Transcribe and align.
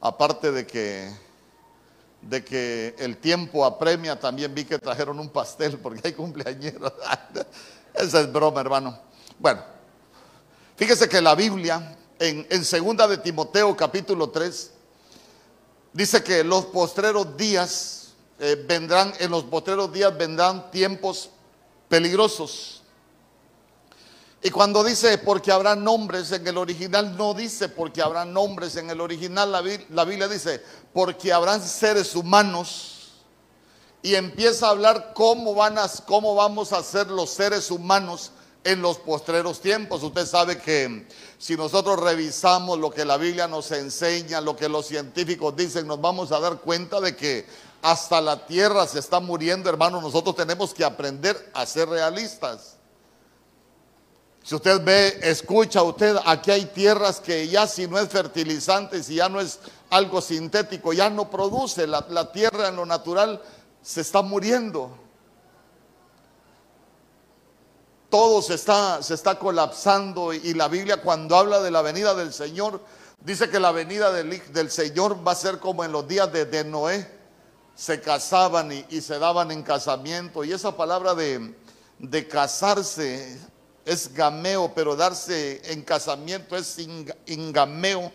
aparte 0.00 0.50
de 0.52 0.66
que, 0.66 1.10
de 2.22 2.44
que 2.44 2.94
el 2.98 3.18
tiempo 3.18 3.64
apremia, 3.64 4.18
también 4.18 4.54
vi 4.54 4.64
que 4.64 4.78
trajeron 4.78 5.18
un 5.18 5.28
pastel 5.28 5.78
porque 5.78 6.00
hay 6.04 6.12
cumpleañeros. 6.12 6.92
Esa 7.94 8.20
es 8.20 8.32
broma, 8.32 8.60
hermano. 8.60 8.98
Bueno, 9.38 9.62
fíjese 10.76 11.08
que 11.08 11.20
la 11.20 11.34
Biblia, 11.34 11.96
en, 12.18 12.46
en 12.50 12.64
segunda 12.64 13.06
de 13.06 13.18
Timoteo 13.18 13.76
capítulo 13.76 14.30
3, 14.30 14.72
dice 15.92 16.22
que 16.22 16.44
los 16.44 16.66
postreros 16.66 17.36
días 17.36 18.00
eh, 18.38 18.64
vendrán, 18.66 19.12
en 19.18 19.30
los 19.30 19.44
postreros 19.44 19.92
días 19.92 20.16
vendrán 20.16 20.70
tiempos 20.70 21.30
peligrosos. 21.88 22.79
Y 24.42 24.50
cuando 24.50 24.82
dice 24.82 25.18
porque 25.18 25.52
habrá 25.52 25.76
nombres 25.76 26.32
en 26.32 26.46
el 26.46 26.56
original, 26.56 27.16
no 27.16 27.34
dice 27.34 27.68
porque 27.68 28.00
habrá 28.00 28.24
nombres 28.24 28.76
en 28.76 28.88
el 28.88 29.00
original, 29.00 29.52
la, 29.52 29.62
la 29.90 30.04
Biblia 30.04 30.28
dice 30.28 30.62
porque 30.94 31.32
habrán 31.32 31.62
seres 31.62 32.14
humanos. 32.16 32.96
Y 34.02 34.14
empieza 34.14 34.66
a 34.66 34.70
hablar 34.70 35.12
cómo, 35.14 35.54
van 35.54 35.76
a, 35.76 35.86
cómo 36.06 36.34
vamos 36.34 36.72
a 36.72 36.82
ser 36.82 37.08
los 37.08 37.28
seres 37.28 37.70
humanos 37.70 38.32
en 38.64 38.80
los 38.80 38.96
postreros 38.98 39.60
tiempos. 39.60 40.02
Usted 40.02 40.24
sabe 40.26 40.58
que 40.58 41.06
si 41.38 41.54
nosotros 41.54 42.00
revisamos 42.00 42.78
lo 42.78 42.90
que 42.90 43.04
la 43.04 43.18
Biblia 43.18 43.46
nos 43.46 43.70
enseña, 43.72 44.40
lo 44.40 44.56
que 44.56 44.70
los 44.70 44.86
científicos 44.86 45.54
dicen, 45.54 45.86
nos 45.86 46.00
vamos 46.00 46.32
a 46.32 46.40
dar 46.40 46.60
cuenta 46.60 46.98
de 46.98 47.14
que 47.14 47.46
hasta 47.82 48.22
la 48.22 48.46
tierra 48.46 48.86
se 48.86 49.00
está 49.00 49.20
muriendo, 49.20 49.68
hermano. 49.68 50.00
Nosotros 50.00 50.34
tenemos 50.34 50.72
que 50.72 50.84
aprender 50.84 51.50
a 51.52 51.66
ser 51.66 51.88
realistas. 51.90 52.79
Si 54.42 54.54
usted 54.54 54.82
ve, 54.82 55.18
escucha 55.22 55.82
usted, 55.82 56.16
aquí 56.24 56.50
hay 56.50 56.64
tierras 56.66 57.20
que 57.20 57.46
ya 57.46 57.66
si 57.66 57.86
no 57.86 57.98
es 57.98 58.08
fertilizante, 58.08 59.02
si 59.02 59.16
ya 59.16 59.28
no 59.28 59.40
es 59.40 59.58
algo 59.90 60.20
sintético, 60.20 60.92
ya 60.92 61.10
no 61.10 61.30
produce. 61.30 61.86
La, 61.86 62.32
tierra 62.32 62.68
en 62.68 62.76
lo 62.76 62.86
natural 62.86 63.42
se 63.82 64.00
está 64.00 64.22
muriendo. 64.22 64.96
Todo 68.08 68.42
se 68.42 68.54
está, 68.54 69.02
se 69.02 69.14
está 69.14 69.38
colapsando 69.38 70.32
y 70.32 70.54
la 70.54 70.68
Biblia 70.68 71.00
cuando 71.00 71.36
habla 71.36 71.60
de 71.60 71.70
la 71.70 71.82
venida 71.82 72.14
del 72.14 72.32
Señor, 72.32 72.80
dice 73.20 73.50
que 73.50 73.60
la 73.60 73.70
venida 73.70 74.10
del, 74.10 74.70
Señor 74.70 75.24
va 75.24 75.32
a 75.32 75.36
ser 75.36 75.60
como 75.60 75.84
en 75.84 75.92
los 75.92 76.08
días 76.08 76.32
de, 76.32 76.46
de 76.46 76.64
Noé. 76.64 77.20
Se 77.76 78.00
casaban 78.00 78.72
y, 78.72 78.84
y, 78.90 79.00
se 79.00 79.18
daban 79.18 79.52
en 79.52 79.62
casamiento. 79.62 80.44
Y 80.44 80.52
esa 80.52 80.76
palabra 80.76 81.14
de, 81.14 81.54
de 81.98 82.28
casarse 82.28 83.38
es 83.84 84.12
gameo, 84.12 84.72
pero 84.74 84.96
darse 84.96 85.60
en 85.64 85.82
casamiento 85.82 86.56
es 86.56 86.76
ingameo. 87.26 88.12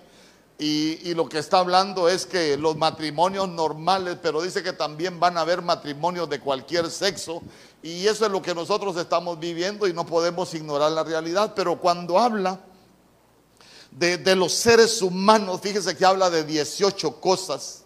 Y, 0.57 1.09
y, 1.09 1.13
lo 1.13 1.27
que 1.27 1.37
está 1.37 1.59
hablando 1.59 2.07
es 2.07 2.25
que 2.25 2.55
los 2.55 2.77
matrimonios 2.77 3.49
normales, 3.49 4.17
pero 4.21 4.41
dice 4.41 4.63
que 4.63 4.71
también 4.71 5.19
van 5.19 5.37
a 5.37 5.41
haber 5.41 5.61
matrimonios 5.61 6.29
de 6.29 6.39
cualquier 6.39 6.89
sexo. 6.89 7.41
Y 7.83 8.07
eso 8.07 8.25
es 8.25 8.31
lo 8.31 8.41
que 8.41 8.55
nosotros 8.55 8.95
estamos 8.95 9.37
viviendo 9.37 9.85
y 9.85 9.93
no 9.93 10.05
podemos 10.05 10.53
ignorar 10.53 10.91
la 10.91 11.03
realidad. 11.03 11.53
Pero 11.55 11.77
cuando 11.77 12.17
habla 12.17 12.61
de, 13.91 14.17
de 14.17 14.35
los 14.35 14.53
seres 14.53 15.01
humanos, 15.01 15.59
fíjese 15.61 15.95
que 15.95 16.05
habla 16.05 16.29
de 16.29 16.43
18 16.43 17.19
cosas. 17.19 17.84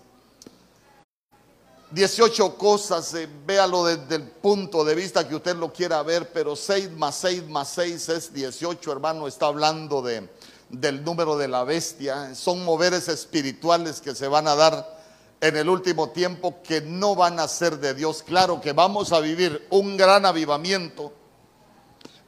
18 1.92 2.56
cosas, 2.56 3.14
eh, 3.16 3.28
véalo 3.48 3.86
desde 3.86 4.16
el 4.16 4.24
punto 4.24 4.84
de 4.84 4.94
vista 4.94 5.28
que 5.28 5.36
usted 5.36 5.56
lo 5.56 5.74
quiera 5.74 6.04
ver, 6.04 6.32
pero 6.32 6.56
6 6.56 6.92
más 6.92 7.16
6 7.16 7.48
más 7.48 7.70
6 7.70 8.10
es 8.10 8.34
18, 8.34 8.92
hermano, 8.92 9.28
está 9.28 9.48
hablando 9.48 10.04
de, 10.04 10.30
del 10.70 11.04
número 11.04 11.36
de 11.36 11.48
la 11.48 11.64
bestia. 11.64 12.36
Son 12.36 12.64
moveres 12.64 13.08
espirituales 13.08 14.02
que 14.02 14.14
se 14.14 14.28
van 14.28 14.48
a 14.48 14.56
dar 14.56 15.00
en 15.42 15.58
el 15.58 15.68
último 15.68 16.10
tiempo 16.10 16.62
que 16.62 16.82
no 16.82 17.16
van 17.16 17.40
a 17.40 17.48
ser 17.48 17.80
de 17.80 17.96
Dios. 17.96 18.22
Claro 18.22 18.62
que 18.62 18.74
vamos 18.74 19.12
a 19.12 19.20
vivir 19.20 19.66
un 19.72 19.98
gran 19.98 20.28
avivamiento, 20.28 21.12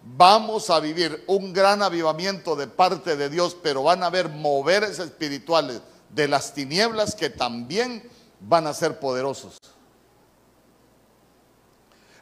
vamos 0.03 0.71
a 0.71 0.79
vivir 0.79 1.23
un 1.27 1.53
gran 1.53 1.83
avivamiento 1.83 2.55
de 2.55 2.65
parte 2.65 3.15
de 3.15 3.29
Dios, 3.29 3.55
pero 3.61 3.83
van 3.83 4.01
a 4.01 4.07
haber 4.07 4.29
moveres 4.29 4.97
espirituales 4.97 5.81
de 6.09 6.27
las 6.27 6.55
tinieblas 6.55 7.13
que 7.13 7.29
también 7.29 8.09
van 8.41 8.67
a 8.67 8.73
ser 8.73 8.99
poderosos. 8.99 9.57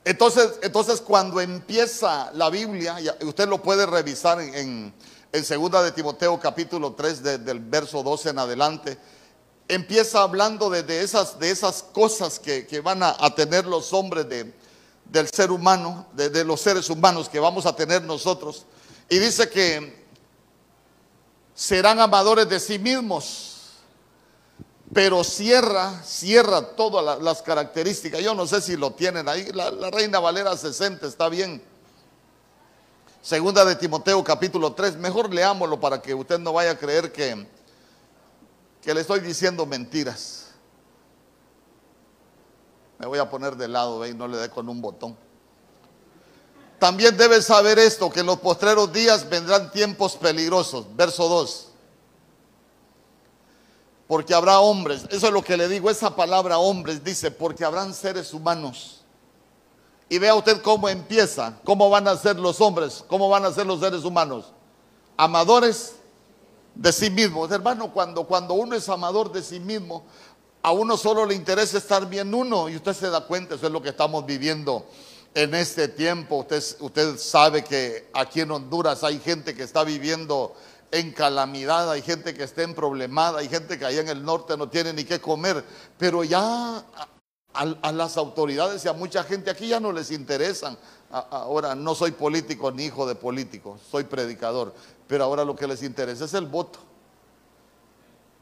Entonces, 0.03 0.59
entonces 0.61 1.01
cuando 1.01 1.39
empieza 1.41 2.31
la 2.33 2.49
Biblia, 2.49 2.97
usted 3.21 3.47
lo 3.47 3.61
puede 3.61 3.85
revisar 3.85 4.39
en, 4.41 4.93
en, 5.31 5.45
segunda 5.45 5.83
de 5.83 5.91
Timoteo 5.91 6.39
capítulo 6.39 6.93
3 6.93 7.23
de, 7.23 7.37
del 7.37 7.59
verso 7.59 8.01
12 8.01 8.29
en 8.29 8.39
adelante, 8.39 8.97
empieza 9.67 10.21
hablando 10.21 10.69
de, 10.69 11.03
esas, 11.03 11.37
de 11.37 11.51
esas 11.51 11.83
cosas 11.83 12.39
que, 12.39 12.65
que 12.65 12.81
van 12.81 13.03
a, 13.03 13.35
tener 13.35 13.65
los 13.65 13.93
hombres 13.93 14.27
de, 14.27 14.51
del 15.05 15.27
ser 15.27 15.51
humano, 15.51 16.07
de 16.13 16.43
los 16.43 16.61
seres 16.61 16.89
humanos 16.89 17.29
que 17.29 17.39
vamos 17.39 17.65
a 17.65 17.75
tener 17.75 18.01
nosotros. 18.01 18.65
Y 19.09 19.19
dice 19.19 19.49
que 19.49 20.07
serán 21.53 21.99
amadores 21.99 22.47
de 22.47 22.59
sí 22.59 22.79
mismos 22.79 23.58
pero 24.93 25.23
cierra, 25.23 26.01
cierra 26.03 26.61
todas 26.75 27.21
las 27.21 27.41
características. 27.43 28.21
Yo 28.21 28.33
no 28.33 28.47
sé 28.47 28.59
si 28.59 28.75
lo 28.75 28.91
tienen 28.91 29.29
ahí. 29.29 29.45
La, 29.53 29.69
Reina 29.91 30.19
Valera 30.19 30.57
60 30.57 31.05
está 31.05 31.29
bien. 31.29 31.61
Segunda 33.21 33.65
de 33.65 33.75
Timoteo 33.75 34.23
capítulo 34.23 34.73
3. 34.73 34.97
Mejor 34.97 35.31
leámoslo 35.31 35.79
para 35.79 36.01
que 36.01 36.13
usted 36.13 36.39
no 36.39 36.53
vaya 36.53 36.71
a 36.71 36.77
creer 36.77 37.11
que, 37.11 37.47
que 38.81 38.93
le 38.93 39.01
estoy 39.01 39.19
diciendo 39.19 39.65
mentiras. 39.67 40.47
Me 42.97 43.05
voy 43.05 43.19
a 43.19 43.29
poner 43.29 43.55
de 43.55 43.67
lado 43.67 43.99
¿ve? 43.99 44.09
y 44.09 44.13
no 44.15 44.27
le 44.27 44.37
dé 44.37 44.49
con 44.49 44.67
un 44.67 44.81
botón. 44.81 45.15
También 46.79 47.15
debes 47.15 47.45
saber 47.45 47.77
esto, 47.77 48.09
que 48.09 48.21
en 48.21 48.25
los 48.25 48.39
postreros 48.39 48.91
días 48.91 49.29
vendrán 49.29 49.71
tiempos 49.71 50.15
peligrosos. 50.15 50.85
Verso 50.95 51.27
2 51.29 51.68
porque 54.09 54.33
habrá 54.33 54.59
hombres. 54.59 55.05
Eso 55.11 55.27
es 55.27 55.31
lo 55.31 55.43
que 55.43 55.55
le 55.55 55.67
digo, 55.67 55.87
esa 55.87 56.15
palabra 56.15 56.57
hombres 56.57 57.03
dice, 57.03 57.29
porque 57.29 57.63
habrán 57.63 57.93
seres 57.93 58.33
humanos. 58.33 59.01
Y 60.09 60.17
vea 60.17 60.33
usted 60.33 60.63
cómo 60.63 60.89
empieza, 60.89 61.59
cómo 61.63 61.91
van 61.91 62.07
a 62.07 62.17
ser 62.17 62.39
los 62.39 62.59
hombres, 62.59 63.05
cómo 63.07 63.29
van 63.29 63.45
a 63.45 63.51
ser 63.51 63.67
los 63.67 63.79
seres 63.79 64.03
humanos. 64.03 64.45
Amadores 65.15 65.93
de 66.73 66.91
sí 66.91 67.11
mismos. 67.11 67.51
Hermano, 67.51 67.93
cuando, 67.93 68.25
cuando 68.25 68.55
uno 68.55 68.75
es 68.75 68.89
amador 68.89 69.31
de 69.31 69.43
sí 69.43 69.59
mismo, 69.59 70.03
a 70.63 70.71
uno 70.71 70.97
solo 70.97 71.23
le 71.23 71.35
interesa 71.35 71.77
estar 71.77 72.09
bien 72.09 72.33
uno 72.33 72.67
y 72.67 72.77
usted 72.77 72.93
se 72.95 73.11
da 73.11 73.21
cuenta, 73.27 73.53
eso 73.53 73.67
es 73.67 73.71
lo 73.71 73.79
que 73.79 73.89
estamos 73.89 74.25
viviendo 74.25 74.87
en 75.35 75.53
este 75.53 75.87
tiempo. 75.87 76.37
Usted, 76.37 76.63
usted 76.79 77.15
sabe 77.19 77.63
que 77.63 78.09
aquí 78.13 78.41
en 78.41 78.49
Honduras 78.49 79.03
hay 79.03 79.19
gente 79.19 79.53
que 79.53 79.61
está 79.61 79.83
viviendo 79.83 80.55
en 80.91 81.11
calamidad, 81.11 81.91
hay 81.91 82.01
gente 82.01 82.33
que 82.33 82.43
está 82.43 82.63
en 82.63 82.73
problemada, 82.73 83.39
hay 83.39 83.49
gente 83.49 83.77
que 83.77 83.85
allá 83.85 84.01
en 84.01 84.09
el 84.09 84.23
norte 84.23 84.57
no 84.57 84.69
tiene 84.69 84.93
ni 84.93 85.03
qué 85.03 85.19
comer, 85.19 85.63
pero 85.97 86.23
ya 86.23 86.83
a, 87.53 87.91
las 87.91 88.17
autoridades 88.17 88.83
y 88.85 88.87
a 88.87 88.93
mucha 88.93 89.23
gente 89.23 89.49
aquí 89.49 89.67
ya 89.67 89.79
no 89.79 89.91
les 89.91 90.11
interesan. 90.11 90.77
Ahora 91.11 91.75
no 91.75 91.95
soy 91.95 92.11
político 92.11 92.71
ni 92.71 92.85
hijo 92.85 93.07
de 93.07 93.15
político, 93.15 93.79
soy 93.89 94.03
predicador, 94.03 94.73
pero 95.07 95.23
ahora 95.23 95.43
lo 95.43 95.55
que 95.55 95.67
les 95.67 95.83
interesa 95.83 96.25
es 96.25 96.33
el 96.33 96.45
voto. 96.45 96.79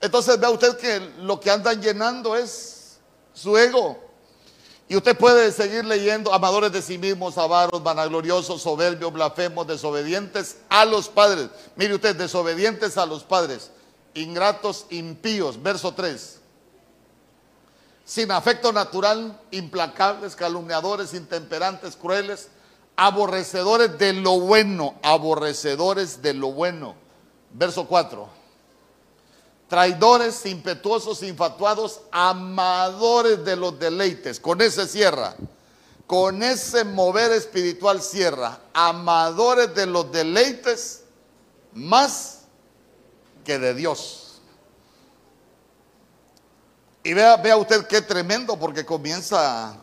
Entonces 0.02 0.40
vea 0.40 0.50
usted 0.50 0.78
que 0.78 1.00
lo 1.22 1.40
que 1.40 1.50
andan 1.50 1.81
llenando 1.81 2.36
es 2.36 3.00
su 3.34 3.57
ego. 3.57 4.06
Y 4.90 4.96
usted 4.96 5.18
puede 5.18 5.52
seguir 5.52 5.84
leyendo 5.84 6.34
amadores 6.34 6.72
de 6.72 6.81
sí 6.81 6.98
mismos, 6.98 7.38
avaros, 7.38 7.84
vanagloriosos, 7.84 8.62
soberbios, 8.62 9.12
blasfemos, 9.12 9.68
desobedientes 9.68 10.58
a 10.70 10.86
los 10.86 11.09
padres. 11.09 11.50
Mire 11.75 11.96
usted, 11.96 12.16
desobedientes 12.16 12.98
a 12.98 13.06
los 13.06 13.24
padres, 13.24 13.72
ingratos, 14.14 14.86
impíos. 14.90 15.62
Verso 15.62 15.94
3. 15.94 16.40
Sin 18.06 18.31
afecto 18.31 18.72
natural, 18.72 19.38
implacables, 19.51 20.38
calumniadores, 20.38 21.13
intemperantes, 21.13 21.98
crueles, 21.98 22.48
aborrecedores 22.95 23.98
de 23.98 24.13
lo 24.13 24.40
bueno, 24.40 24.95
aborrecedores 25.04 26.22
de 26.22 26.33
lo 26.33 26.54
bueno. 26.54 26.95
Verso 27.51 27.88
4 27.88 28.37
traidores, 29.68 30.46
impetuosos, 30.46 31.24
infatuados, 31.24 32.02
amadores 32.12 33.44
de 33.44 33.56
los 33.56 33.78
deleites. 33.78 34.40
Con 34.40 34.62
ese 34.62 34.88
cierra. 34.88 35.36
Con 36.06 36.42
ese 36.42 36.84
mover 36.86 37.31
espiritual 37.31 38.02
cierra. 38.02 38.60
Amadores 38.74 39.75
de 39.75 39.86
los 39.86 40.12
deleites 40.12 41.04
más 41.74 42.40
que 43.44 43.60
de 43.60 43.74
Dios. 43.74 44.42
Y 47.04 47.14
vea, 47.14 47.38
vea 47.38 47.58
usted 47.58 47.88
qué 47.88 48.02
tremendo 48.02 48.58
porque 48.58 48.86
comienza 48.86 49.78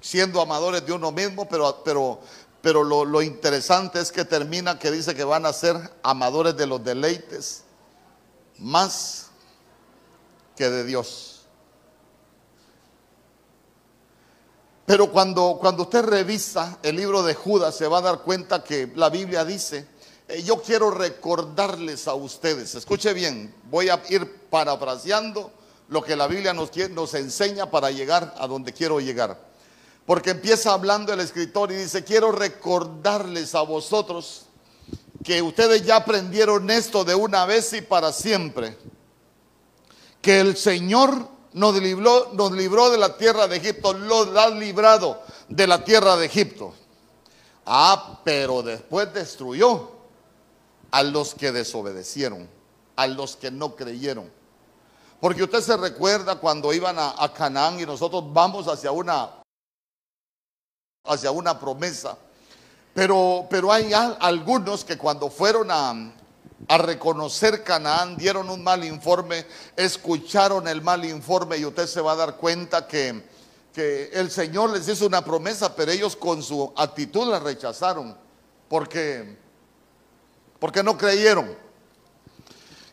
siendo 0.00 0.40
amadores 0.40 0.84
de 0.84 0.92
uno 0.92 1.10
mismo, 1.10 1.48
pero, 1.48 1.82
pero, 1.84 2.20
pero 2.60 2.84
lo, 2.84 3.04
lo 3.04 3.22
interesante 3.22 4.00
es 4.00 4.12
que 4.12 4.24
termina 4.24 4.78
que 4.78 4.90
dice 4.90 5.14
que 5.14 5.24
van 5.24 5.46
a 5.46 5.52
ser 5.52 5.76
amadores 6.02 6.56
de 6.56 6.66
los 6.66 6.84
deleites 6.84 7.64
más 8.58 9.26
que 10.56 10.68
de 10.68 10.84
Dios. 10.84 11.38
Pero 14.88 15.12
cuando, 15.12 15.58
cuando 15.60 15.82
usted 15.82 16.02
revisa 16.02 16.78
el 16.82 16.96
libro 16.96 17.22
de 17.22 17.34
Judas 17.34 17.76
se 17.76 17.86
va 17.86 17.98
a 17.98 18.02
dar 18.02 18.20
cuenta 18.20 18.64
que 18.64 18.90
la 18.94 19.10
Biblia 19.10 19.44
dice, 19.44 19.86
eh, 20.26 20.42
yo 20.42 20.62
quiero 20.62 20.90
recordarles 20.90 22.08
a 22.08 22.14
ustedes, 22.14 22.74
escuche 22.74 23.12
bien, 23.12 23.54
voy 23.70 23.90
a 23.90 24.02
ir 24.08 24.46
parafraseando 24.48 25.52
lo 25.88 26.02
que 26.02 26.16
la 26.16 26.26
Biblia 26.26 26.54
nos, 26.54 26.70
nos 26.90 27.14
enseña 27.14 27.70
para 27.70 27.90
llegar 27.90 28.34
a 28.38 28.46
donde 28.46 28.72
quiero 28.72 28.98
llegar. 28.98 29.38
Porque 30.06 30.30
empieza 30.30 30.72
hablando 30.72 31.12
el 31.12 31.20
escritor 31.20 31.70
y 31.70 31.76
dice, 31.76 32.02
quiero 32.02 32.32
recordarles 32.32 33.54
a 33.54 33.60
vosotros 33.60 34.46
que 35.24 35.42
ustedes 35.42 35.84
ya 35.84 35.96
aprendieron 35.96 36.70
esto 36.70 37.04
de 37.04 37.14
una 37.14 37.44
vez 37.44 37.72
y 37.72 37.82
para 37.82 38.12
siempre, 38.12 38.76
que 40.22 40.40
el 40.40 40.56
Señor 40.56 41.28
nos 41.52 41.74
libró, 41.80 42.30
nos 42.34 42.52
libró 42.52 42.90
de 42.90 42.98
la 42.98 43.16
tierra 43.16 43.48
de 43.48 43.56
Egipto, 43.56 43.92
lo 43.92 44.38
ha 44.38 44.50
librado 44.50 45.22
de 45.48 45.66
la 45.66 45.84
tierra 45.84 46.16
de 46.16 46.26
Egipto. 46.26 46.74
Ah, 47.66 48.20
pero 48.24 48.62
después 48.62 49.12
destruyó 49.12 49.90
a 50.90 51.02
los 51.02 51.34
que 51.34 51.52
desobedecieron, 51.52 52.48
a 52.96 53.06
los 53.06 53.36
que 53.36 53.50
no 53.50 53.74
creyeron. 53.74 54.30
Porque 55.20 55.42
usted 55.42 55.60
se 55.60 55.76
recuerda 55.76 56.36
cuando 56.36 56.72
iban 56.72 56.96
a, 56.98 57.32
Canaán 57.34 57.80
y 57.80 57.86
nosotros 57.86 58.24
vamos 58.32 58.68
hacia 58.68 58.92
una, 58.92 59.28
hacia 61.04 61.30
una 61.30 61.58
promesa. 61.58 62.16
Pero, 62.98 63.46
pero 63.48 63.72
hay 63.72 63.92
algunos 63.92 64.84
que 64.84 64.98
cuando 64.98 65.30
fueron 65.30 65.68
a, 65.70 66.12
reconocer 66.78 67.62
Canaán, 67.62 68.16
dieron 68.16 68.50
un 68.50 68.64
mal 68.64 68.82
informe, 68.82 69.46
escucharon 69.76 70.66
el 70.66 70.82
mal 70.82 71.04
informe 71.04 71.58
y 71.58 71.64
usted 71.64 71.86
se 71.86 72.00
va 72.00 72.10
a 72.10 72.16
dar 72.16 72.36
cuenta 72.36 72.88
que, 72.88 73.22
que 73.72 74.10
el 74.12 74.32
Señor 74.32 74.70
les 74.70 74.88
hizo 74.88 75.06
una 75.06 75.24
promesa, 75.24 75.76
pero 75.76 75.92
ellos 75.92 76.16
con 76.16 76.42
su 76.42 76.72
actitud 76.76 77.30
la 77.30 77.38
rechazaron 77.38 78.16
porque, 78.68 79.38
porque 80.58 80.82
no 80.82 80.98
creyeron. 80.98 81.54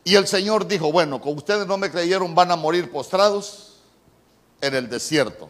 Y 0.03 0.13
el 0.13 0.27
Señor 0.27 0.67
dijo, 0.67 0.91
bueno, 0.91 1.19
con 1.19 1.35
ustedes 1.35 1.65
no 1.65 1.79
me 1.79 1.89
creyeron, 1.89 2.35
van 2.35 2.51
a 2.51 2.55
morir 2.55 2.91
postrados 2.91 3.77
en 4.61 4.75
el 4.75 4.87
desierto. 4.87 5.49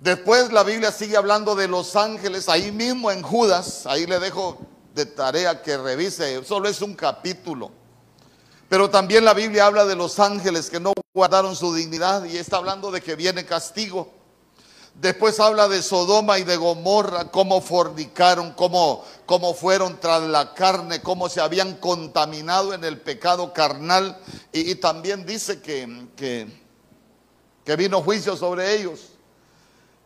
Después 0.00 0.52
la 0.52 0.62
Biblia 0.62 0.92
sigue 0.92 1.16
hablando 1.16 1.56
de 1.56 1.66
los 1.66 1.96
ángeles, 1.96 2.48
ahí 2.48 2.70
mismo 2.70 3.10
en 3.10 3.22
Judas, 3.22 3.84
ahí 3.84 4.06
le 4.06 4.20
dejo 4.20 4.58
de 4.94 5.06
tarea 5.06 5.60
que 5.60 5.76
revise, 5.76 6.44
solo 6.44 6.68
es 6.68 6.80
un 6.82 6.94
capítulo. 6.94 7.72
Pero 8.68 8.88
también 8.90 9.24
la 9.24 9.34
Biblia 9.34 9.66
habla 9.66 9.84
de 9.84 9.96
los 9.96 10.20
ángeles 10.20 10.70
que 10.70 10.78
no 10.78 10.92
guardaron 11.12 11.56
su 11.56 11.74
dignidad 11.74 12.24
y 12.26 12.36
está 12.36 12.58
hablando 12.58 12.92
de 12.92 13.00
que 13.00 13.16
viene 13.16 13.44
castigo. 13.44 14.12
Después 14.94 15.40
habla 15.40 15.68
de 15.68 15.82
Sodoma 15.82 16.38
y 16.38 16.44
de 16.44 16.56
Gomorra, 16.56 17.30
cómo 17.30 17.60
fornicaron, 17.60 18.52
cómo, 18.52 19.04
cómo 19.26 19.54
fueron 19.54 19.98
tras 19.98 20.22
la 20.22 20.54
carne, 20.54 21.02
cómo 21.02 21.28
se 21.28 21.40
habían 21.40 21.74
contaminado 21.74 22.72
en 22.72 22.84
el 22.84 23.00
pecado 23.00 23.52
carnal. 23.52 24.20
Y, 24.52 24.74
también 24.76 25.24
dice 25.24 25.60
que, 25.60 26.06
que, 26.16 26.46
que 27.64 27.76
vino 27.76 28.02
juicio 28.02 28.36
sobre 28.36 28.74
ellos. 28.74 29.17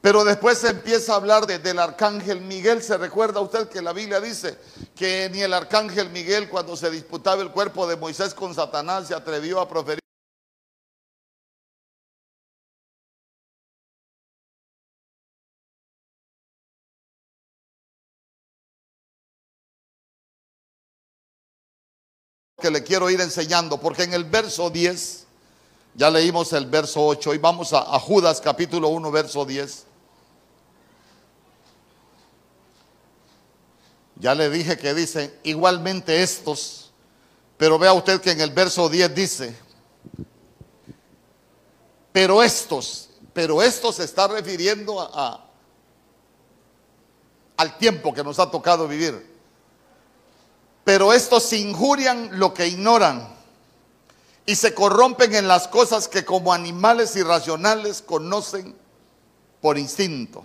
Pero 0.02 0.24
después 0.24 0.58
se 0.58 0.70
empieza 0.70 1.12
a 1.12 1.16
hablar 1.16 1.46
del 1.46 1.78
arcángel 1.78 2.40
Miguel. 2.40 2.82
¿Se 2.82 2.98
recuerda 2.98 3.40
usted 3.40 3.68
que 3.68 3.80
la 3.80 3.92
Biblia 3.92 4.20
dice 4.20 4.58
que 4.96 5.30
ni 5.32 5.42
el 5.42 5.54
arcángel 5.54 6.10
Miguel 6.10 6.48
cuando 6.48 6.76
se 6.76 6.90
disputaba 6.90 7.40
el 7.40 7.52
cuerpo 7.52 7.86
de 7.86 7.96
Moisés 7.96 8.34
con 8.34 8.52
Satanás 8.52 9.06
se 9.06 9.14
atrevió 9.14 9.60
a 9.60 9.68
proferir? 9.68 10.00
que 22.60 22.70
le 22.70 22.84
quiero 22.84 23.10
ir 23.10 23.20
enseñando, 23.20 23.80
porque 23.80 24.04
en 24.04 24.14
el 24.14 24.22
verso 24.22 24.70
10, 24.70 25.26
ya 25.96 26.10
leímos 26.10 26.52
el 26.52 26.66
verso 26.66 27.04
8, 27.04 27.34
y 27.34 27.38
vamos 27.38 27.72
a, 27.72 27.80
a 27.80 27.98
Judas 27.98 28.40
capítulo 28.40 28.86
1, 28.88 29.10
verso 29.10 29.44
10. 29.44 29.91
Ya 34.16 34.34
le 34.34 34.50
dije 34.50 34.76
que 34.76 34.94
dice 34.94 35.38
igualmente 35.42 36.22
estos, 36.22 36.92
pero 37.56 37.78
vea 37.78 37.92
usted 37.92 38.20
que 38.20 38.30
en 38.30 38.40
el 38.40 38.50
verso 38.50 38.88
10 38.88 39.14
dice, 39.14 39.56
pero 42.12 42.42
estos, 42.42 43.10
pero 43.32 43.62
estos 43.62 43.96
se 43.96 44.04
está 44.04 44.28
refiriendo 44.28 45.00
a, 45.00 45.44
al 47.56 47.78
tiempo 47.78 48.12
que 48.12 48.22
nos 48.22 48.38
ha 48.38 48.50
tocado 48.50 48.86
vivir. 48.86 49.30
Pero 50.84 51.12
estos 51.12 51.52
injurian 51.52 52.38
lo 52.38 52.52
que 52.52 52.66
ignoran 52.66 53.28
y 54.44 54.56
se 54.56 54.74
corrompen 54.74 55.34
en 55.34 55.48
las 55.48 55.68
cosas 55.68 56.08
que 56.08 56.24
como 56.24 56.52
animales 56.52 57.14
irracionales 57.16 58.02
conocen 58.02 58.74
por 59.60 59.78
instinto. 59.78 60.44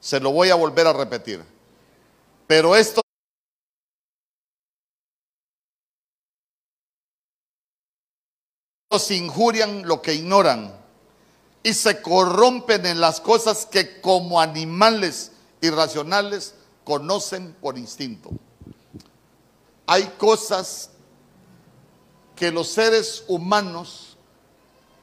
Se 0.00 0.20
lo 0.20 0.30
voy 0.30 0.50
a 0.50 0.54
volver 0.54 0.86
a 0.86 0.92
repetir. 0.92 1.55
Pero 2.46 2.76
esto 2.76 3.02
injurian 9.10 9.86
lo 9.86 10.00
que 10.00 10.14
ignoran 10.14 10.74
y 11.62 11.74
se 11.74 12.00
corrompen 12.00 12.86
en 12.86 13.00
las 13.00 13.20
cosas 13.20 13.66
que 13.66 14.00
como 14.00 14.40
animales 14.40 15.32
irracionales 15.60 16.54
conocen 16.84 17.52
por 17.60 17.76
instinto. 17.76 18.30
Hay 19.86 20.04
cosas 20.18 20.90
que 22.34 22.50
los 22.50 22.68
seres 22.68 23.24
humanos 23.28 24.16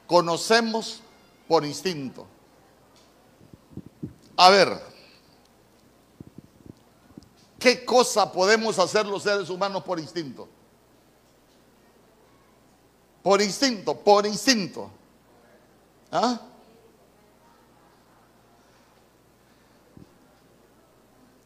conocemos 0.06 1.00
por 1.48 1.64
instinto. 1.64 2.26
A 4.36 4.50
ver, 4.50 4.93
¿Qué 7.64 7.82
cosa 7.82 8.30
podemos 8.30 8.78
hacer 8.78 9.06
los 9.06 9.22
seres 9.22 9.48
humanos 9.48 9.82
por 9.84 9.98
instinto? 9.98 10.46
Por 13.22 13.40
instinto, 13.40 13.96
por 13.98 14.26
instinto. 14.26 14.90
¿Ah? 16.12 16.42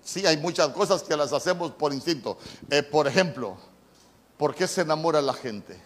Sí, 0.03 0.27
hay 0.27 0.39
muchas 0.39 0.71
cosas 0.71 1.05
que 1.05 1.17
las 1.17 1.33
hacemos 1.33 1.71
por 1.71 1.95
instinto. 1.95 2.37
Eh, 2.69 2.83
por 2.83 3.07
ejemplo, 3.07 3.57
¿por 4.37 4.57
qué 4.57 4.67
se 4.67 4.81
enamora 4.81 5.23
la 5.23 5.35
gente? 5.35 5.81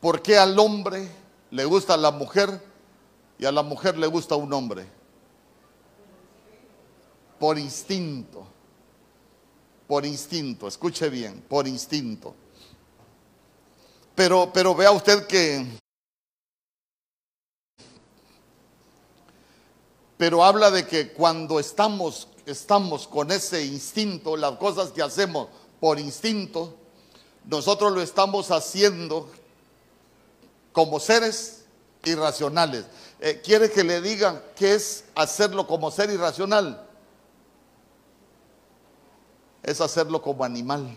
¿Por 0.00 0.20
qué 0.20 0.36
al 0.36 0.58
hombre 0.58 1.08
le 1.52 1.64
gusta 1.64 1.96
la 1.96 2.10
mujer 2.10 2.60
y 3.38 3.44
a 3.44 3.52
la 3.52 3.62
mujer 3.62 3.96
le 3.96 4.08
gusta 4.08 4.34
un 4.34 4.52
hombre? 4.52 4.99
Por 7.40 7.58
instinto. 7.58 8.46
Por 9.88 10.06
instinto, 10.06 10.68
escuche 10.68 11.08
bien, 11.08 11.42
por 11.48 11.66
instinto. 11.66 12.36
Pero, 14.14 14.52
pero 14.52 14.74
vea 14.74 14.92
usted 14.92 15.26
que... 15.26 15.66
Pero 20.16 20.44
habla 20.44 20.70
de 20.70 20.86
que 20.86 21.12
cuando 21.12 21.58
estamos, 21.58 22.28
estamos 22.44 23.08
con 23.08 23.32
ese 23.32 23.64
instinto, 23.64 24.36
las 24.36 24.58
cosas 24.58 24.90
que 24.90 25.02
hacemos 25.02 25.48
por 25.80 25.98
instinto, 25.98 26.76
nosotros 27.46 27.90
lo 27.90 28.02
estamos 28.02 28.50
haciendo 28.50 29.30
como 30.72 31.00
seres 31.00 31.64
irracionales. 32.04 32.84
Eh, 33.18 33.40
¿Quiere 33.42 33.70
que 33.70 33.82
le 33.82 34.02
diga 34.02 34.44
qué 34.54 34.74
es 34.74 35.04
hacerlo 35.14 35.66
como 35.66 35.90
ser 35.90 36.10
irracional? 36.10 36.89
Es 39.62 39.80
hacerlo 39.80 40.22
como 40.22 40.44
animal. 40.44 40.96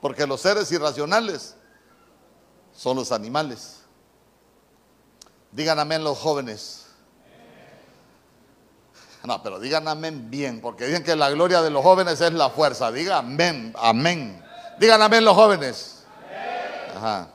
Porque 0.00 0.26
los 0.26 0.40
seres 0.40 0.70
irracionales 0.70 1.56
son 2.74 2.96
los 2.96 3.10
animales. 3.10 3.80
Digan 5.50 5.78
amén 5.78 6.04
los 6.04 6.18
jóvenes. 6.18 6.86
No, 9.24 9.42
pero 9.42 9.58
digan 9.58 9.88
amén 9.88 10.30
bien, 10.30 10.60
porque 10.60 10.86
dicen 10.86 11.02
que 11.02 11.16
la 11.16 11.30
gloria 11.30 11.60
de 11.60 11.70
los 11.70 11.82
jóvenes 11.82 12.20
es 12.20 12.32
la 12.32 12.50
fuerza. 12.50 12.92
Digan 12.92 13.26
amén, 13.26 13.74
amén. 13.76 14.44
Digan 14.78 15.02
amén 15.02 15.24
los 15.24 15.34
jóvenes. 15.34 16.04
Ajá. 16.96 17.28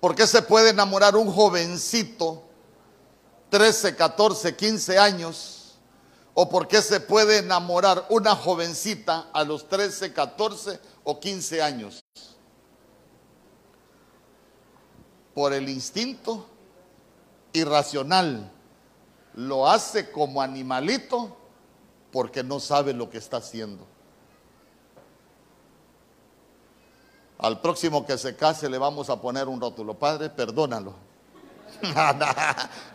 ¿Por 0.00 0.14
qué 0.14 0.26
se 0.26 0.40
puede 0.40 0.70
enamorar 0.70 1.16
un 1.16 1.30
jovencito 1.30 2.49
13, 3.50 3.96
14, 3.96 4.56
15 4.56 4.98
años, 4.98 5.74
o 6.34 6.48
por 6.48 6.68
qué 6.68 6.80
se 6.80 7.00
puede 7.00 7.38
enamorar 7.38 8.06
una 8.08 8.34
jovencita 8.34 9.28
a 9.32 9.44
los 9.44 9.68
13, 9.68 10.12
14 10.12 10.80
o 11.04 11.20
15 11.20 11.62
años. 11.62 12.00
Por 15.34 15.52
el 15.52 15.68
instinto 15.68 16.46
irracional. 17.52 18.50
Lo 19.34 19.68
hace 19.68 20.10
como 20.10 20.42
animalito 20.42 21.36
porque 22.12 22.42
no 22.42 22.60
sabe 22.60 22.92
lo 22.92 23.10
que 23.10 23.18
está 23.18 23.38
haciendo. 23.38 23.86
Al 27.38 27.60
próximo 27.60 28.04
que 28.04 28.18
se 28.18 28.36
case 28.36 28.68
le 28.68 28.76
vamos 28.76 29.08
a 29.08 29.20
poner 29.20 29.48
un 29.48 29.60
rótulo. 29.60 29.98
Padre, 29.98 30.28
perdónalo. 30.28 31.09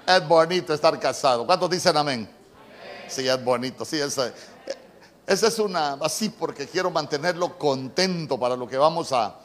Es 0.07 0.27
bonito 0.27 0.73
estar 0.73 0.99
casado. 0.99 1.45
¿Cuántos 1.45 1.69
dicen 1.69 1.95
amén? 1.97 2.29
Sí, 3.07 3.27
es 3.27 3.43
bonito. 3.43 3.85
Sí, 3.85 3.99
esa, 3.99 4.31
esa 5.25 5.47
es 5.47 5.59
una 5.59 5.93
así 5.93 6.29
porque 6.29 6.67
quiero 6.67 6.91
mantenerlo 6.91 7.57
contento 7.57 8.39
para 8.39 8.55
lo 8.55 8.67
que 8.67 8.77
vamos 8.77 9.11
a 9.11 9.39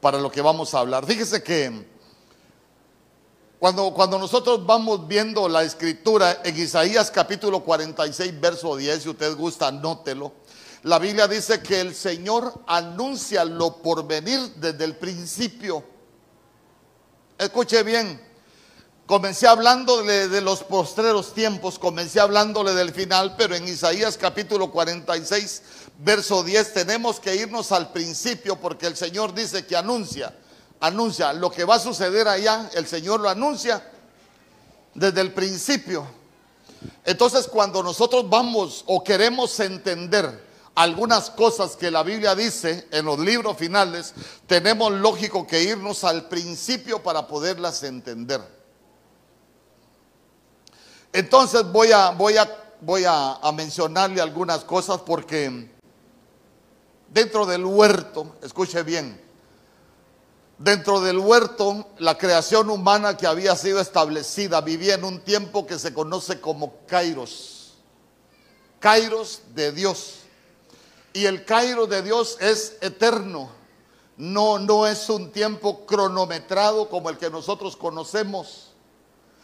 para 0.00 0.18
lo 0.18 0.30
que 0.30 0.40
vamos 0.40 0.74
a 0.74 0.78
hablar. 0.80 1.04
Fíjese 1.04 1.42
que 1.42 1.86
cuando, 3.58 3.92
cuando 3.92 4.18
nosotros 4.18 4.64
vamos 4.64 5.06
viendo 5.06 5.46
la 5.46 5.62
escritura 5.62 6.40
en 6.42 6.56
Isaías 6.56 7.10
capítulo 7.10 7.60
46, 7.62 8.40
verso 8.40 8.74
10, 8.74 9.02
si 9.02 9.08
usted 9.10 9.36
gusta, 9.36 9.68
anótelo. 9.68 10.32
La 10.84 10.98
Biblia 10.98 11.28
dice 11.28 11.60
que 11.60 11.78
el 11.78 11.94
Señor 11.94 12.54
anuncia 12.66 13.44
lo 13.44 13.76
por 13.82 14.06
venir 14.06 14.40
desde 14.56 14.82
el 14.84 14.96
principio. 14.96 15.84
Escuche 17.40 17.82
bien, 17.82 18.20
comencé 19.06 19.46
hablándole 19.46 20.28
de 20.28 20.42
los 20.42 20.62
postreros 20.62 21.32
tiempos, 21.32 21.78
comencé 21.78 22.20
hablándole 22.20 22.74
del 22.74 22.92
final, 22.92 23.34
pero 23.34 23.54
en 23.54 23.66
Isaías 23.66 24.18
capítulo 24.18 24.70
46, 24.70 25.62
verso 26.00 26.42
10, 26.42 26.74
tenemos 26.74 27.18
que 27.18 27.34
irnos 27.34 27.72
al 27.72 27.92
principio 27.92 28.56
porque 28.56 28.86
el 28.86 28.94
Señor 28.94 29.32
dice 29.32 29.64
que 29.64 29.74
anuncia, 29.74 30.36
anuncia 30.80 31.32
lo 31.32 31.50
que 31.50 31.64
va 31.64 31.76
a 31.76 31.78
suceder 31.78 32.28
allá, 32.28 32.68
el 32.74 32.86
Señor 32.86 33.20
lo 33.20 33.30
anuncia 33.30 33.90
desde 34.92 35.22
el 35.22 35.32
principio. 35.32 36.06
Entonces 37.06 37.48
cuando 37.48 37.82
nosotros 37.82 38.28
vamos 38.28 38.84
o 38.86 39.02
queremos 39.02 39.58
entender, 39.60 40.44
algunas 40.82 41.28
cosas 41.28 41.76
que 41.76 41.90
la 41.90 42.02
Biblia 42.02 42.34
dice 42.34 42.88
en 42.90 43.04
los 43.04 43.18
libros 43.18 43.56
finales, 43.58 44.14
tenemos 44.46 44.90
lógico 44.92 45.46
que 45.46 45.62
irnos 45.62 46.04
al 46.04 46.26
principio 46.26 47.02
para 47.02 47.26
poderlas 47.26 47.82
entender. 47.82 48.40
Entonces 51.12 51.70
voy 51.70 51.92
a, 51.92 52.10
voy 52.12 52.38
a, 52.38 52.74
voy 52.80 53.04
a, 53.06 53.38
mencionarle 53.54 54.22
algunas 54.22 54.64
cosas 54.64 55.02
porque 55.02 55.70
dentro 57.08 57.44
del 57.44 57.66
huerto, 57.66 58.36
escuche 58.42 58.82
bien, 58.82 59.20
dentro 60.56 61.00
del 61.02 61.18
huerto 61.18 61.88
la 61.98 62.16
creación 62.16 62.70
humana 62.70 63.18
que 63.18 63.26
había 63.26 63.54
sido 63.54 63.80
establecida 63.80 64.62
vivía 64.62 64.94
en 64.94 65.04
un 65.04 65.20
tiempo 65.20 65.66
que 65.66 65.78
se 65.78 65.92
conoce 65.92 66.40
como 66.40 66.86
Kairos, 66.86 67.74
Kairos 68.78 69.42
de 69.54 69.72
Dios. 69.72 70.20
Y 71.12 71.26
el 71.26 71.44
Cairo 71.44 71.86
de 71.86 72.02
Dios 72.02 72.36
es 72.40 72.76
eterno. 72.80 73.50
No, 74.16 74.58
no 74.58 74.86
es 74.86 75.08
un 75.08 75.32
tiempo 75.32 75.86
cronometrado 75.86 76.88
como 76.88 77.08
el 77.08 77.16
que 77.16 77.30
nosotros 77.30 77.76
conocemos, 77.76 78.72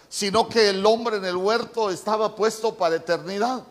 sino 0.08 0.48
que 0.48 0.68
el 0.68 0.84
hombre 0.84 1.16
en 1.16 1.24
el 1.24 1.36
huerto 1.36 1.90
estaba 1.90 2.36
puesto 2.36 2.74
para 2.74 2.96
eternidad. 2.96 3.64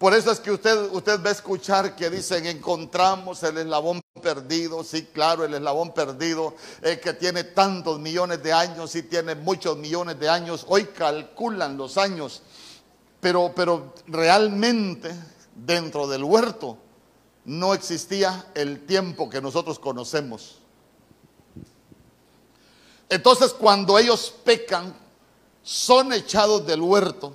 Por 0.00 0.14
eso 0.14 0.30
es 0.30 0.40
que 0.40 0.50
usted, 0.50 0.90
usted 0.92 1.22
va 1.22 1.28
a 1.28 1.32
escuchar 1.32 1.94
que 1.94 2.08
dicen, 2.08 2.46
encontramos 2.46 3.42
el 3.42 3.58
eslabón 3.58 4.00
perdido, 4.22 4.82
sí, 4.82 5.08
claro, 5.12 5.44
el 5.44 5.52
eslabón 5.52 5.92
perdido, 5.92 6.54
el 6.80 6.98
que 7.00 7.12
tiene 7.12 7.44
tantos 7.44 7.98
millones 7.98 8.42
de 8.42 8.50
años, 8.50 8.90
sí 8.92 9.02
tiene 9.02 9.34
muchos 9.34 9.76
millones 9.76 10.18
de 10.18 10.28
años, 10.28 10.64
hoy 10.68 10.86
calculan 10.86 11.76
los 11.76 11.98
años, 11.98 12.42
pero, 13.20 13.52
pero 13.54 13.92
realmente 14.06 15.14
dentro 15.54 16.06
del 16.08 16.24
huerto 16.24 16.78
no 17.44 17.74
existía 17.74 18.46
el 18.54 18.86
tiempo 18.86 19.28
que 19.28 19.40
nosotros 19.40 19.78
conocemos. 19.78 20.58
Entonces 23.08 23.52
cuando 23.52 23.98
ellos 23.98 24.32
pecan, 24.44 24.94
son 25.62 26.12
echados 26.12 26.66
del 26.66 26.80
huerto. 26.80 27.34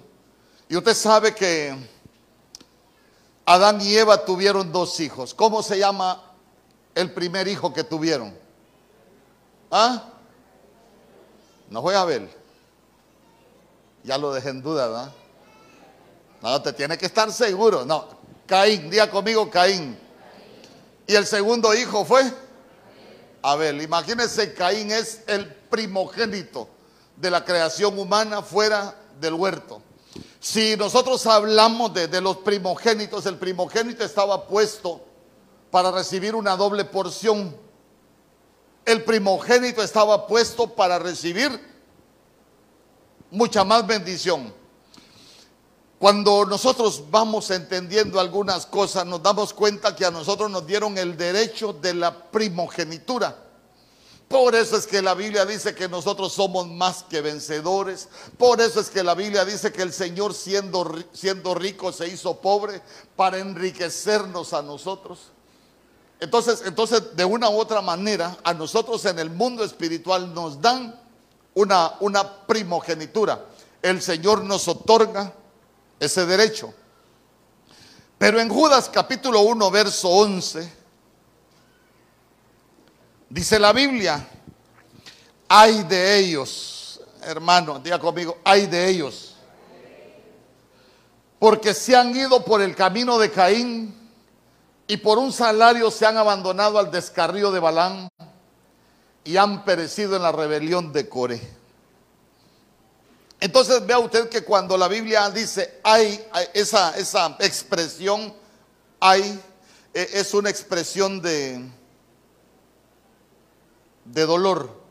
Y 0.67 0.75
usted 0.75 0.93
sabe 0.93 1.35
que 1.35 1.75
Adán 3.45 3.79
y 3.81 3.95
Eva 3.95 4.25
tuvieron 4.25 4.71
dos 4.71 4.99
hijos. 4.99 5.33
¿Cómo 5.33 5.61
se 5.61 5.77
llama 5.77 6.21
el 6.95 7.13
primer 7.13 7.47
hijo 7.47 7.71
que 7.73 7.83
tuvieron? 7.83 8.35
¿Ah? 9.69 10.09
No 11.69 11.81
voy 11.81 11.95
a 11.95 12.05
ver. 12.05 12.29
Ya 14.03 14.17
lo 14.17 14.33
dejé 14.33 14.49
en 14.49 14.61
duda, 14.61 14.87
¿verdad? 14.87 15.13
Te 16.61 16.73
tiene 16.73 16.97
que 16.97 17.07
estar 17.07 17.31
seguro. 17.31 17.85
No, 17.85 18.07
Caín, 18.45 18.89
día 18.89 19.09
conmigo 19.09 19.49
Caín. 19.49 19.97
Y 21.07 21.15
el 21.15 21.25
segundo 21.25 21.73
hijo 21.73 22.05
fue 22.05 22.23
Abel. 23.41 23.81
Imagínense, 23.81 24.53
Caín 24.53 24.91
es 24.91 25.23
el 25.27 25.47
primogénito 25.47 26.69
de 27.15 27.31
la 27.31 27.43
creación 27.43 27.97
humana 27.97 28.41
fuera 28.41 28.95
del 29.19 29.33
huerto. 29.33 29.81
Si 30.39 30.75
nosotros 30.77 31.25
hablamos 31.25 31.93
de, 31.93 32.21
los 32.21 32.37
primogénitos, 32.37 33.25
el 33.25 33.37
primogénito 33.37 34.03
estaba 34.03 34.45
puesto 34.45 35.01
para 35.71 35.91
recibir 35.91 36.35
una 36.35 36.55
doble 36.55 36.85
porción. 36.85 37.55
El 38.85 39.03
primogénito 39.03 39.81
estaba 39.81 40.27
puesto 40.27 40.67
para 40.67 40.99
recibir 40.99 41.59
mucha 43.31 43.63
más 43.63 43.87
bendición. 43.87 44.53
Cuando 45.99 46.45
nosotros 46.45 47.03
vamos 47.09 47.49
entendiendo 47.51 48.19
algunas 48.19 48.65
cosas, 48.65 49.05
nos 49.05 49.23
damos 49.23 49.53
cuenta 49.53 49.95
que 49.95 50.05
a 50.05 50.11
nosotros 50.11 50.51
nos 50.51 50.67
dieron 50.67 50.97
el 50.97 51.15
derecho 51.15 51.71
de 51.71 51.93
la 51.93 52.31
primogenitura. 52.31 53.43
Por 54.27 54.55
eso 54.55 54.75
es 54.75 54.87
que 54.87 55.01
la 55.01 55.13
Biblia 55.13 55.45
dice 55.45 55.73
que 55.73 55.87
nosotros 55.87 56.33
somos 56.33 56.67
más 56.67 57.03
que 57.03 57.21
vencedores. 57.21 58.09
Por 58.37 58.59
eso 58.59 58.81
es 58.81 58.89
que 58.89 59.03
la 59.03 59.13
Biblia 59.13 59.45
dice 59.45 59.71
que 59.71 59.83
el 59.83 59.93
Señor 59.93 60.33
siendo, 60.33 60.93
siendo 61.13 61.55
rico 61.55 61.91
se 61.91 62.07
hizo 62.07 62.41
pobre 62.41 62.81
para 63.15 63.37
enriquecernos 63.37 64.53
a 64.53 64.61
nosotros. 64.61 65.31
Entonces, 66.19 66.63
entonces, 66.65 67.15
de 67.15 67.23
una 67.23 67.49
u 67.49 67.57
otra 67.57 67.81
manera, 67.81 68.35
a 68.43 68.53
nosotros 68.53 69.05
en 69.05 69.19
el 69.19 69.29
mundo 69.29 69.63
espiritual 69.63 70.33
nos 70.33 70.59
dan 70.59 70.99
una, 71.53 71.93
una 71.99 72.45
primogenitura. 72.47 73.45
El 73.81 74.01
Señor 74.01 74.43
nos 74.43 74.67
otorga 74.67 75.33
ese 76.05 76.25
derecho. 76.25 76.73
Pero 78.17 78.39
en 78.39 78.49
Judas 78.49 78.89
capítulo 78.91 79.41
1, 79.41 79.71
verso 79.71 80.09
11, 80.09 80.71
dice 83.29 83.59
la 83.59 83.73
Biblia, 83.73 84.27
hay 85.47 85.83
de 85.83 86.17
ellos, 86.17 87.01
hermano, 87.21 87.79
diga 87.79 87.99
conmigo, 87.99 88.37
hay 88.43 88.67
de 88.67 88.87
ellos, 88.87 89.35
porque 91.37 91.73
se 91.73 91.95
han 91.95 92.15
ido 92.15 92.43
por 92.45 92.61
el 92.61 92.75
camino 92.75 93.19
de 93.19 93.29
Caín 93.29 93.93
y 94.87 94.97
por 94.97 95.17
un 95.17 95.33
salario 95.33 95.91
se 95.91 96.05
han 96.05 96.17
abandonado 96.17 96.79
al 96.79 96.91
descarrío 96.91 97.51
de 97.51 97.59
Balán 97.59 98.07
y 99.23 99.37
han 99.37 99.65
perecido 99.65 100.15
en 100.15 100.21
la 100.21 100.31
rebelión 100.31 100.93
de 100.93 101.09
Coré. 101.09 101.64
Entonces 103.39 103.85
vea 103.85 103.99
usted 103.99 104.29
que 104.29 104.43
cuando 104.43 104.77
la 104.77 104.87
Biblia 104.87 105.29
dice 105.29 105.79
hay, 105.83 106.25
esa, 106.53 106.97
esa 106.97 107.35
expresión, 107.39 108.33
hay, 108.99 109.39
e, 109.93 110.09
es 110.13 110.33
una 110.33 110.49
expresión 110.49 111.21
de, 111.21 111.63
de 114.05 114.25
dolor. 114.25 114.83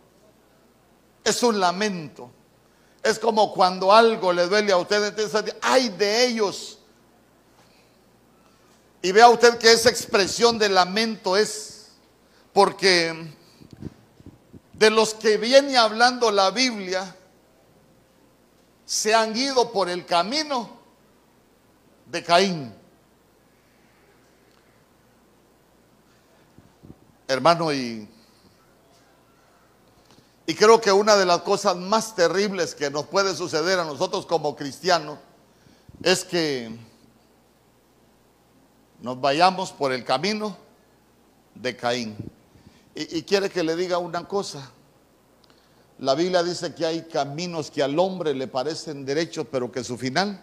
Es 1.24 1.42
un 1.42 1.58
lamento. 1.58 2.30
Es 3.02 3.18
como 3.18 3.52
cuando 3.52 3.92
algo 3.92 4.32
le 4.32 4.46
duele 4.46 4.72
a 4.72 4.76
usted, 4.76 5.04
entonces 5.04 5.54
hay 5.62 5.88
de 5.90 6.26
ellos. 6.26 6.78
Y 9.02 9.12
vea 9.12 9.28
usted 9.28 9.58
que 9.58 9.72
esa 9.72 9.90
expresión 9.90 10.58
de 10.58 10.70
lamento 10.70 11.36
es 11.36 11.88
porque 12.54 13.34
de 14.72 14.90
los 14.90 15.12
que 15.12 15.36
viene 15.36 15.76
hablando 15.76 16.30
la 16.30 16.50
Biblia, 16.50 17.14
se 18.84 19.14
han 19.14 19.36
ido 19.36 19.72
por 19.72 19.88
el 19.88 20.04
camino 20.04 20.70
de 22.06 22.22
Caín. 22.22 22.74
Hermano, 27.26 27.72
y, 27.72 28.08
Y 30.46 30.54
creo 30.54 30.80
que 30.80 30.92
una 30.92 31.16
de 31.16 31.24
las 31.24 31.40
cosas 31.40 31.76
más 31.76 32.14
terribles 32.14 32.74
que 32.74 32.90
nos 32.90 33.06
puede 33.06 33.34
suceder 33.34 33.78
a 33.78 33.84
nosotros 33.84 34.26
como 34.26 34.54
cristianos 34.54 35.18
es 36.02 36.24
que 36.24 36.70
nos 39.00 39.20
vayamos 39.20 39.72
por 39.72 39.92
el 39.92 40.04
camino 40.04 40.56
de 41.54 41.76
Caín. 41.76 42.16
Y, 42.94 43.22
quiere 43.22 43.50
que 43.50 43.62
le 43.62 43.74
diga 43.74 43.98
una 43.98 44.28
cosa. 44.28 44.70
La 45.98 46.14
Biblia 46.14 46.42
dice 46.42 46.74
que 46.74 46.84
hay 46.84 47.02
caminos 47.02 47.70
que 47.70 47.82
al 47.82 47.98
hombre 47.98 48.34
le 48.34 48.48
parecen 48.48 49.04
derechos, 49.04 49.46
pero 49.50 49.70
que 49.70 49.84
su 49.84 49.96
final. 49.96 50.40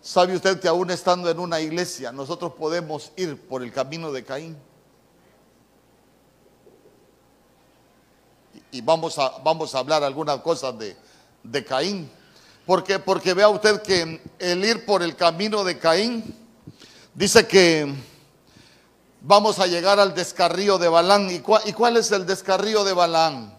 ¿Sabe 0.00 0.34
usted 0.36 0.58
que 0.58 0.68
aún 0.68 0.90
estando 0.90 1.28
en 1.28 1.38
una 1.38 1.60
iglesia, 1.60 2.12
nosotros 2.12 2.52
podemos 2.54 3.12
ir 3.16 3.40
por 3.46 3.62
el 3.62 3.72
camino 3.72 4.12
de 4.12 4.24
Caín? 4.24 4.56
Y 8.70 8.80
vamos 8.80 9.18
a, 9.18 9.38
vamos 9.44 9.74
a 9.74 9.80
hablar 9.80 10.02
algunas 10.02 10.40
cosas 10.40 10.78
de, 10.78 10.96
de 11.42 11.64
Caín. 11.64 12.10
Porque, 12.64 12.98
porque 12.98 13.34
vea 13.34 13.48
usted 13.48 13.82
que 13.82 14.20
el 14.38 14.64
ir 14.64 14.86
por 14.86 15.02
el 15.02 15.14
camino 15.14 15.62
de 15.62 15.78
Caín 15.78 16.34
dice 17.14 17.46
que 17.46 17.94
vamos 19.20 19.58
a 19.58 19.66
llegar 19.66 20.00
al 20.00 20.14
descarrío 20.14 20.78
de 20.78 20.88
Balán. 20.88 21.30
¿Y, 21.30 21.42
¿Y 21.68 21.72
cuál 21.72 21.96
es 21.96 22.10
el 22.12 22.26
descarrío 22.26 22.82
de 22.84 22.92
Balán? 22.92 23.55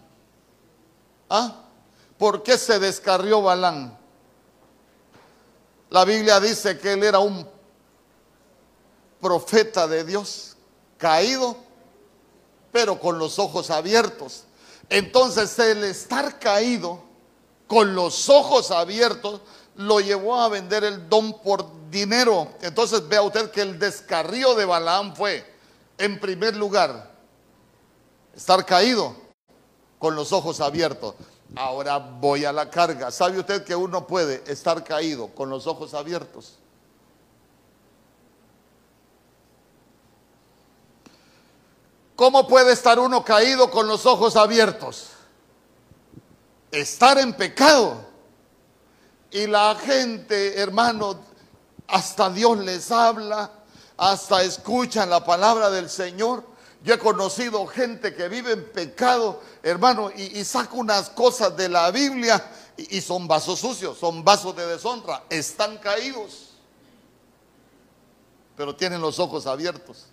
¿Ah? 1.28 1.64
¿Por 2.16 2.42
qué 2.42 2.58
se 2.58 2.78
descarrió 2.78 3.42
Balán? 3.42 3.96
La 5.90 6.04
Biblia 6.04 6.40
dice 6.40 6.78
que 6.78 6.92
él 6.92 7.02
era 7.02 7.18
un 7.18 7.48
profeta 9.20 9.86
de 9.86 10.04
Dios, 10.04 10.56
caído, 10.96 11.56
pero 12.72 12.98
con 12.98 13.18
los 13.18 13.38
ojos 13.38 13.70
abiertos. 13.70 14.44
Entonces 14.90 15.58
el 15.58 15.84
estar 15.84 16.38
caído, 16.38 17.02
con 17.66 17.94
los 17.94 18.28
ojos 18.28 18.70
abiertos, 18.70 19.40
lo 19.76 20.00
llevó 20.00 20.40
a 20.40 20.48
vender 20.48 20.84
el 20.84 21.08
don 21.08 21.40
por 21.40 21.90
dinero. 21.90 22.48
Entonces 22.62 23.06
vea 23.06 23.22
usted 23.22 23.50
que 23.50 23.62
el 23.62 23.78
descarrío 23.78 24.54
de 24.54 24.64
Balaam 24.64 25.14
fue, 25.14 25.44
en 25.98 26.18
primer 26.18 26.56
lugar, 26.56 27.12
estar 28.34 28.64
caído 28.64 29.27
con 29.98 30.14
los 30.14 30.32
ojos 30.32 30.60
abiertos. 30.60 31.14
Ahora 31.56 31.98
voy 31.98 32.44
a 32.44 32.52
la 32.52 32.70
carga. 32.70 33.10
¿Sabe 33.10 33.38
usted 33.38 33.64
que 33.64 33.74
uno 33.74 34.06
puede 34.06 34.42
estar 34.50 34.84
caído 34.84 35.28
con 35.28 35.48
los 35.48 35.66
ojos 35.66 35.94
abiertos? 35.94 36.58
¿Cómo 42.14 42.48
puede 42.48 42.72
estar 42.72 42.98
uno 42.98 43.24
caído 43.24 43.70
con 43.70 43.86
los 43.86 44.04
ojos 44.04 44.34
abiertos? 44.34 45.10
Estar 46.70 47.16
en 47.18 47.32
pecado. 47.32 48.08
Y 49.30 49.46
la 49.46 49.76
gente, 49.76 50.58
hermano, 50.60 51.20
hasta 51.86 52.28
Dios 52.30 52.58
les 52.58 52.90
habla, 52.90 53.50
hasta 53.96 54.42
escuchan 54.42 55.08
la 55.08 55.24
palabra 55.24 55.70
del 55.70 55.88
Señor. 55.88 56.44
Yo 56.88 56.94
he 56.94 56.98
conocido 56.98 57.66
gente 57.66 58.14
que 58.14 58.30
vive 58.30 58.52
en 58.52 58.64
pecado, 58.72 59.42
hermano, 59.62 60.10
y, 60.10 60.42
saca 60.42 60.72
unas 60.72 61.10
cosas 61.10 61.54
de 61.54 61.68
la 61.68 61.90
Biblia 61.90 62.42
y, 62.78 62.96
y 62.96 63.00
son 63.02 63.28
vasos 63.28 63.60
sucios, 63.60 63.98
son 63.98 64.24
vasos 64.24 64.56
de 64.56 64.66
deshonra, 64.66 65.24
están 65.28 65.76
caídos, 65.76 66.54
pero 68.56 68.74
tienen 68.74 69.02
los 69.02 69.18
ojos 69.18 69.46
abiertos. 69.46 70.06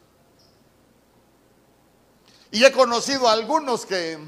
Y 2.52 2.66
he 2.66 2.74
conocido 2.74 3.30
a 3.30 3.32
algunos 3.32 3.86
que, 3.86 4.20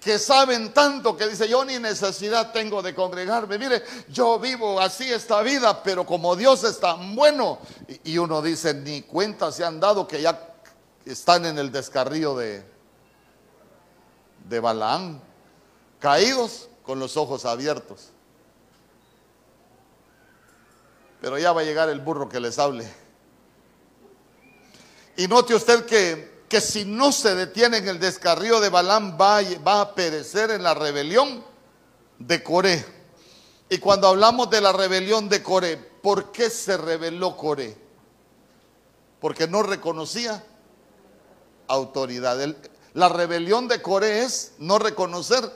que 0.00 0.18
saben 0.18 0.74
tanto 0.74 1.16
que 1.16 1.28
dice, 1.28 1.48
yo 1.48 1.64
ni 1.64 1.78
necesidad 1.78 2.50
tengo 2.50 2.82
de 2.82 2.92
congregarme. 2.92 3.56
Mire, 3.56 3.84
yo 4.08 4.40
vivo 4.40 4.80
así 4.80 5.12
esta 5.12 5.42
vida, 5.42 5.80
pero 5.84 6.04
como 6.04 6.34
Dios 6.34 6.64
es 6.64 6.80
tan 6.80 7.14
bueno, 7.14 7.60
y 8.02 8.18
uno 8.18 8.42
dice, 8.42 8.74
ni 8.74 9.02
cuenta 9.02 9.52
se 9.52 9.64
han 9.64 9.78
dado 9.78 10.08
que 10.08 10.20
ya 10.20 10.53
están 11.04 11.46
en 11.46 11.58
el 11.58 11.70
descarrío 11.70 12.36
de, 12.36 12.64
de 14.48 14.60
Balaán, 14.60 15.20
caídos 15.98 16.68
con 16.82 16.98
los 16.98 17.16
ojos 17.16 17.44
abiertos. 17.44 18.10
Pero 21.20 21.38
ya 21.38 21.52
va 21.52 21.62
a 21.62 21.64
llegar 21.64 21.88
el 21.88 22.00
burro 22.00 22.28
que 22.28 22.40
les 22.40 22.58
hable. 22.58 22.86
Y 25.16 25.26
note 25.28 25.54
usted 25.54 25.86
que 25.86 26.34
que 26.54 26.60
si 26.60 26.84
no 26.84 27.10
se 27.10 27.34
detiene 27.34 27.78
en 27.78 27.88
el 27.88 27.98
descarrío 27.98 28.60
de 28.60 28.68
Balán 28.68 29.18
va, 29.20 29.40
va 29.66 29.80
a 29.80 29.94
perecer 29.94 30.52
en 30.52 30.62
la 30.62 30.72
rebelión 30.72 31.44
de 32.20 32.44
Coré. 32.44 32.84
Y 33.68 33.78
cuando 33.78 34.06
hablamos 34.06 34.50
de 34.50 34.60
la 34.60 34.72
rebelión 34.72 35.28
de 35.28 35.42
Coré, 35.42 35.76
¿por 35.76 36.30
qué 36.30 36.50
se 36.50 36.76
rebeló 36.76 37.36
Coré? 37.36 37.76
Porque 39.20 39.48
no 39.48 39.64
reconocía 39.64 40.44
autoridad. 41.68 42.38
la 42.94 43.08
rebelión 43.08 43.68
de 43.68 43.82
Coré 43.82 44.22
es 44.22 44.52
no 44.58 44.78
reconocer 44.78 45.50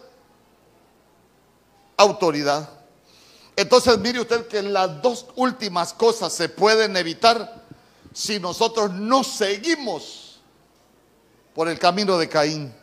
autoridad. 1.97 2.69
Entonces 3.57 3.99
mire 3.99 4.21
usted 4.21 4.47
que 4.47 4.63
las 4.63 5.03
dos 5.03 5.27
últimas 5.35 5.93
cosas 5.93 6.33
se 6.33 6.49
pueden 6.49 6.97
evitar 6.97 7.65
si 8.13 8.39
nosotros 8.39 8.93
no 8.93 9.25
seguimos 9.25 10.41
por 11.55 11.69
el 11.69 11.79
camino 11.79 12.17
de 12.19 12.29
Caín. 12.29 12.75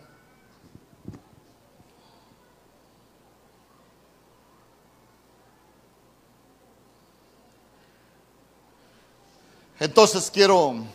Entonces 9.80 10.32
quiero 10.32 10.86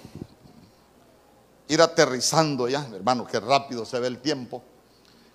ir 1.70 1.80
aterrizando 1.80 2.68
ya, 2.68 2.86
hermano, 2.92 3.26
que 3.26 3.38
rápido 3.38 3.84
se 3.84 3.98
ve 4.00 4.08
el 4.08 4.18
tiempo. 4.18 4.62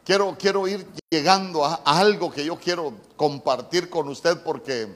Quiero, 0.04 0.36
quiero 0.38 0.68
ir 0.68 0.86
llegando 1.10 1.66
a, 1.66 1.82
a, 1.84 2.00
algo 2.00 2.30
que 2.32 2.46
yo 2.46 2.60
quiero 2.60 2.94
compartir 3.16 3.90
con 3.90 4.08
usted 4.10 4.44
porque 4.44 4.94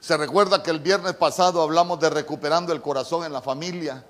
se 0.00 0.16
recuerda 0.16 0.62
que 0.62 0.70
el 0.70 0.80
viernes 0.80 1.14
pasado 1.14 1.62
hablamos 1.62 2.00
de 2.00 2.10
recuperando 2.10 2.72
el 2.72 2.82
corazón 2.82 3.24
en 3.24 3.32
la 3.32 3.40
familia 3.40 4.04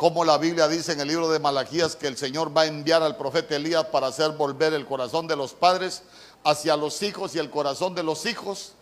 como 0.00 0.24
la 0.24 0.38
Biblia 0.38 0.66
dice 0.66 0.92
en 0.92 1.00
el 1.00 1.08
libro 1.08 1.28
de 1.28 1.38
Malaquías 1.38 1.94
que 1.94 2.06
el 2.06 2.16
Señor 2.16 2.56
va 2.56 2.62
a 2.62 2.66
enviar 2.66 3.02
al 3.02 3.18
profeta 3.18 3.56
Elías 3.56 3.84
para 3.84 4.06
hacer 4.06 4.30
volver 4.30 4.72
el 4.72 4.86
corazón 4.86 5.26
de 5.26 5.36
los 5.36 5.52
padres 5.52 6.04
hacia 6.42 6.74
los 6.74 7.02
hijos 7.02 7.34
y 7.34 7.38
el 7.38 7.50
corazón 7.50 7.94
de 7.94 8.02
los 8.02 8.24
hijos 8.24 8.72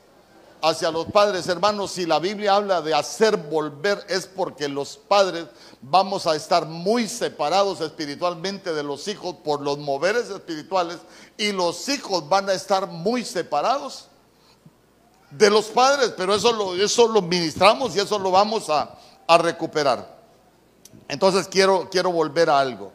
hacia 0.63 0.91
los 0.91 1.07
padres. 1.07 1.47
Hermanos, 1.49 1.93
si 1.93 2.07
la 2.07 2.19
Biblia 2.19 2.57
habla 2.57 2.83
de 2.83 2.95
hacer 2.95 3.37
volver 3.37 4.05
es 4.09 4.27
porque 4.27 4.69
los 4.69 4.97
padres 4.97 5.47
vamos 5.81 6.27
a 6.27 6.35
estar 6.37 6.67
muy 6.67 7.09
separados 7.09 7.81
espiritualmente 7.81 8.73
de 8.73 8.83
los 8.83 9.07
hijos 9.09 9.37
por 9.45 9.61
los 9.61 9.79
moveres 9.79 10.31
espirituales 10.31 10.99
y 11.37 11.53
los 11.53 11.89
hijos 11.89 12.29
van 12.29 12.49
a 12.49 12.55
estar 12.55 12.87
muy 12.89 13.25
separados 13.25 14.09
de 15.31 15.51
los 15.51 15.67
padres, 15.67 16.15
pero 16.17 16.35
eso 16.35 16.53
lo, 16.53 16.75
eso 16.75 17.07
lo 17.07 17.21
ministramos 17.21 17.95
y 17.95 18.01
eso 18.01 18.19
lo 18.19 18.31
vamos 18.31 18.71
a, 18.71 18.95
a 19.27 19.39
recuperar. 19.39 20.19
Entonces 21.07 21.47
quiero, 21.49 21.89
quiero 21.91 22.11
volver 22.11 22.51
a 22.51 22.59
algo. 22.59 22.93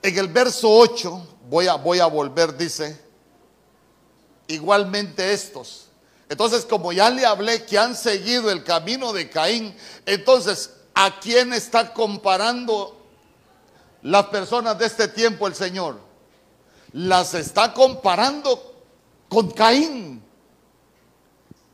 En 0.00 0.16
el 0.16 0.28
verso 0.28 0.70
8, 0.70 1.26
voy 1.48 1.66
a, 1.66 1.74
voy 1.74 1.98
a 1.98 2.06
volver, 2.06 2.56
dice, 2.56 3.07
igualmente 4.48 5.32
estos. 5.32 5.86
Entonces, 6.28 6.66
como 6.66 6.92
ya 6.92 7.08
le 7.10 7.24
hablé 7.24 7.64
que 7.64 7.78
han 7.78 7.94
seguido 7.94 8.50
el 8.50 8.64
camino 8.64 9.12
de 9.12 9.30
Caín, 9.30 9.74
entonces, 10.04 10.74
¿a 10.94 11.20
quién 11.20 11.52
está 11.52 11.94
comparando 11.94 12.96
las 14.02 14.26
personas 14.26 14.78
de 14.78 14.86
este 14.86 15.08
tiempo 15.08 15.46
el 15.46 15.54
Señor? 15.54 15.98
Las 16.92 17.34
está 17.34 17.72
comparando 17.72 18.82
con 19.28 19.50
Caín. 19.50 20.22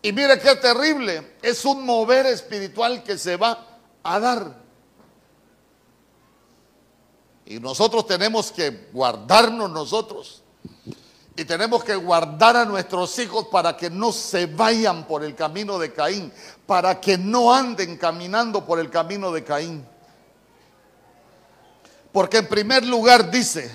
Y 0.02 0.12
mire 0.12 0.38
qué 0.38 0.54
terrible, 0.56 1.36
es 1.40 1.64
un 1.64 1.84
mover 1.84 2.26
espiritual 2.26 3.02
que 3.02 3.16
se 3.16 3.36
va 3.36 3.78
a 4.02 4.20
dar. 4.20 4.62
Y 7.46 7.58
nosotros 7.58 8.06
tenemos 8.06 8.52
que 8.52 8.88
guardarnos 8.92 9.70
nosotros. 9.70 10.43
Y 11.36 11.44
tenemos 11.44 11.82
que 11.82 11.96
guardar 11.96 12.56
a 12.56 12.64
nuestros 12.64 13.18
hijos 13.18 13.46
para 13.50 13.76
que 13.76 13.90
no 13.90 14.12
se 14.12 14.46
vayan 14.46 15.04
por 15.04 15.24
el 15.24 15.34
camino 15.34 15.78
de 15.78 15.92
Caín, 15.92 16.32
para 16.66 17.00
que 17.00 17.18
no 17.18 17.52
anden 17.52 17.96
caminando 17.96 18.64
por 18.64 18.78
el 18.78 18.88
camino 18.88 19.32
de 19.32 19.42
Caín. 19.42 19.84
Porque 22.12 22.38
en 22.38 22.48
primer 22.48 22.86
lugar 22.86 23.28
dice, 23.32 23.68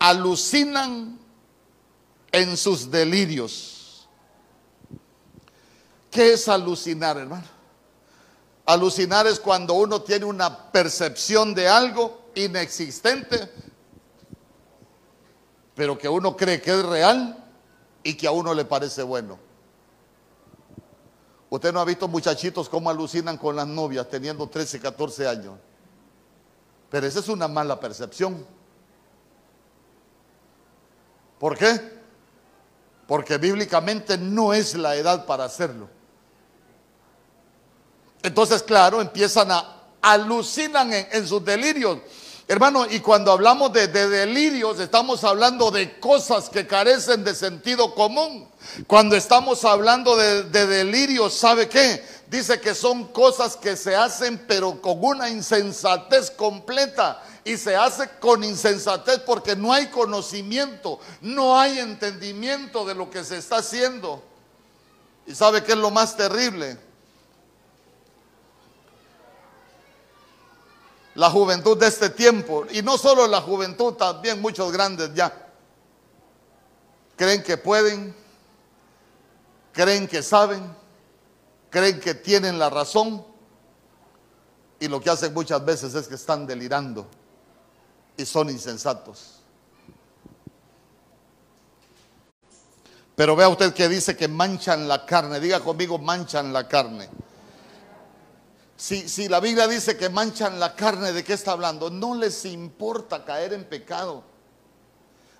alucinan 0.00 1.16
en 2.32 2.56
sus 2.56 2.90
delirios. 2.90 4.08
¿Qué 6.10 6.32
es 6.32 6.48
alucinar, 6.48 7.18
hermano? 7.18 7.44
Alucinar 8.64 9.28
es 9.28 9.38
cuando 9.38 9.74
uno 9.74 10.02
tiene 10.02 10.24
una 10.24 10.72
percepción 10.72 11.54
de 11.54 11.68
algo 11.68 12.30
inexistente, 12.34 13.48
pero 15.76 15.96
que 15.96 16.08
uno 16.08 16.36
cree 16.36 16.60
que 16.60 16.72
es 16.72 16.84
real 16.84 17.44
y 18.02 18.14
que 18.14 18.26
a 18.26 18.32
uno 18.32 18.52
le 18.52 18.64
parece 18.64 19.04
bueno. 19.04 19.38
Usted 21.48 21.72
no 21.72 21.78
ha 21.80 21.84
visto 21.84 22.08
muchachitos 22.08 22.68
cómo 22.68 22.90
alucinan 22.90 23.38
con 23.38 23.54
las 23.54 23.68
novias 23.68 24.08
teniendo 24.08 24.48
13, 24.48 24.80
14 24.80 25.28
años. 25.28 25.54
Pero 26.90 27.06
esa 27.06 27.20
es 27.20 27.28
una 27.28 27.46
mala 27.46 27.78
percepción. 27.78 28.44
¿Por 31.38 31.56
qué? 31.56 31.78
Porque 33.06 33.38
bíblicamente 33.38 34.18
no 34.18 34.52
es 34.52 34.74
la 34.74 34.96
edad 34.96 35.24
para 35.24 35.44
hacerlo. 35.44 35.88
Entonces, 38.22 38.62
claro, 38.64 39.00
empiezan 39.00 39.52
a 39.52 39.76
alucinan 40.06 40.92
en, 40.92 41.26
sus 41.26 41.44
delirios. 41.44 41.98
Hermano, 42.48 42.86
y 42.88 43.00
cuando 43.00 43.32
hablamos 43.32 43.72
de, 43.72 43.88
delirios, 43.88 44.78
estamos 44.78 45.24
hablando 45.24 45.72
de 45.72 45.98
cosas 45.98 46.48
que 46.48 46.64
carecen 46.64 47.24
de 47.24 47.34
sentido 47.34 47.92
común. 47.92 48.48
Cuando 48.86 49.16
estamos 49.16 49.64
hablando 49.64 50.16
de, 50.16 50.44
de 50.44 50.66
delirios, 50.66 51.34
¿sabe 51.34 51.68
qué? 51.68 52.04
Dice 52.28 52.60
que 52.60 52.72
son 52.74 53.08
cosas 53.08 53.56
que 53.56 53.76
se 53.76 53.96
hacen 53.96 54.44
pero 54.46 54.80
con 54.80 55.04
una 55.04 55.28
insensatez 55.28 56.30
completa. 56.30 57.20
Y 57.42 57.56
se 57.56 57.74
hace 57.74 58.08
con 58.20 58.44
insensatez 58.44 59.20
porque 59.20 59.56
no 59.56 59.72
hay 59.72 59.88
conocimiento, 59.88 61.00
no 61.20 61.58
hay 61.58 61.80
entendimiento 61.80 62.84
de 62.84 62.94
lo 62.94 63.10
que 63.10 63.24
se 63.24 63.38
está 63.38 63.56
haciendo. 63.56 64.22
¿Y 65.26 65.34
sabe 65.34 65.64
qué 65.64 65.72
es 65.72 65.78
lo 65.78 65.90
más 65.90 66.16
terrible? 66.16 66.78
La 71.16 71.30
juventud 71.30 71.78
de 71.78 71.86
este 71.86 72.10
tiempo, 72.10 72.66
y 72.70 72.82
no 72.82 72.98
solo 72.98 73.26
la 73.26 73.40
juventud, 73.40 73.94
también 73.94 74.40
muchos 74.40 74.70
grandes 74.70 75.12
ya, 75.14 75.32
creen 77.16 77.42
que 77.42 77.56
pueden, 77.56 78.14
creen 79.72 80.06
que 80.06 80.22
saben, 80.22 80.76
creen 81.70 81.98
que 82.00 82.14
tienen 82.14 82.58
la 82.58 82.68
razón, 82.68 83.24
y 84.78 84.88
lo 84.88 85.00
que 85.00 85.08
hacen 85.08 85.32
muchas 85.32 85.64
veces 85.64 85.94
es 85.94 86.06
que 86.06 86.16
están 86.16 86.46
delirando 86.46 87.06
y 88.18 88.26
son 88.26 88.50
insensatos. 88.50 89.40
Pero 93.14 93.34
vea 93.34 93.48
usted 93.48 93.72
que 93.72 93.88
dice 93.88 94.14
que 94.14 94.28
manchan 94.28 94.86
la 94.86 95.06
carne, 95.06 95.40
diga 95.40 95.60
conmigo, 95.60 95.96
manchan 95.96 96.52
la 96.52 96.68
carne. 96.68 97.08
Si, 98.76 99.28
la 99.28 99.40
Biblia 99.40 99.66
dice 99.66 99.96
que 99.96 100.10
manchan 100.10 100.60
la 100.60 100.74
carne, 100.74 101.12
¿de 101.12 101.24
qué 101.24 101.32
está 101.32 101.52
hablando? 101.52 101.88
No 101.88 102.14
les 102.14 102.44
importa 102.44 103.24
caer 103.24 103.54
en 103.54 103.64
pecado. 103.64 104.22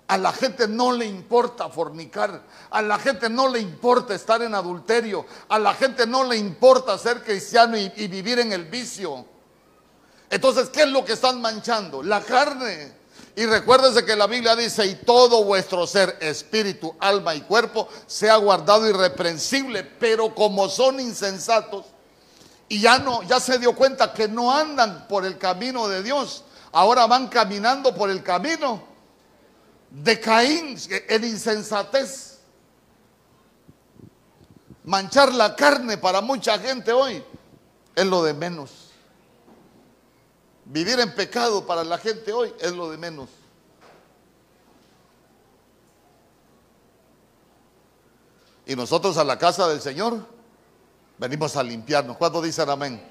A 0.07 0.17
la 0.17 0.31
gente 0.33 0.67
no 0.67 0.91
le 0.91 1.05
importa 1.05 1.69
fornicar. 1.69 2.41
A 2.71 2.81
la 2.81 2.97
gente 2.97 3.29
no 3.29 3.49
le 3.49 3.59
importa 3.59 4.15
estar 4.15 4.41
en 4.41 4.55
adulterio. 4.55 5.25
A 5.49 5.59
la 5.59 5.73
gente 5.75 6.07
no 6.07 6.23
le 6.23 6.37
importa 6.37 6.97
ser 6.97 7.23
cristiano 7.23 7.77
y, 7.77 7.91
y 7.97 8.07
vivir 8.07 8.39
en 8.39 8.53
el 8.53 8.65
vicio. 8.65 9.25
Entonces, 10.29 10.69
¿qué 10.69 10.83
es 10.83 10.89
lo 10.89 11.05
que 11.05 11.13
están 11.13 11.39
manchando? 11.39 12.01
La 12.01 12.21
carne. 12.21 12.95
Y 13.35 13.45
recuérdense 13.45 14.03
que 14.03 14.15
la 14.15 14.25
Biblia 14.25 14.55
dice, 14.55 14.83
y 14.85 14.95
todo 14.95 15.43
vuestro 15.43 15.85
ser, 15.85 16.17
espíritu, 16.21 16.95
alma 16.99 17.35
y 17.35 17.41
cuerpo, 17.41 17.87
sea 18.07 18.37
guardado 18.37 18.89
irreprensible. 18.89 19.83
Pero 19.83 20.33
como 20.33 20.69
son 20.69 20.99
insensatos, 20.99 21.85
y 22.69 22.81
ya 22.81 22.99
no, 22.99 23.23
ya 23.23 23.39
se 23.39 23.59
dio 23.59 23.73
cuenta 23.75 24.13
que 24.13 24.27
no 24.27 24.51
andan 24.51 25.07
por 25.07 25.25
el 25.25 25.37
camino 25.37 25.87
de 25.87 26.03
Dios. 26.03 26.43
Ahora 26.71 27.07
van 27.07 27.27
caminando 27.27 27.95
por 27.95 28.09
el 28.09 28.21
camino 28.21 28.83
de 29.89 30.19
Caín 30.19 30.77
en 30.89 31.23
insensatez. 31.23 32.39
Manchar 34.83 35.33
la 35.33 35.55
carne 35.55 35.97
para 35.97 36.21
mucha 36.21 36.59
gente 36.59 36.91
hoy 36.91 37.23
es 37.95 38.05
lo 38.05 38.23
de 38.23 38.33
menos. 38.33 38.71
Vivir 40.65 40.99
en 40.99 41.15
pecado 41.15 41.65
para 41.65 41.83
la 41.83 41.97
gente 41.97 42.33
hoy 42.33 42.53
es 42.59 42.73
lo 42.73 42.89
de 42.89 42.97
menos. 42.97 43.29
Y 48.65 48.75
nosotros 48.75 49.17
a 49.17 49.23
la 49.23 49.37
casa 49.37 49.67
del 49.69 49.79
Señor 49.79 50.36
Venimos 51.17 51.55
a 51.55 51.63
limpiarnos. 51.63 52.17
¿Cuántos 52.17 52.43
dicen 52.43 52.69
amén? 52.69 53.01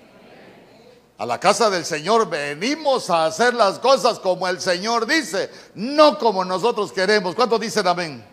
A 1.19 1.25
la 1.25 1.41
casa 1.41 1.71
del 1.71 1.85
Señor 1.85 2.29
venimos 2.29 3.09
a 3.09 3.25
hacer 3.25 3.55
las 3.55 3.79
cosas 3.79 4.19
como 4.19 4.47
el 4.47 4.61
Señor 4.61 5.07
dice, 5.07 5.51
no 5.75 6.19
como 6.19 6.45
nosotros 6.45 6.93
queremos. 6.93 7.35
¿Cuántos 7.35 7.59
dicen 7.59 7.87
amén? 7.87 8.25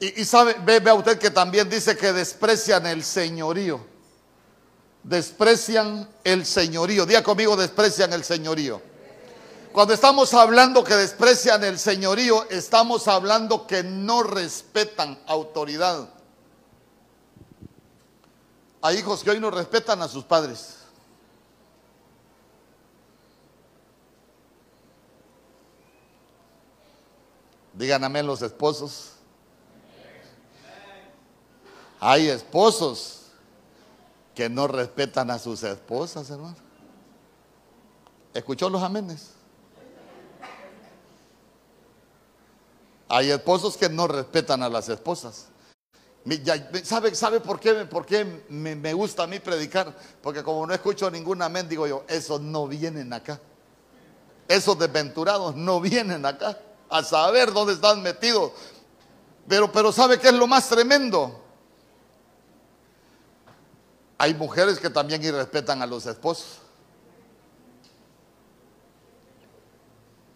Y, 0.00 0.24
sabe, 0.24 0.56
ve, 0.64 0.82
a 0.88 0.94
usted 0.94 1.18
que 1.18 1.30
también 1.30 1.68
dice 1.68 1.96
que 1.96 2.12
desprecian 2.12 2.86
el 2.86 3.02
señorío. 3.02 3.84
Desprecian 5.02 6.08
el 6.22 6.44
señorío. 6.46 7.06
Día 7.06 7.22
conmigo, 7.22 7.56
desprecian 7.56 8.12
el 8.12 8.24
señorío. 8.24 8.80
Cuando 9.72 9.94
estamos 9.94 10.32
hablando 10.34 10.84
que 10.84 10.94
desprecian 10.94 11.64
el 11.64 11.78
señorío, 11.78 12.48
estamos 12.50 13.08
hablando 13.08 13.66
que 13.66 13.82
no 13.82 14.22
respetan 14.22 15.18
autoridad. 15.26 16.08
Hay 18.84 18.98
hijos 18.98 19.24
que 19.24 19.30
hoy 19.30 19.40
no 19.40 19.50
respetan 19.50 20.02
a 20.02 20.08
sus 20.08 20.24
padres. 20.24 20.76
Digan 27.72 28.04
amén 28.04 28.26
los 28.26 28.42
esposos. 28.42 29.12
Hay 31.98 32.28
esposos 32.28 33.28
que 34.34 34.50
no 34.50 34.66
respetan 34.66 35.30
a 35.30 35.38
sus 35.38 35.62
esposas, 35.62 36.28
hermano. 36.28 36.56
¿Escuchó 38.34 38.68
los 38.68 38.82
amenes? 38.82 39.30
Hay 43.08 43.30
esposos 43.30 43.78
que 43.78 43.88
no 43.88 44.06
respetan 44.08 44.62
a 44.62 44.68
las 44.68 44.90
esposas. 44.90 45.46
¿Sabe, 46.84 47.14
¿Sabe 47.14 47.40
por 47.40 47.60
qué, 47.60 47.84
por 47.84 48.06
qué 48.06 48.24
me, 48.48 48.94
gusta 48.94 49.24
a 49.24 49.26
mí 49.26 49.40
predicar? 49.40 49.94
Porque 50.22 50.42
como 50.42 50.66
no 50.66 50.72
escucho 50.72 51.10
ningún 51.10 51.42
amén, 51.42 51.68
digo 51.68 51.86
yo, 51.86 52.04
esos 52.08 52.40
no 52.40 52.66
vienen 52.66 53.12
acá. 53.12 53.38
Esos 54.48 54.78
desventurados 54.78 55.54
no 55.54 55.80
vienen 55.80 56.24
acá 56.24 56.58
a 56.88 57.02
saber 57.02 57.52
dónde 57.52 57.74
están 57.74 58.02
metidos. 58.02 58.52
Pero, 59.46 59.70
pero 59.70 59.92
¿sabe 59.92 60.18
qué 60.18 60.28
es 60.28 60.34
lo 60.34 60.46
más 60.46 60.66
tremendo? 60.68 61.42
Hay 64.16 64.32
mujeres 64.32 64.78
que 64.78 64.88
también 64.88 65.22
irrespetan 65.22 65.82
a 65.82 65.86
los 65.86 66.06
esposos. 66.06 66.60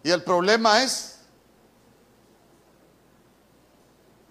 Y 0.03 0.11
el 0.11 0.23
problema 0.23 0.83
es 0.83 1.18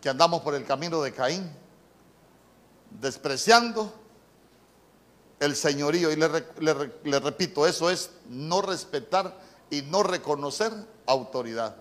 que 0.00 0.08
andamos 0.08 0.42
por 0.42 0.54
el 0.54 0.64
camino 0.64 1.02
de 1.02 1.12
Caín, 1.12 1.50
despreciando 3.00 3.92
el 5.40 5.56
señorío. 5.56 6.10
Y 6.10 6.16
le, 6.16 7.20
repito, 7.20 7.66
eso 7.66 7.90
es 7.90 8.10
no 8.28 8.62
respetar 8.62 9.36
y 9.70 9.82
no 9.82 10.02
reconocer 10.02 10.72
autoridad. 11.06 11.76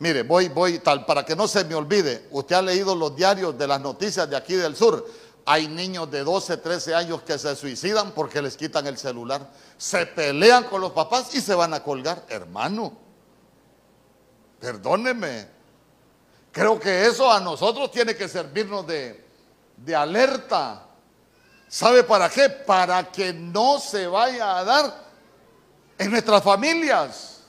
Mire, 0.00 0.22
voy, 0.22 0.48
voy, 0.48 0.80
tal, 0.80 1.06
para 1.06 1.24
que 1.24 1.36
no 1.36 1.46
se 1.46 1.64
me 1.64 1.74
olvide, 1.74 2.28
usted 2.30 2.56
ha 2.56 2.62
leído 2.62 2.94
los 2.94 3.14
diarios 3.14 3.56
de 3.56 3.66
las 3.66 3.80
noticias 3.80 4.28
de 4.28 4.36
aquí 4.36 4.54
del 4.54 4.76
sur. 4.76 5.06
Hay 5.46 5.68
niños 5.68 6.10
de 6.10 6.24
12, 6.24 6.56
13 6.56 6.94
años 6.94 7.22
que 7.22 7.38
se 7.38 7.54
suicidan 7.54 8.12
porque 8.12 8.40
les 8.42 8.56
quitan 8.56 8.86
el 8.86 8.96
celular. 8.96 9.50
Se 9.76 10.06
pelean 10.06 10.64
con 10.64 10.80
los 10.80 10.92
papás 10.92 11.34
y 11.34 11.40
se 11.40 11.54
van 11.54 11.74
a 11.74 11.82
colgar. 11.82 12.24
Hermano, 12.28 12.96
perdóneme, 14.58 15.53
Creo 16.54 16.78
que 16.78 17.06
eso 17.06 17.28
a 17.32 17.40
nosotros 17.40 17.90
tiene 17.90 18.14
que 18.14 18.28
servirnos 18.28 18.86
de, 18.86 19.24
alerta. 19.96 20.86
¿Sabe 21.66 22.04
para 22.04 22.30
qué? 22.30 22.48
Para 22.48 23.10
que 23.10 23.32
no 23.32 23.80
se 23.80 24.06
vaya 24.06 24.58
a 24.58 24.62
dar 24.64 25.04
en 25.98 26.12
nuestras 26.12 26.44
familias. 26.44 27.40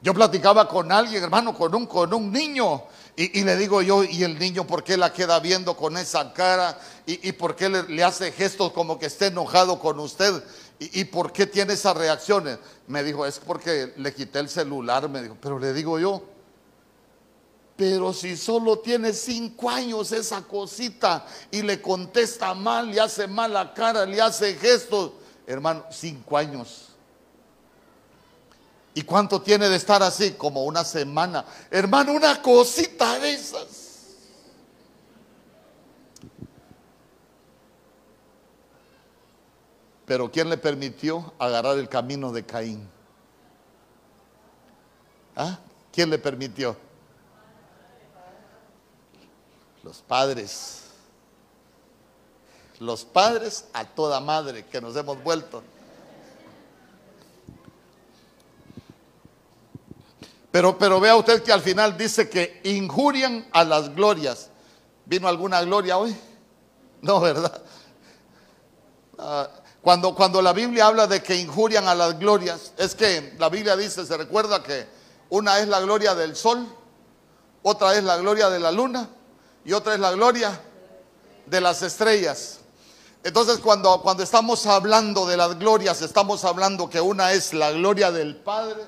Yo 0.00 0.14
platicaba 0.14 0.66
con 0.66 0.90
alguien, 0.90 1.22
hermano, 1.22 1.54
con 1.54 1.74
un, 1.74 1.86
con 1.86 2.14
un 2.14 2.32
niño, 2.32 2.84
y, 3.14 3.44
le 3.44 3.56
digo 3.56 3.82
yo, 3.82 4.04
¿y 4.04 4.24
el 4.24 4.38
niño 4.38 4.66
por 4.66 4.82
qué 4.82 4.96
la 4.96 5.12
queda 5.12 5.38
viendo 5.38 5.76
con 5.76 5.98
esa 5.98 6.32
cara? 6.32 6.78
¿Y, 7.04 7.30
por 7.32 7.54
qué 7.54 7.68
le, 7.68 7.82
le, 7.84 8.02
hace 8.02 8.32
gestos 8.32 8.72
como 8.72 8.98
que 8.98 9.06
esté 9.06 9.26
enojado 9.26 9.78
con 9.78 10.00
usted? 10.00 10.42
¿Y, 10.92 11.04
por 11.04 11.32
qué 11.32 11.46
tiene 11.46 11.74
esas 11.74 11.96
reacciones? 11.96 12.58
Me 12.86 13.02
dijo, 13.02 13.24
es 13.26 13.38
porque 13.38 13.92
le 13.96 14.12
quité 14.12 14.40
el 14.40 14.48
celular, 14.48 15.08
me 15.08 15.22
dijo, 15.22 15.36
pero 15.40 15.58
le 15.58 15.72
digo 15.72 15.98
yo, 15.98 16.22
pero 17.76 18.12
si 18.12 18.36
solo 18.36 18.78
tiene 18.78 19.12
cinco 19.12 19.68
años 19.68 20.12
esa 20.12 20.42
cosita 20.42 21.26
y 21.50 21.62
le 21.62 21.80
contesta 21.80 22.54
mal, 22.54 22.90
le 22.90 23.00
hace 23.00 23.26
mala 23.26 23.74
cara, 23.74 24.06
le 24.06 24.20
hace 24.20 24.54
gestos, 24.54 25.12
hermano, 25.46 25.84
cinco 25.90 26.36
años. 26.36 26.88
¿Y 28.94 29.02
cuánto 29.02 29.42
tiene 29.42 29.68
de 29.68 29.76
estar 29.76 30.02
así? 30.02 30.32
Como 30.32 30.64
una 30.64 30.84
semana. 30.84 31.44
Hermano, 31.70 32.12
una 32.12 32.40
cosita 32.40 33.18
de 33.18 33.32
esas. 33.32 33.83
Pero 40.06 40.30
¿quién 40.30 40.50
le 40.50 40.58
permitió 40.58 41.32
agarrar 41.38 41.78
el 41.78 41.88
camino 41.88 42.30
de 42.32 42.44
Caín? 42.44 42.88
¿Ah? 45.34 45.58
¿Quién 45.92 46.10
le 46.10 46.18
permitió? 46.18 46.76
Los 49.82 49.98
padres. 49.98 50.82
Los 52.80 53.04
padres 53.04 53.66
a 53.72 53.84
toda 53.84 54.20
madre 54.20 54.66
que 54.66 54.80
nos 54.80 54.96
hemos 54.96 55.22
vuelto. 55.22 55.62
Pero, 60.50 60.78
pero 60.78 61.00
vea 61.00 61.16
usted 61.16 61.42
que 61.42 61.52
al 61.52 61.62
final 61.62 61.96
dice 61.96 62.28
que 62.28 62.60
injurian 62.64 63.46
a 63.52 63.64
las 63.64 63.92
glorias. 63.94 64.50
¿Vino 65.06 65.26
alguna 65.26 65.60
gloria 65.62 65.98
hoy? 65.98 66.16
No, 67.02 67.20
¿verdad? 67.20 67.62
Ah, 69.18 69.48
cuando, 69.84 70.14
cuando 70.14 70.40
la 70.40 70.54
Biblia 70.54 70.86
habla 70.86 71.06
de 71.06 71.22
que 71.22 71.36
injurian 71.36 71.86
a 71.86 71.94
las 71.94 72.18
glorias, 72.18 72.72
es 72.78 72.94
que 72.94 73.34
la 73.38 73.50
Biblia 73.50 73.76
dice, 73.76 74.06
se 74.06 74.16
recuerda 74.16 74.62
que 74.62 74.86
una 75.28 75.58
es 75.58 75.68
la 75.68 75.78
gloria 75.78 76.14
del 76.14 76.34
sol, 76.34 76.66
otra 77.62 77.94
es 77.94 78.02
la 78.02 78.16
gloria 78.16 78.48
de 78.48 78.60
la 78.60 78.72
luna 78.72 79.10
y 79.62 79.74
otra 79.74 79.92
es 79.92 80.00
la 80.00 80.12
gloria 80.12 80.58
de 81.44 81.60
las 81.60 81.82
estrellas. 81.82 82.60
Entonces 83.22 83.58
cuando, 83.58 84.00
cuando 84.00 84.22
estamos 84.22 84.64
hablando 84.64 85.26
de 85.26 85.36
las 85.36 85.58
glorias, 85.58 86.00
estamos 86.00 86.46
hablando 86.46 86.88
que 86.88 87.02
una 87.02 87.32
es 87.32 87.52
la 87.52 87.70
gloria 87.70 88.10
del 88.10 88.36
Padre, 88.36 88.82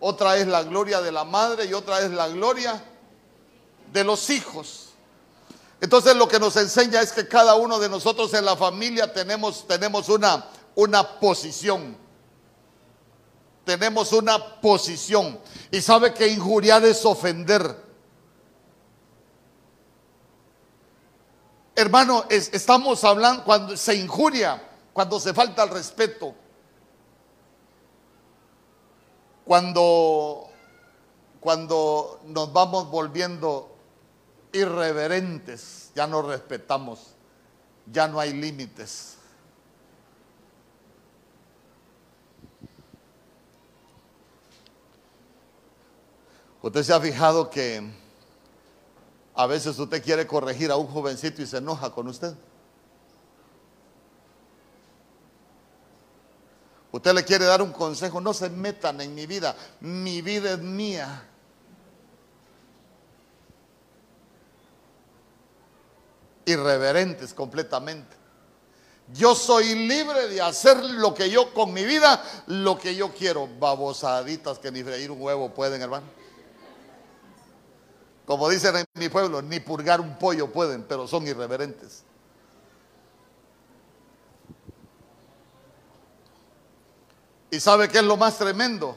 otra 0.00 0.38
es 0.38 0.48
la 0.48 0.64
gloria 0.64 1.00
de 1.00 1.12
la 1.12 1.22
madre 1.22 1.66
y 1.66 1.72
otra 1.72 2.00
es 2.00 2.10
la 2.10 2.26
gloria 2.26 2.82
de 3.92 4.02
los 4.02 4.28
hijos. 4.28 4.91
Entonces 5.82 6.14
lo 6.14 6.28
que 6.28 6.38
nos 6.38 6.54
enseña 6.54 7.00
es 7.00 7.10
que 7.10 7.26
cada 7.26 7.56
uno 7.56 7.80
de 7.80 7.88
nosotros 7.88 8.32
en 8.34 8.44
la 8.44 8.56
familia 8.56 9.12
tenemos, 9.12 9.66
tenemos 9.66 10.08
una, 10.08 10.46
una 10.76 11.18
posición. 11.18 11.96
Tenemos 13.64 14.12
una 14.12 14.60
posición. 14.60 15.40
Y 15.72 15.80
sabe 15.80 16.14
que 16.14 16.28
injuriar 16.28 16.84
es 16.84 17.04
ofender. 17.04 17.76
Hermano, 21.74 22.26
estamos 22.30 23.02
hablando 23.02 23.42
cuando 23.42 23.76
se 23.76 23.96
injuria, 23.96 24.62
cuando 24.92 25.18
se 25.18 25.34
falta 25.34 25.64
el 25.64 25.70
respeto, 25.70 26.32
cuando, 29.44 30.48
cuando 31.40 32.20
nos 32.26 32.52
vamos 32.52 32.88
volviendo 32.88 33.71
irreverentes, 34.52 35.90
ya 35.94 36.06
no 36.06 36.22
respetamos, 36.22 37.14
ya 37.90 38.06
no 38.08 38.20
hay 38.20 38.32
límites. 38.32 39.16
Usted 46.62 46.82
se 46.84 46.92
ha 46.92 47.00
fijado 47.00 47.50
que 47.50 47.82
a 49.34 49.46
veces 49.46 49.78
usted 49.78 50.02
quiere 50.02 50.26
corregir 50.26 50.70
a 50.70 50.76
un 50.76 50.86
jovencito 50.86 51.42
y 51.42 51.46
se 51.46 51.56
enoja 51.56 51.90
con 51.90 52.06
usted. 52.06 52.34
Usted 56.92 57.14
le 57.14 57.24
quiere 57.24 57.46
dar 57.46 57.62
un 57.62 57.72
consejo, 57.72 58.20
no 58.20 58.34
se 58.34 58.50
metan 58.50 59.00
en 59.00 59.14
mi 59.14 59.26
vida, 59.26 59.56
mi 59.80 60.20
vida 60.20 60.52
es 60.52 60.58
mía. 60.58 61.26
Irreverentes 66.44 67.34
completamente. 67.34 68.16
Yo 69.12 69.34
soy 69.34 69.74
libre 69.74 70.28
de 70.28 70.40
hacer 70.40 70.82
lo 70.82 71.12
que 71.12 71.28
yo 71.30 71.52
con 71.52 71.72
mi 71.72 71.84
vida, 71.84 72.22
lo 72.46 72.78
que 72.78 72.94
yo 72.94 73.12
quiero. 73.12 73.48
Babosaditas 73.58 74.58
que 74.58 74.70
ni 74.70 74.82
freír 74.82 75.10
un 75.10 75.20
huevo 75.20 75.52
pueden, 75.52 75.82
hermano. 75.82 76.06
Como 78.24 78.48
dicen 78.48 78.76
en 78.76 78.86
mi 78.94 79.08
pueblo, 79.08 79.42
ni 79.42 79.60
purgar 79.60 80.00
un 80.00 80.16
pollo 80.18 80.50
pueden, 80.50 80.84
pero 80.84 81.06
son 81.06 81.26
irreverentes. 81.26 82.04
¿Y 87.50 87.60
sabe 87.60 87.88
qué 87.88 87.98
es 87.98 88.04
lo 88.04 88.16
más 88.16 88.38
tremendo? 88.38 88.96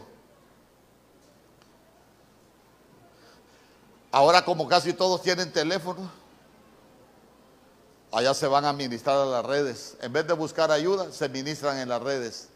Ahora 4.12 4.46
como 4.46 4.66
casi 4.66 4.94
todos 4.94 5.22
tienen 5.22 5.52
teléfono, 5.52 6.10
allá 8.16 8.34
se 8.34 8.48
van 8.48 8.66
a 8.66 8.74
ministrar 8.74 9.18
a 9.18 9.26
las 9.26 9.46
redes. 9.46 9.96
En 10.02 10.14
vez 10.14 10.26
de 10.28 10.34
buscar 10.34 10.72
ayuda, 10.72 11.12
se 11.12 11.30
ministran 11.30 11.80
en 11.80 11.90
las 11.90 12.02
redes. 12.02 12.50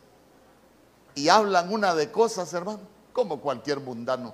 Y 1.15 1.29
hablan 1.29 1.71
una 1.71 1.93
de 1.95 2.11
cosas, 2.11 2.53
hermano, 2.53 2.81
como 3.13 3.41
cualquier 3.41 3.79
mundano. 3.79 4.33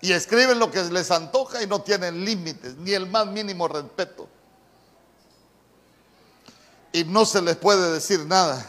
Y 0.00 0.12
escriben 0.12 0.58
lo 0.58 0.70
que 0.70 0.82
les 0.84 1.10
antoja 1.10 1.62
y 1.62 1.66
no 1.66 1.80
tienen 1.82 2.24
límites, 2.24 2.76
ni 2.76 2.92
el 2.92 3.08
más 3.08 3.26
mínimo 3.26 3.68
respeto 3.68 4.28
y 6.94 7.02
no 7.02 7.26
se 7.26 7.42
les 7.42 7.56
puede 7.56 7.90
decir 7.90 8.20
nada. 8.24 8.64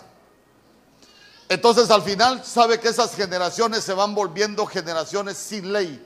Entonces 1.47 1.91
al 1.91 2.01
final 2.01 2.43
sabe 2.43 2.79
que 2.79 2.87
esas 2.87 3.15
generaciones 3.15 3.83
se 3.83 3.93
van 3.93 4.15
volviendo 4.15 4.65
generaciones 4.65 5.37
sin 5.37 5.71
ley. 5.71 6.03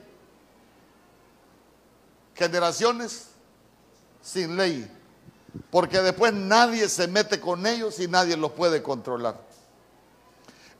Generaciones 2.39 3.28
sin 4.23 4.58
ley. 4.58 4.89
Porque 5.69 5.99
después 5.99 6.34
nadie 6.34 6.89
se 6.89 7.08
mete 7.08 7.39
con 7.39 7.67
ellos 7.67 7.99
y 7.99 8.08
nadie 8.08 8.36
los 8.36 8.54
puede 8.54 8.82
controlar. 8.82 9.39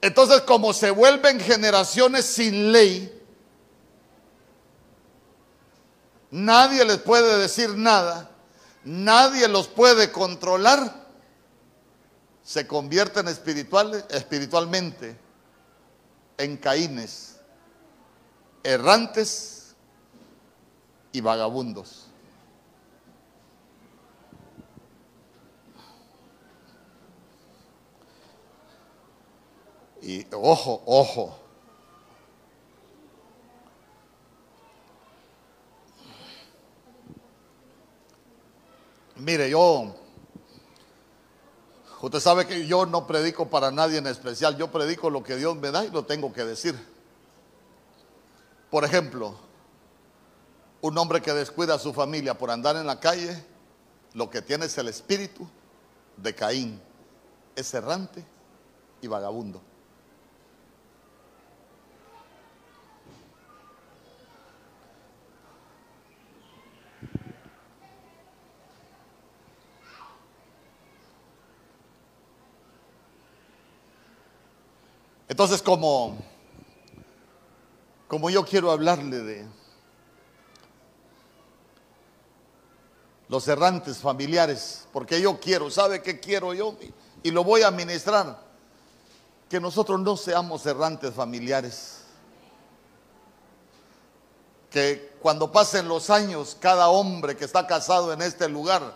Entonces 0.02 0.42
como 0.42 0.74
se 0.74 0.90
vuelven 0.90 1.40
generaciones 1.40 2.26
sin 2.26 2.72
ley, 2.72 3.22
nadie 6.32 6.86
les 6.86 6.98
puede 6.98 7.38
decir 7.38 7.76
nada, 7.76 8.32
nadie 8.86 9.48
los 9.48 9.68
puede 9.68 10.12
controlar 10.12 11.00
se 12.50 12.66
convierten 12.66 13.28
espiritual, 13.28 14.08
espiritualmente 14.10 15.16
en 16.36 16.58
caínes, 16.58 17.36
errantes 18.64 19.59
y 21.12 21.22
vagabundos. 21.22 22.06
Y 30.02 30.26
ojo, 30.32 30.82
ojo. 30.86 31.38
Mire, 39.18 39.50
yo 39.50 39.94
Usted 42.02 42.20
sabe 42.20 42.48
que 42.48 42.66
yo 42.66 42.86
no 42.86 43.06
predico 43.06 43.50
para 43.50 43.72
nadie 43.72 43.98
en 43.98 44.08
especial, 44.08 44.56
yo 44.58 44.72
predico 44.72 45.10
lo 45.10 45.22
que 45.22 45.36
Dios 45.36 45.58
me 45.58 45.70
da 45.70 45.84
y 45.84 45.90
lo 45.90 46.06
tengo 46.06 46.32
que 46.32 46.46
decir. 46.46 46.74
Por 48.72 48.86
ejemplo, 48.86 49.36
un 50.82 50.98
hombre 50.98 51.22
que 51.22 51.34
descuida 51.34 51.76
a 51.76 51.80
su 51.80 51.94
familia 51.94 52.38
por 52.38 52.52
andar 52.52 52.76
en 52.76 52.88
la 52.88 53.00
calle, 53.00 53.44
lo 54.14 54.30
que 54.30 54.42
tiene 54.42 54.66
es 54.66 54.78
el 54.78 54.88
espíritu 54.88 55.48
de 56.18 56.34
Caín, 56.34 56.80
es 57.56 57.74
errante 57.74 58.24
y 59.02 59.08
vagabundo. 59.08 59.62
Entonces, 75.28 75.62
como, 75.62 76.18
como 78.08 78.30
yo 78.30 78.44
quiero 78.44 78.72
hablarle 78.72 79.20
de 79.20 79.59
los 83.30 83.48
errantes 83.48 84.00
familiares, 84.00 84.88
porque 84.92 85.22
yo 85.22 85.40
quiero, 85.40 85.72
¿sabe 85.72 86.02
qué 86.02 86.20
quiero 86.20 86.54
yo? 86.54 86.76
Y 87.24 87.32
lo 87.32 87.44
voy 87.44 87.62
a 87.64 87.72
ministrar, 87.72 88.38
que 89.50 89.60
nosotros 89.60 90.00
no 90.00 90.18
seamos 90.18 90.66
errantes 90.66 91.14
familiares. 91.14 92.04
Que 94.70 95.16
cuando 95.22 95.52
pasen 95.52 95.88
los 95.88 96.10
años, 96.10 96.58
cada 96.60 96.90
hombre 96.90 97.38
que 97.38 97.46
está 97.46 97.66
casado 97.66 98.12
en 98.12 98.22
este 98.22 98.50
lugar 98.50 98.96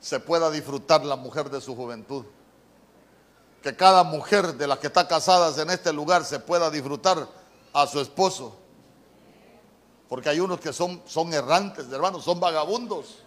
se 0.00 0.20
pueda 0.20 0.50
disfrutar 0.50 1.04
la 1.04 1.16
mujer 1.16 1.50
de 1.50 1.60
su 1.60 1.74
juventud 1.74 2.24
que 3.66 3.74
cada 3.74 4.04
mujer 4.04 4.54
de 4.54 4.68
las 4.68 4.78
que 4.78 4.86
está 4.86 5.08
casadas 5.08 5.58
en 5.58 5.70
este 5.70 5.92
lugar 5.92 6.24
se 6.24 6.38
pueda 6.38 6.70
disfrutar 6.70 7.28
a 7.72 7.86
su 7.88 8.00
esposo. 8.00 8.54
Porque 10.08 10.28
hay 10.28 10.38
unos 10.38 10.60
que 10.60 10.72
son, 10.72 11.02
son 11.04 11.34
errantes, 11.34 11.90
hermanos, 11.90 12.22
son 12.22 12.38
vagabundos. 12.38 13.24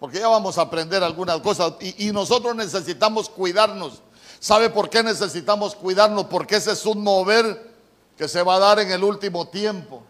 Porque 0.00 0.18
ya 0.18 0.28
vamos 0.28 0.56
a 0.56 0.62
aprender 0.62 1.04
algunas 1.04 1.40
cosas 1.40 1.74
y, 1.78 2.10
nosotros 2.10 2.56
necesitamos 2.56 3.28
cuidarnos. 3.28 4.00
¿Sabe 4.40 4.70
por 4.70 4.88
qué 4.88 5.02
necesitamos 5.02 5.76
cuidarnos? 5.76 6.24
Porque 6.24 6.56
ese 6.56 6.72
es 6.72 6.86
un 6.86 7.02
mover 7.02 7.70
que 8.16 8.26
se 8.26 8.42
va 8.42 8.54
a 8.54 8.58
dar 8.58 8.78
en 8.80 8.90
el 8.90 9.04
último 9.04 9.48
tiempo. 9.48 10.02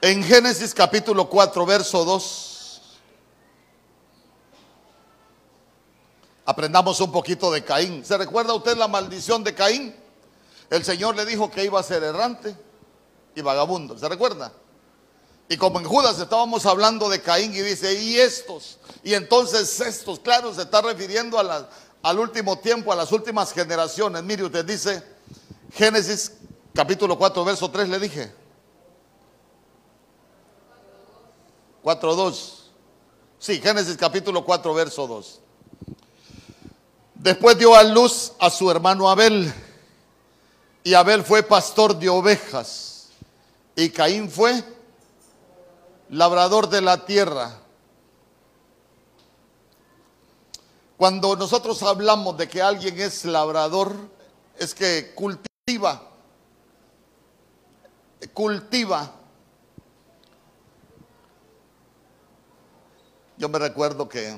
En 0.00 0.22
Génesis 0.22 0.72
capítulo 0.72 1.28
4, 1.28 1.66
verso 1.66 2.04
2. 2.04 2.80
Aprendamos 6.46 7.00
un 7.00 7.10
poquito 7.10 7.50
de 7.50 7.64
Caín. 7.64 8.04
¿Se 8.04 8.16
recuerda 8.16 8.54
usted 8.54 8.76
la 8.76 8.86
maldición 8.86 9.42
de 9.42 9.52
Caín? 9.52 9.96
El 10.70 10.84
Señor 10.84 11.16
le 11.16 11.26
dijo 11.26 11.50
que 11.50 11.64
iba 11.64 11.80
a 11.80 11.82
ser 11.82 12.04
errante 12.04 12.56
y 13.34 13.40
vagabundo. 13.40 13.98
¿Se 13.98 14.08
recuerda? 14.08 14.52
Y 15.52 15.56
como 15.56 15.80
en 15.80 15.84
Judas 15.84 16.16
estábamos 16.20 16.64
hablando 16.64 17.08
de 17.08 17.20
Caín 17.20 17.52
y 17.52 17.60
dice, 17.60 18.00
y 18.00 18.16
estos, 18.18 18.78
y 19.02 19.14
entonces 19.14 19.80
estos, 19.80 20.20
claro, 20.20 20.54
se 20.54 20.62
está 20.62 20.80
refiriendo 20.80 21.36
al 21.40 22.18
último 22.20 22.60
tiempo, 22.60 22.92
a 22.92 22.96
las 22.96 23.10
últimas 23.10 23.52
generaciones. 23.52 24.22
Mire, 24.22 24.44
usted 24.44 24.64
dice, 24.64 25.02
Génesis 25.72 26.34
capítulo 26.72 27.18
4, 27.18 27.44
verso 27.44 27.68
3 27.68 27.88
le 27.88 27.98
dije. 27.98 28.32
4.2. 31.82 32.52
Sí, 33.40 33.60
Génesis 33.60 33.96
capítulo 33.96 34.44
4, 34.44 34.72
verso 34.72 35.04
2. 35.08 35.40
Después 37.16 37.58
dio 37.58 37.74
a 37.74 37.82
luz 37.82 38.34
a 38.38 38.50
su 38.50 38.70
hermano 38.70 39.10
Abel. 39.10 39.52
Y 40.84 40.94
Abel 40.94 41.24
fue 41.24 41.42
pastor 41.42 41.98
de 41.98 42.08
ovejas. 42.08 43.08
Y 43.74 43.90
Caín 43.90 44.30
fue 44.30 44.62
labrador 46.10 46.68
de 46.68 46.80
la 46.80 47.04
tierra. 47.04 47.56
Cuando 50.96 51.36
nosotros 51.36 51.82
hablamos 51.82 52.36
de 52.36 52.48
que 52.48 52.60
alguien 52.60 53.00
es 53.00 53.24
labrador, 53.24 53.94
es 54.58 54.74
que 54.74 55.14
cultiva, 55.14 56.02
cultiva. 58.34 59.12
Yo 63.38 63.48
me 63.48 63.58
recuerdo 63.58 64.06
que 64.06 64.36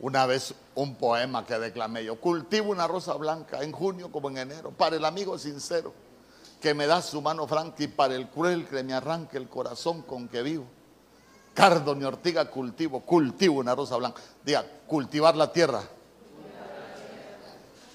una 0.00 0.26
vez 0.26 0.54
un 0.74 0.96
poema 0.96 1.46
que 1.46 1.56
declamé 1.56 2.04
yo, 2.04 2.20
cultivo 2.20 2.72
una 2.72 2.88
rosa 2.88 3.14
blanca 3.14 3.62
en 3.62 3.70
junio 3.70 4.10
como 4.10 4.28
en 4.30 4.38
enero, 4.38 4.72
para 4.72 4.96
el 4.96 5.04
amigo 5.04 5.38
sincero 5.38 6.03
que 6.64 6.72
me 6.72 6.86
da 6.86 7.02
su 7.02 7.20
mano 7.20 7.46
franca 7.46 7.82
y 7.82 7.88
para 7.88 8.14
el 8.14 8.30
cruel 8.30 8.66
que 8.66 8.82
me 8.82 8.94
arranque 8.94 9.36
el 9.36 9.50
corazón 9.50 10.00
con 10.00 10.28
que 10.28 10.40
vivo. 10.40 10.64
Cardo 11.52 11.94
ni 11.94 12.04
ortiga 12.04 12.50
cultivo, 12.50 13.00
cultivo 13.00 13.60
una 13.60 13.74
rosa 13.74 13.96
blanca. 13.96 14.22
Diga, 14.42 14.64
cultivar 14.86 15.36
la 15.36 15.52
tierra. 15.52 15.82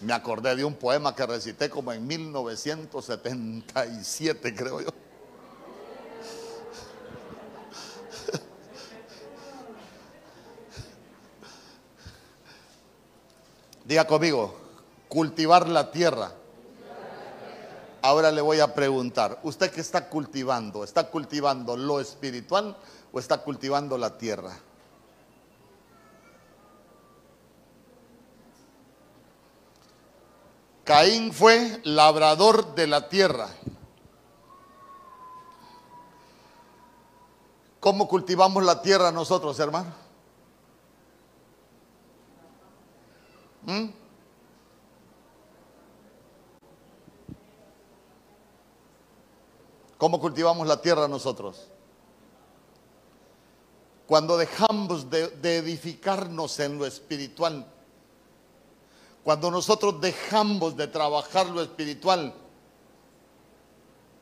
Me 0.01 0.13
acordé 0.13 0.55
de 0.55 0.63
un 0.63 0.75
poema 0.75 1.15
que 1.15 1.25
recité 1.25 1.67
como 1.67 1.91
en 1.91 2.05
1977, 2.05 4.53
creo 4.53 4.81
yo. 4.81 4.89
Diga 13.83 14.05
conmigo, 14.05 14.55
cultivar 15.07 15.67
la 15.67 15.89
tierra. 15.89 16.33
Ahora 18.01 18.31
le 18.31 18.41
voy 18.41 18.59
a 18.59 18.73
preguntar, 18.73 19.39
¿usted 19.43 19.71
qué 19.71 19.81
está 19.81 20.09
cultivando? 20.09 20.83
¿Está 20.83 21.09
cultivando 21.09 21.75
lo 21.75 21.99
espiritual 21.99 22.77
o 23.11 23.19
está 23.19 23.39
cultivando 23.39 23.97
la 23.97 24.17
tierra? 24.17 24.57
Caín 30.85 31.33
fue 31.33 31.81
labrador 31.83 32.73
de 32.73 32.87
la 32.87 33.09
tierra. 33.09 33.49
¿Cómo 37.79 38.07
cultivamos 38.07 38.63
la 38.63 38.81
tierra 38.81 39.11
nosotros, 39.11 39.59
hermano? 39.59 39.93
¿Mm? 43.65 43.85
¿Cómo 49.99 50.21
cultivamos 50.21 50.65
la 50.65 50.81
tierra 50.81 51.09
nosotros? 51.09 51.67
Cuando 54.07 54.37
dejamos 54.37 55.09
de, 55.09 55.57
edificarnos 55.57 56.57
en 56.61 56.79
lo 56.79 56.85
espiritual, 56.85 57.69
cuando 59.25 59.51
nosotros 59.51 59.99
dejamos 59.99 60.77
de 60.77 60.87
trabajar 60.87 61.47
lo 61.47 61.61
espiritual 61.61 62.33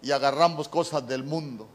y 0.02 0.10
agarramos 0.10 0.68
cosas 0.68 1.08
del 1.08 1.24
mundo. 1.24 1.68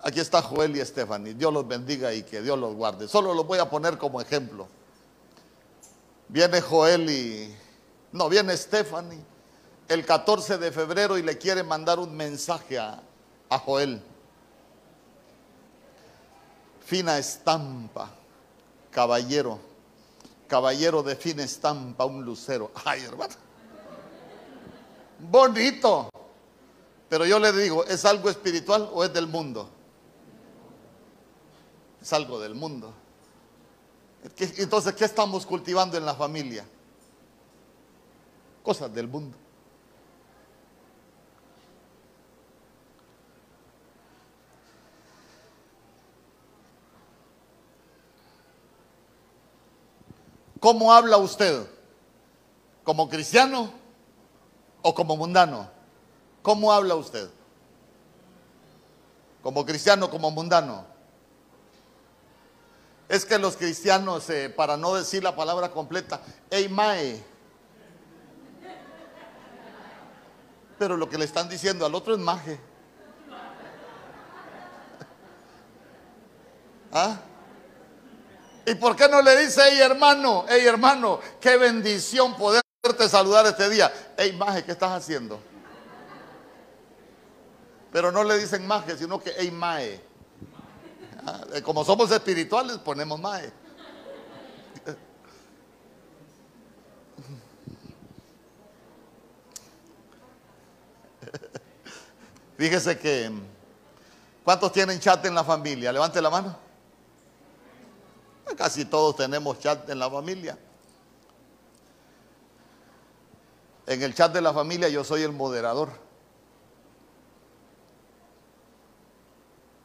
Aquí 0.00 0.18
está 0.18 0.40
Joel 0.40 0.74
y 0.76 0.80
Stephanie. 0.82 1.34
Dios 1.34 1.52
los 1.52 1.68
bendiga 1.68 2.14
y 2.14 2.22
que 2.22 2.40
Dios 2.40 2.58
los 2.58 2.74
guarde. 2.74 3.06
Solo 3.06 3.34
los 3.34 3.46
voy 3.46 3.58
a 3.58 3.68
poner 3.68 3.98
como 3.98 4.18
ejemplo. 4.18 4.66
Viene 6.26 6.62
Joel 6.62 7.10
y... 7.10 7.54
No, 8.12 8.30
viene 8.30 8.56
Stephanie 8.56 9.37
el 9.88 10.04
14 10.04 10.58
de 10.58 10.70
febrero 10.70 11.16
y 11.16 11.22
le 11.22 11.38
quiere 11.38 11.62
mandar 11.62 11.98
un 11.98 12.14
mensaje 12.14 12.78
a, 12.78 13.02
Joel. 13.64 14.02
Fina 16.84 17.18
estampa, 17.18 18.10
caballero, 18.90 19.58
caballero 20.46 21.02
de 21.02 21.16
fina 21.16 21.42
estampa, 21.42 22.04
un 22.04 22.24
lucero. 22.24 22.70
Ay, 22.84 23.02
hermano. 23.02 23.34
Bonito. 25.18 26.10
Pero 27.08 27.24
yo 27.24 27.38
le 27.38 27.52
digo, 27.52 27.84
¿es 27.84 28.04
algo 28.04 28.28
espiritual 28.28 28.90
o 28.92 29.02
es 29.02 29.12
del 29.12 29.26
mundo? 29.26 29.70
Es 32.00 32.12
algo 32.12 32.38
del 32.38 32.54
mundo. 32.54 32.92
Entonces, 34.36 34.94
¿qué 34.94 35.06
estamos 35.06 35.46
cultivando 35.46 35.96
en 35.96 36.04
la 36.04 36.14
familia? 36.14 36.66
Cosas 38.62 38.92
del 38.92 39.08
mundo. 39.08 39.36
¿Cómo 50.60 50.92
habla 50.92 51.18
usted? 51.18 51.66
¿Como 52.82 53.08
cristiano 53.08 53.72
o 54.82 54.94
como 54.94 55.16
mundano? 55.16 55.68
¿Cómo 56.42 56.72
habla 56.72 56.94
usted? 56.94 57.28
¿Como 59.42 59.64
cristiano 59.64 60.06
o 60.06 60.10
como 60.10 60.30
mundano? 60.30 60.84
Es 63.08 63.24
que 63.24 63.38
los 63.38 63.56
cristianos, 63.56 64.28
eh, 64.30 64.50
para 64.50 64.76
no 64.76 64.94
decir 64.94 65.22
la 65.22 65.34
palabra 65.34 65.70
completa, 65.70 66.20
eimae. 66.50 67.24
Pero 70.78 70.96
lo 70.96 71.08
que 71.08 71.18
le 71.18 71.24
están 71.24 71.48
diciendo 71.48 71.86
al 71.86 71.94
otro 71.94 72.14
es 72.14 72.20
maje. 72.20 72.60
¿Ah? 76.92 77.18
¿Y 78.68 78.74
por 78.74 78.94
qué 78.94 79.08
no 79.08 79.22
le 79.22 79.34
dice, 79.38 79.62
hey 79.64 79.78
hermano, 79.80 80.44
hey 80.46 80.66
hermano, 80.66 81.20
qué 81.40 81.56
bendición 81.56 82.36
poderte 82.36 83.08
saludar 83.08 83.46
este 83.46 83.70
día? 83.70 83.90
Hey 84.16 84.36
maje, 84.38 84.62
¿qué 84.62 84.72
estás 84.72 84.90
haciendo? 84.90 85.40
Pero 87.90 88.12
no 88.12 88.22
le 88.24 88.36
dicen 88.36 88.66
maje, 88.66 88.94
sino 88.98 89.18
que 89.18 89.32
hey 89.38 89.50
mae. 89.50 89.98
Ah, 91.26 91.40
eh, 91.54 91.62
como 91.62 91.82
somos 91.82 92.10
espirituales, 92.10 92.76
ponemos 92.76 93.18
mae. 93.18 93.50
Fíjese 102.58 102.98
que, 102.98 103.32
¿cuántos 104.44 104.70
tienen 104.72 105.00
chat 105.00 105.24
en 105.24 105.34
la 105.34 105.44
familia? 105.44 105.90
Levante 105.90 106.20
la 106.20 106.28
mano. 106.28 106.67
Casi 108.58 108.84
todos 108.84 109.14
tenemos 109.14 109.60
chat 109.60 109.88
en 109.88 110.00
la 110.00 110.10
familia. 110.10 110.58
En 113.86 114.02
el 114.02 114.12
chat 114.12 114.32
de 114.32 114.40
la 114.40 114.52
familia 114.52 114.88
yo 114.88 115.04
soy 115.04 115.22
el 115.22 115.30
moderador. 115.30 115.90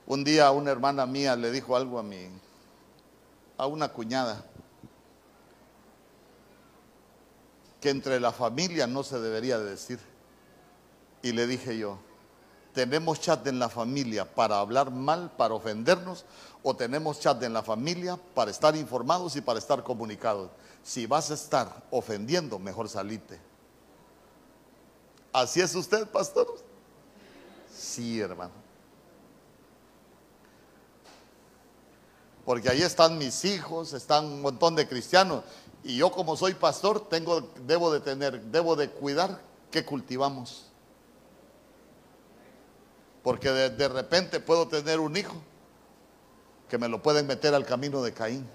Un 0.07 0.23
día 0.23 0.49
una 0.49 0.71
hermana 0.71 1.05
mía 1.05 1.35
le 1.35 1.51
dijo 1.51 1.75
algo 1.75 1.99
a 1.99 2.03
mi, 2.03 2.27
a 3.59 3.67
una 3.67 3.89
cuñada, 3.89 4.43
que 7.79 7.91
entre 7.91 8.19
la 8.19 8.31
familia 8.31 8.87
no 8.87 9.03
se 9.03 9.19
debería 9.19 9.59
de 9.59 9.69
decir. 9.69 9.99
Y 11.21 11.31
le 11.31 11.45
dije 11.45 11.77
yo, 11.77 11.99
¿tenemos 12.73 13.19
chat 13.19 13.45
en 13.47 13.59
la 13.59 13.69
familia 13.69 14.25
para 14.25 14.59
hablar 14.59 14.91
mal, 14.91 15.31
para 15.37 15.53
ofendernos? 15.53 16.25
¿O 16.61 16.75
tenemos 16.75 17.19
chat 17.19 17.41
en 17.43 17.53
la 17.53 17.63
familia 17.63 18.17
para 18.33 18.51
estar 18.51 18.75
informados 18.75 19.35
y 19.35 19.41
para 19.41 19.59
estar 19.59 19.83
comunicados? 19.83 20.49
Si 20.83 21.05
vas 21.05 21.31
a 21.31 21.35
estar 21.35 21.83
ofendiendo, 21.91 22.59
mejor 22.59 22.89
salite. 22.89 23.39
¿Así 25.31 25.61
es 25.61 25.73
usted, 25.75 26.07
pastor? 26.07 26.47
Sí, 27.73 28.19
hermano. 28.19 28.63
porque 32.45 32.69
ahí 32.69 32.81
están 32.81 33.17
mis 33.17 33.45
hijos, 33.45 33.93
están 33.93 34.25
un 34.25 34.41
montón 34.41 34.75
de 34.75 34.87
cristianos. 34.87 35.43
Y 35.83 35.97
yo 35.97 36.11
como 36.11 36.35
soy 36.35 36.53
pastor, 36.53 37.07
tengo, 37.07 37.41
debo 37.65 37.91
de 37.91 37.99
tener, 37.99 38.41
debo 38.43 38.75
de 38.75 38.89
cuidar 38.89 39.41
que 39.71 39.85
cultivamos. 39.85 40.65
Porque 43.23 43.49
de, 43.49 43.69
de 43.69 43.87
repente 43.87 44.39
puedo 44.39 44.67
tener 44.67 44.99
un 44.99 45.15
hijo 45.15 45.35
que 46.69 46.77
me 46.77 46.87
lo 46.87 47.01
pueden 47.01 47.25
meter 47.25 47.53
al 47.53 47.65
camino 47.65 48.03
de 48.03 48.13
Caín. 48.13 48.47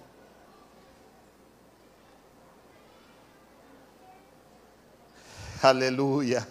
Aleluya. 5.63 6.47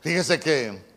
Fíjese 0.00 0.40
que 0.40 0.88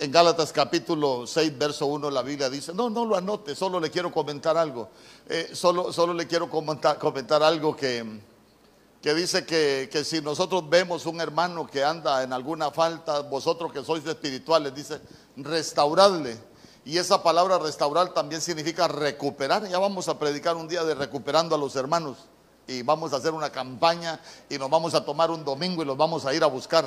En 0.00 0.12
Gálatas 0.12 0.52
capítulo 0.52 1.26
6, 1.26 1.58
verso 1.58 1.86
1, 1.86 2.08
la 2.12 2.22
Biblia 2.22 2.48
dice, 2.48 2.72
no, 2.72 2.88
no 2.88 3.04
lo 3.04 3.16
anote, 3.16 3.56
solo 3.56 3.80
le 3.80 3.90
quiero 3.90 4.12
comentar 4.12 4.56
algo. 4.56 4.90
Eh, 5.28 5.50
solo, 5.54 5.92
solo 5.92 6.14
le 6.14 6.28
quiero 6.28 6.48
comentar, 6.48 6.98
comentar 6.98 7.42
algo 7.42 7.74
que, 7.74 8.04
que 9.02 9.14
dice 9.14 9.46
que, 9.46 9.88
que, 9.92 10.04
si 10.04 10.20
nosotros 10.20 10.68
vemos 10.68 11.06
un 11.06 11.20
hermano 11.20 11.66
que 11.66 11.84
anda 11.84 12.22
en 12.22 12.32
alguna 12.32 12.70
falta, 12.70 13.20
vosotros 13.20 13.72
que 13.72 13.84
sois 13.84 14.04
espirituales, 14.04 14.74
dice, 14.74 15.00
restauradle. 15.36 16.36
Y 16.84 16.98
esa 16.98 17.22
palabra 17.22 17.58
restaurar 17.58 18.14
también 18.14 18.40
significa 18.40 18.88
recuperar. 18.88 19.68
Ya 19.68 19.78
vamos 19.78 20.08
a 20.08 20.18
predicar 20.18 20.56
un 20.56 20.66
día 20.66 20.84
de 20.84 20.94
recuperando 20.94 21.54
a 21.54 21.58
los 21.58 21.76
hermanos. 21.76 22.16
Y 22.66 22.82
vamos 22.82 23.12
a 23.12 23.16
hacer 23.16 23.32
una 23.32 23.50
campaña 23.50 24.20
y 24.48 24.58
nos 24.58 24.68
vamos 24.68 24.94
a 24.94 25.04
tomar 25.04 25.30
un 25.30 25.44
domingo 25.44 25.82
y 25.82 25.86
los 25.86 25.96
vamos 25.96 26.26
a 26.26 26.34
ir 26.34 26.42
a 26.42 26.46
buscar. 26.46 26.86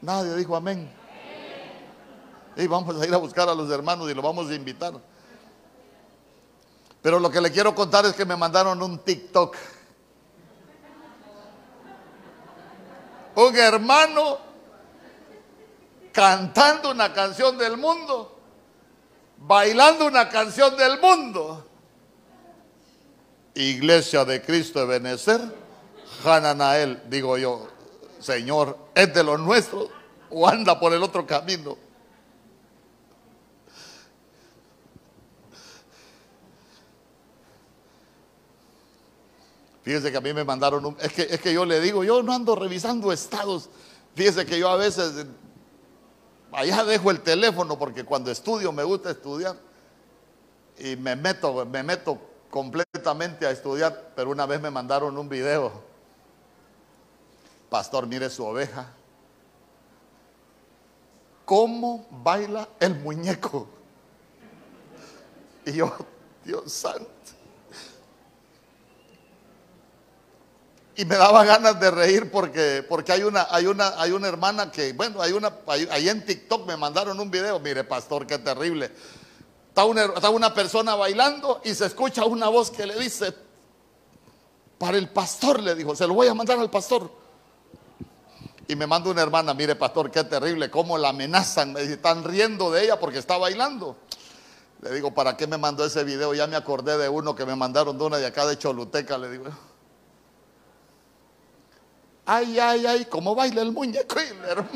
Nadie 0.00 0.34
dijo 0.34 0.56
amén. 0.56 0.90
Y 2.56 2.66
vamos 2.66 3.00
a 3.00 3.06
ir 3.06 3.14
a 3.14 3.18
buscar 3.18 3.48
a 3.48 3.54
los 3.54 3.70
hermanos 3.70 4.10
y 4.10 4.14
los 4.14 4.24
vamos 4.24 4.50
a 4.50 4.54
invitar. 4.54 4.94
Pero 7.00 7.20
lo 7.20 7.30
que 7.30 7.40
le 7.40 7.52
quiero 7.52 7.74
contar 7.74 8.04
es 8.06 8.14
que 8.14 8.24
me 8.24 8.36
mandaron 8.36 8.82
un 8.82 8.98
TikTok. 8.98 9.56
Un 13.38 13.54
hermano 13.54 14.36
cantando 16.10 16.90
una 16.90 17.12
canción 17.12 17.56
del 17.56 17.76
mundo, 17.76 18.36
bailando 19.36 20.06
una 20.06 20.28
canción 20.28 20.76
del 20.76 21.00
mundo. 21.00 21.64
Iglesia 23.54 24.24
de 24.24 24.42
Cristo 24.42 24.80
de 24.80 24.86
Benecer, 24.86 25.40
Hananael, 26.24 27.00
digo 27.08 27.38
yo, 27.38 27.68
Señor, 28.18 28.76
¿es 28.92 29.14
de 29.14 29.22
los 29.22 29.38
nuestros 29.38 29.88
o 30.30 30.48
anda 30.48 30.80
por 30.80 30.92
el 30.92 31.00
otro 31.04 31.24
camino? 31.24 31.78
Fíjese 39.88 40.10
que 40.10 40.18
a 40.18 40.20
mí 40.20 40.34
me 40.34 40.44
mandaron 40.44 40.84
un... 40.84 40.96
Es 41.00 41.14
que, 41.14 41.22
es 41.22 41.40
que 41.40 41.50
yo 41.50 41.64
le 41.64 41.80
digo, 41.80 42.04
yo 42.04 42.22
no 42.22 42.34
ando 42.34 42.54
revisando 42.54 43.10
estados. 43.10 43.70
Fíjese 44.14 44.44
que 44.44 44.58
yo 44.58 44.68
a 44.68 44.76
veces... 44.76 45.24
Allá 46.52 46.84
dejo 46.84 47.10
el 47.10 47.22
teléfono 47.22 47.78
porque 47.78 48.04
cuando 48.04 48.30
estudio 48.30 48.70
me 48.70 48.82
gusta 48.82 49.12
estudiar. 49.12 49.56
Y 50.78 50.96
me 50.96 51.16
meto, 51.16 51.64
me 51.64 51.82
meto 51.82 52.18
completamente 52.50 53.46
a 53.46 53.50
estudiar. 53.50 54.12
Pero 54.14 54.28
una 54.28 54.44
vez 54.44 54.60
me 54.60 54.70
mandaron 54.70 55.16
un 55.16 55.26
video. 55.26 55.72
Pastor, 57.70 58.06
mire 58.06 58.28
su 58.28 58.44
oveja. 58.44 58.92
¿Cómo 61.46 62.06
baila 62.10 62.68
el 62.78 62.94
muñeco? 62.94 63.66
Y 65.64 65.72
yo, 65.72 65.96
Dios 66.44 66.70
santo. 66.70 67.37
Y 70.98 71.04
me 71.04 71.14
daba 71.14 71.44
ganas 71.44 71.78
de 71.78 71.92
reír 71.92 72.28
porque, 72.28 72.84
porque 72.86 73.12
hay, 73.12 73.22
una, 73.22 73.46
hay, 73.52 73.66
una, 73.66 73.94
hay 74.00 74.10
una 74.10 74.26
hermana 74.26 74.72
que, 74.72 74.92
bueno, 74.94 75.22
hay 75.22 75.30
una, 75.30 75.52
ahí 75.68 76.08
en 76.08 76.26
TikTok 76.26 76.66
me 76.66 76.76
mandaron 76.76 77.20
un 77.20 77.30
video, 77.30 77.60
mire 77.60 77.84
pastor, 77.84 78.26
qué 78.26 78.36
terrible. 78.36 78.90
Está 79.68 79.84
una, 79.84 80.06
está 80.06 80.28
una 80.30 80.52
persona 80.52 80.96
bailando 80.96 81.60
y 81.62 81.72
se 81.72 81.86
escucha 81.86 82.24
una 82.24 82.48
voz 82.48 82.72
que 82.72 82.84
le 82.84 82.98
dice, 82.98 83.32
para 84.76 84.98
el 84.98 85.08
pastor, 85.08 85.62
le 85.62 85.76
dijo, 85.76 85.94
se 85.94 86.04
lo 86.04 86.14
voy 86.14 86.26
a 86.26 86.34
mandar 86.34 86.58
al 86.58 86.68
pastor. 86.68 87.08
Y 88.66 88.74
me 88.74 88.88
manda 88.88 89.08
una 89.08 89.22
hermana, 89.22 89.54
mire 89.54 89.76
pastor, 89.76 90.10
qué 90.10 90.24
terrible, 90.24 90.68
cómo 90.68 90.98
la 90.98 91.10
amenazan, 91.10 91.74
me 91.74 91.82
están 91.82 92.24
riendo 92.24 92.72
de 92.72 92.82
ella 92.82 92.98
porque 92.98 93.20
está 93.20 93.38
bailando. 93.38 93.96
Le 94.82 94.90
digo, 94.90 95.14
¿para 95.14 95.36
qué 95.36 95.46
me 95.46 95.58
mandó 95.58 95.84
ese 95.84 96.02
video? 96.02 96.34
Ya 96.34 96.48
me 96.48 96.56
acordé 96.56 96.98
de 96.98 97.08
uno 97.08 97.36
que 97.36 97.46
me 97.46 97.54
mandaron 97.54 97.96
de 97.96 98.04
una 98.04 98.16
de 98.16 98.26
acá 98.26 98.46
de 98.46 98.58
Choluteca, 98.58 99.16
le 99.16 99.30
digo. 99.30 99.44
Ay, 102.30 102.58
ay, 102.60 102.84
ay, 102.84 103.04
cómo 103.06 103.34
baila 103.34 103.62
el 103.62 103.72
muñeco 103.72 104.20
hermano. 104.20 104.68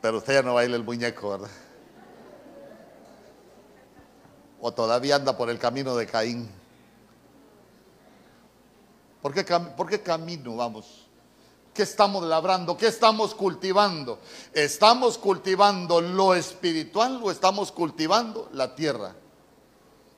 Pero 0.00 0.18
usted 0.18 0.34
ya 0.34 0.42
no 0.42 0.54
baila 0.54 0.76
el 0.76 0.84
muñeco, 0.84 1.30
¿verdad? 1.30 1.50
O 4.60 4.72
todavía 4.72 5.16
anda 5.16 5.36
por 5.36 5.50
el 5.50 5.58
camino 5.58 5.96
de 5.96 6.06
Caín. 6.06 6.48
¿Por 9.20 9.34
qué, 9.34 9.42
por 9.76 9.88
qué 9.88 10.00
camino 10.00 10.54
vamos? 10.54 11.03
¿Qué 11.74 11.82
estamos 11.82 12.22
labrando? 12.22 12.76
¿Qué 12.76 12.86
estamos 12.86 13.34
cultivando? 13.34 14.20
¿Estamos 14.52 15.18
cultivando 15.18 16.00
lo 16.00 16.32
espiritual 16.32 17.20
o 17.20 17.32
estamos 17.32 17.72
cultivando 17.72 18.48
la 18.52 18.76
tierra? 18.76 19.16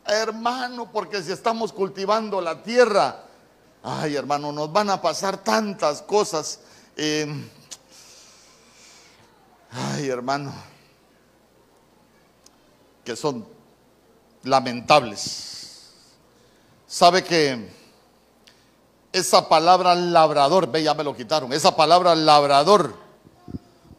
Hermano, 0.05 0.93
porque 0.93 1.23
si 1.23 1.33
estamos 1.33 1.73
cultivando 1.73 2.43
la 2.43 2.63
tierra, 2.63 3.25
ay 3.83 4.17
hermano, 4.17 4.53
nos 4.53 4.71
van 4.71 4.91
a 4.91 5.01
pasar 5.01 5.43
tantas 5.43 6.03
cosas. 6.03 6.61
Em, 6.95 7.49
ay 9.73 10.09
hermano, 10.11 10.53
que 13.03 13.17
son 13.17 13.47
lamentables. 14.43 15.91
¿Sabe 16.87 17.25
que 17.25 17.76
esa 19.17 19.49
palabra 19.49 19.95
labrador, 19.95 20.71
ve, 20.71 20.83
ya 20.83 20.93
me 20.93 21.03
lo 21.03 21.17
quitaron, 21.17 21.51
esa 21.53 21.75
palabra 21.75 22.15
labrador 22.15 22.95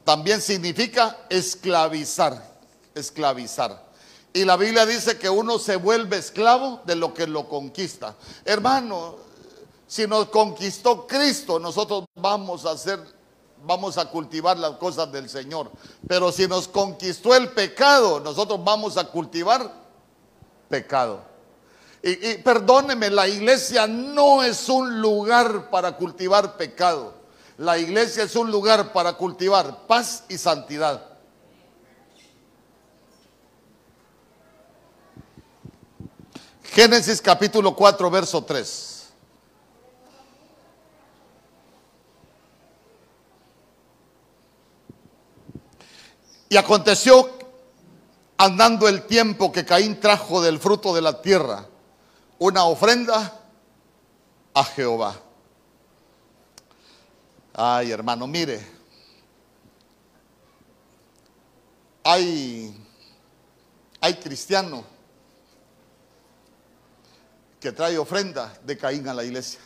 también 0.04 0.42
significa 0.42 1.18
esclavizar, 1.30 2.42
esclavizar. 2.94 3.88
Y 4.32 4.46
la 4.46 4.56
Biblia 4.58 4.86
dice 4.86 5.18
que 5.18 5.28
uno 5.28 5.58
se 5.58 5.76
vuelve 5.76 6.18
esclavo 6.18 6.82
de 6.86 6.96
lo 6.96 7.16
que 7.16 7.26
lo 7.26 7.50
conquista. 7.50 8.16
Hermano, 8.46 9.16
si 9.88 10.06
nos 10.06 10.28
conquistó 10.28 11.08
Cristo, 11.08 11.58
nosotros 11.58 12.06
vamos 12.14 12.66
a 12.68 12.72
hacer, 12.72 13.00
vamos 13.66 13.98
a 13.98 14.06
cultivar 14.06 14.58
las 14.60 14.74
cosas 14.74 15.12
del 15.12 15.30
Señor. 15.30 15.72
Pero 16.08 16.32
si 16.32 16.48
nos 16.48 16.68
conquistó 16.68 17.36
el 17.36 17.50
pecado, 17.50 18.20
nosotros 18.20 18.64
vamos 18.64 18.98
a 18.98 19.06
cultivar 19.06 19.74
pecado. 20.70 21.37
Y, 22.04 22.36
perdóneme, 22.36 23.10
la 23.10 23.28
iglesia 23.28 23.88
no 23.88 24.44
es 24.44 24.70
un 24.70 25.02
lugar 25.02 25.70
para 25.70 25.94
cultivar 25.94 26.56
pecado. 26.56 27.16
La 27.58 27.78
iglesia 27.78 28.24
es 28.24 28.36
un 28.36 28.52
lugar 28.52 28.94
para 28.94 29.14
cultivar 29.14 29.88
paz 29.88 30.24
y 30.30 30.38
santidad. 30.38 31.04
Génesis 36.64 37.20
capítulo 37.20 37.76
4, 37.76 38.12
verso 38.12 38.44
3. 38.44 39.08
Y 46.50 46.58
aconteció 46.58 47.32
andando 48.38 48.88
el 48.88 49.08
tiempo 49.08 49.52
que 49.52 49.66
Caín 49.66 50.00
trajo 50.00 50.42
del 50.44 50.60
fruto 50.60 50.94
de 50.94 51.02
la 51.02 51.22
tierra 51.22 51.68
una 52.40 52.66
ofrenda 52.66 53.40
a 54.54 54.64
Jehová. 54.64 55.16
Ay, 57.54 57.92
hermano, 57.92 58.28
mire, 58.28 58.66
hay, 62.04 62.86
hay 64.00 64.14
cristianos 64.16 64.86
que 67.60 67.72
trae 67.72 67.98
ofrenda 67.98 68.58
de 68.64 68.78
Caín 68.78 69.08
a 69.08 69.14
la 69.14 69.24
iglesia. 69.24 69.60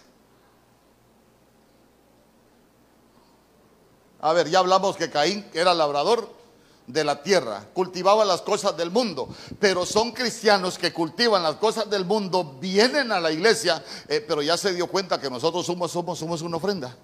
A 4.21 4.33
ver, 4.33 4.49
ya 4.49 4.59
hablamos 4.59 4.95
que 4.95 5.09
Caín 5.09 5.49
era 5.53 5.73
labrador 5.73 6.40
de 6.87 7.03
la 7.03 7.21
tierra, 7.21 7.65
cultivaba 7.73 8.25
las 8.25 8.41
cosas 8.41 8.75
del 8.75 8.91
mundo, 8.91 9.29
pero 9.59 9.85
son 9.85 10.11
cristianos 10.11 10.77
que 10.77 10.91
cultivan 10.91 11.43
las 11.43 11.55
cosas 11.55 11.89
del 11.89 12.05
mundo, 12.05 12.57
vienen 12.59 13.11
a 13.11 13.19
la 13.19 13.31
iglesia, 13.31 13.83
eh, 14.07 14.23
pero 14.27 14.41
ya 14.41 14.57
se 14.57 14.73
dio 14.73 14.87
cuenta 14.87 15.19
que 15.19 15.29
nosotros 15.29 15.65
somos, 15.65 15.91
somos, 15.91 16.19
somos 16.19 16.41
una 16.41 16.57
ofrenda. 16.57 16.95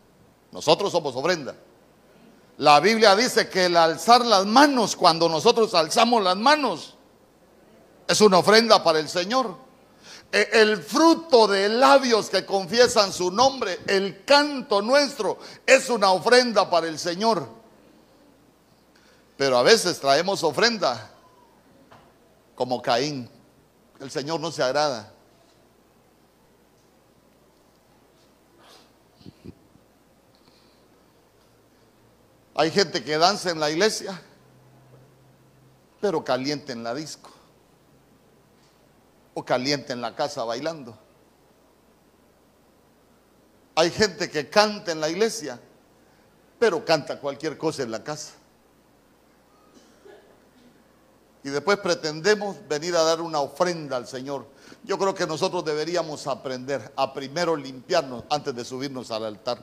Nosotros 0.52 0.92
somos 0.92 1.16
ofrenda. 1.16 1.56
La 2.58 2.80
Biblia 2.80 3.16
dice 3.16 3.50
que 3.50 3.66
el 3.66 3.78
alzar 3.78 4.26
las 4.26 4.46
manos, 4.46 4.96
cuando 4.96 5.30
nosotros 5.30 5.74
alzamos 5.76 6.24
las 6.24 6.36
manos, 6.36 6.96
es 8.08 8.20
una 8.22 8.40
ofrenda 8.40 8.84
para 8.84 9.00
el 9.00 9.08
Señor. 9.08 9.56
E, 10.32 10.50
el 10.54 10.82
fruto 10.82 11.48
de 11.48 11.70
labios 11.70 12.30
que 12.30 12.46
confiesan 12.46 13.14
su 13.14 13.32
nombre, 13.32 13.80
el 13.88 14.26
canto 14.26 14.82
nuestro, 14.82 15.38
es 15.66 15.90
una 15.90 16.12
ofrenda 16.12 16.70
para 16.70 16.88
el 16.88 16.98
Señor. 16.98 17.57
Pero 19.38 19.58
a 19.58 19.64
veces 19.64 20.00
traemos 20.00 20.44
ofrenda 20.44 21.12
como 22.56 22.82
Caín. 22.82 23.30
El 24.00 24.10
Señor 24.10 24.40
no 24.40 24.52
se 24.52 24.64
agrada. 24.64 25.14
Hay 32.56 32.72
gente 32.72 33.04
que 33.04 33.20
danza 33.20 33.52
en 33.52 33.60
la 33.60 33.70
iglesia, 33.70 34.20
pero 36.02 36.24
caliente 36.24 36.72
en 36.72 36.84
la 36.84 36.96
disco. 36.96 37.30
O 39.36 39.46
caliente 39.46 39.94
en 39.94 40.02
la 40.02 40.16
casa 40.16 40.44
bailando. 40.44 40.98
Hay 43.76 43.92
gente 43.92 44.32
que 44.32 44.50
canta 44.50 44.92
en 44.92 45.00
la 45.00 45.08
iglesia, 45.08 45.60
pero 46.58 46.84
canta 46.84 47.20
cualquier 47.20 47.60
cosa 47.60 47.84
en 47.84 47.92
la 47.92 48.04
casa. 48.04 48.34
Y 51.48 51.50
después 51.50 51.78
pretendemos 51.78 52.58
venir 52.68 52.94
a 52.98 53.04
dar 53.04 53.22
una 53.22 53.40
ofrenda 53.40 53.96
al 53.96 54.06
Señor. 54.06 54.46
Yo 54.84 54.98
creo 54.98 55.16
que 55.16 55.26
nosotros 55.26 55.64
deberíamos 55.64 56.28
aprender 56.28 56.92
a 56.98 57.14
primero 57.14 57.56
limpiarnos 57.56 58.26
antes 58.30 58.54
de 58.54 58.66
subirnos 58.66 59.12
al 59.12 59.24
altar. 59.24 59.58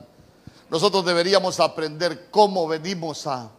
Nosotros 0.71 1.05
deberíamos 1.05 1.59
aprender 1.59 2.31
cómo 2.31 2.67
venimos 2.67 3.27
a, 3.27 3.51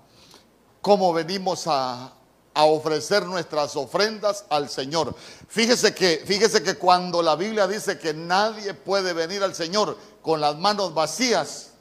cómo 0.81 1.13
venimos 1.13 1.69
a, 1.69 2.15
ofrecer 2.53 3.25
nuestras 3.27 3.77
ofrendas 3.77 4.45
al 4.49 4.69
Señor. 4.69 5.15
Fíjese 5.47 5.95
que, 5.95 6.25
fíjese 6.27 6.65
que 6.65 6.75
cuando 6.75 7.23
la 7.23 7.37
Biblia 7.37 7.69
dice 7.69 7.97
que 7.97 8.13
nadie 8.13 8.75
puede 8.75 9.13
venir 9.13 9.45
al 9.45 9.55
Señor 9.55 9.97
con 10.21 10.41
las 10.41 10.57
manos 10.57 10.93
vacías, 10.95 11.75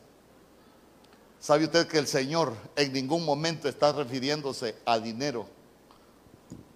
¿sabe 1.39 1.63
usted 1.63 1.87
que 1.87 1.97
el 1.97 2.05
Señor 2.05 2.53
en 2.75 2.93
ningún 2.93 3.25
momento 3.25 3.67
está 3.67 3.93
refiriéndose 3.93 4.75
a 4.85 4.99
dinero 4.99 5.55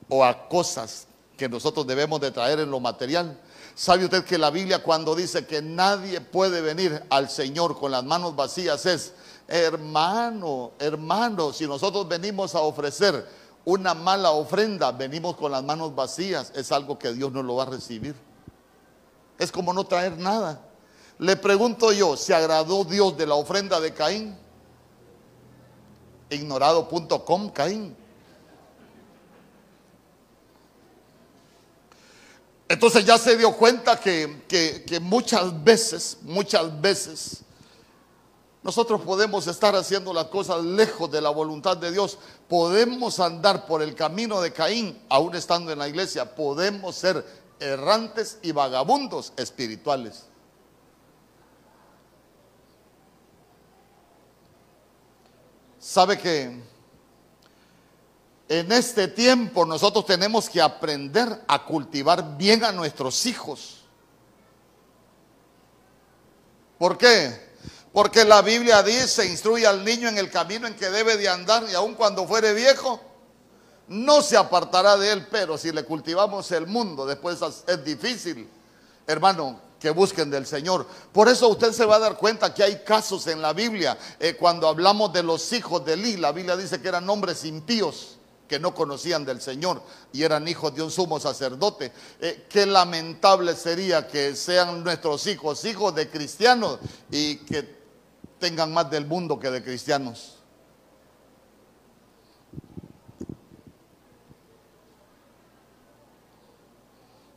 o 0.10 0.26
a 0.26 0.49
cosas 0.49 1.07
que 1.38 1.47
nosotros 1.47 1.88
debemos 1.88 2.20
de 2.20 2.32
traer 2.32 2.60
en 2.60 2.70
lo 2.70 2.80
material? 2.80 3.39
¿Sabe 3.76 4.03
usted 4.03 4.26
que 4.26 4.38
la 4.38 4.49
Biblia 4.49 4.84
cuando 4.84 5.16
dice 5.16 5.45
que 5.45 5.62
nadie 5.62 6.20
puede 6.20 6.60
venir 6.60 7.01
al 7.10 7.30
Señor 7.30 7.80
con 7.80 7.91
las 7.91 8.03
manos 8.03 8.36
vacías 8.36 8.86
es, 8.86 9.14
hermano, 9.47 10.72
hermano, 10.80 11.53
si 11.53 11.66
nosotros 11.66 12.05
venimos 12.07 12.55
a 12.55 12.60
ofrecer 12.60 13.26
una 13.64 13.93
mala 13.93 14.32
ofrenda, 14.32 14.91
venimos 14.91 15.38
con 15.38 15.51
las 15.51 15.64
manos 15.64 15.95
vacías, 15.95 16.51
es 16.55 16.72
algo 16.72 16.99
que 16.99 17.14
Dios 17.14 17.32
no 17.32 17.41
lo 17.41 17.55
va 17.55 17.64
a 17.64 17.68
recibir. 17.68 18.16
Es 19.38 19.51
como 19.51 19.72
no 19.72 19.86
traer 19.86 20.18
nada. 20.18 20.62
Le 21.20 21.36
pregunto 21.36 21.91
yo, 21.91 22.18
¿se 22.18 22.34
agradó 22.34 22.84
Dios 22.84 23.18
de 23.18 23.28
la 23.28 23.36
ofrenda 23.36 23.80
de 23.80 23.93
Caín? 23.93 24.38
Ignorado.com, 26.30 27.49
Caín. 27.49 27.95
Entonces 32.70 33.03
ya 33.03 33.17
se 33.17 33.36
dio 33.36 33.51
cuenta 33.53 33.99
que, 33.99 34.99
muchas 35.01 35.63
veces, 35.63 36.20
muchas 36.22 36.80
veces, 36.80 37.41
nosotros 38.61 39.01
podemos 39.01 39.47
estar 39.47 39.76
haciendo 39.76 40.13
las 40.13 40.26
cosas 40.26 40.63
lejos 40.63 41.09
de 41.09 41.20
la 41.20 41.32
voluntad 41.32 41.78
de 41.78 41.91
Dios. 41.91 42.20
Podemos 42.47 43.20
andar 43.20 43.65
por 43.65 43.82
el 43.82 43.95
camino 43.95 44.39
de 44.39 44.53
Caín, 44.53 45.01
aún 45.09 45.36
estando 45.36 45.72
en 45.72 45.80
la 45.80 45.88
iglesia. 45.88 46.36
Podemos 46.36 46.95
ser 46.95 47.26
errantes 47.59 48.38
y 48.43 48.51
vagabundos 48.51 49.34
espirituales. 49.36 50.26
¿Sabe 55.80 56.20
que 56.20 56.61
en 58.50 58.72
este 58.72 59.08
tiempo 59.08 59.64
nosotros 59.64 60.08
tenemos 60.08 60.50
que 60.50 60.60
aprender 60.60 61.43
a 61.47 61.64
cultivar 61.64 62.36
bien 62.36 62.64
a 62.64 62.72
nuestros 62.72 63.28
hijos. 63.28 63.78
¿Por 66.80 66.97
qué? 66.97 67.47
Porque 67.93 68.26
la 68.26 68.41
Biblia 68.41 68.82
dice, 68.82 69.28
instruye 69.28 69.68
al 69.68 69.86
niño 69.86 70.10
en 70.10 70.18
el 70.18 70.32
camino 70.32 70.66
en 70.66 70.76
que 70.76 70.89
debe 70.89 71.16
de 71.16 71.30
andar 71.30 71.64
y 71.70 71.76
aun 71.76 71.93
cuando 71.93 72.26
fuere 72.26 72.54
viejo, 72.54 73.00
no 73.88 74.24
se 74.24 74.36
apartará 74.36 74.97
de 74.97 75.12
él, 75.12 75.28
pero 75.30 75.56
si 75.56 75.72
le 75.72 75.84
cultivamos 75.84 76.52
el 76.52 76.66
mundo, 76.66 77.06
después 77.06 77.39
es 77.68 77.86
difícil, 77.86 78.50
hermano, 79.06 79.62
que 79.80 79.91
busquen 79.91 80.32
del 80.32 80.47
Señor. 80.47 80.88
Por 81.12 81.30
eso 81.30 81.50
usted 81.50 81.72
se 81.72 81.86
va 81.86 81.97
a 81.97 82.00
dar 82.00 82.18
cuenta 82.18 82.54
que 82.54 82.64
hay 82.64 82.84
casos 82.84 83.28
en 83.28 83.43
la 83.43 83.54
Biblia, 83.54 83.95
eh, 84.20 84.36
cuando 84.36 84.68
hablamos 84.68 85.14
de 85.14 85.22
los 85.22 85.54
hijos 85.54 85.86
de 85.86 85.93
Eli, 85.93 86.18
la 86.18 86.32
Biblia 86.32 86.58
dice 86.58 86.82
que 86.82 86.88
eran 86.88 87.08
hombres 87.08 87.43
impíos 87.45 88.18
que 88.50 88.60
no 88.60 88.74
conocían 88.74 89.24
del 89.24 89.39
Señor 89.39 89.82
y 90.12 90.24
eran 90.24 90.47
hijos 90.47 90.74
de 90.76 90.82
un 90.82 90.89
sumo 90.89 91.20
sacerdote. 91.20 91.93
Eh, 92.20 92.47
qué 92.50 92.66
lamentable 92.66 93.56
sería 93.56 94.08
que 94.08 94.36
sean 94.36 94.84
nuestros 94.84 95.28
hijos 95.28 95.64
hijos 95.66 95.93
de 95.93 96.10
cristianos 96.10 96.80
y 97.12 97.38
que 97.38 97.78
tengan 98.39 98.74
más 98.74 98.89
del 98.89 99.06
mundo 99.06 99.39
que 99.39 99.52
de 99.52 99.64
cristianos. 99.64 100.38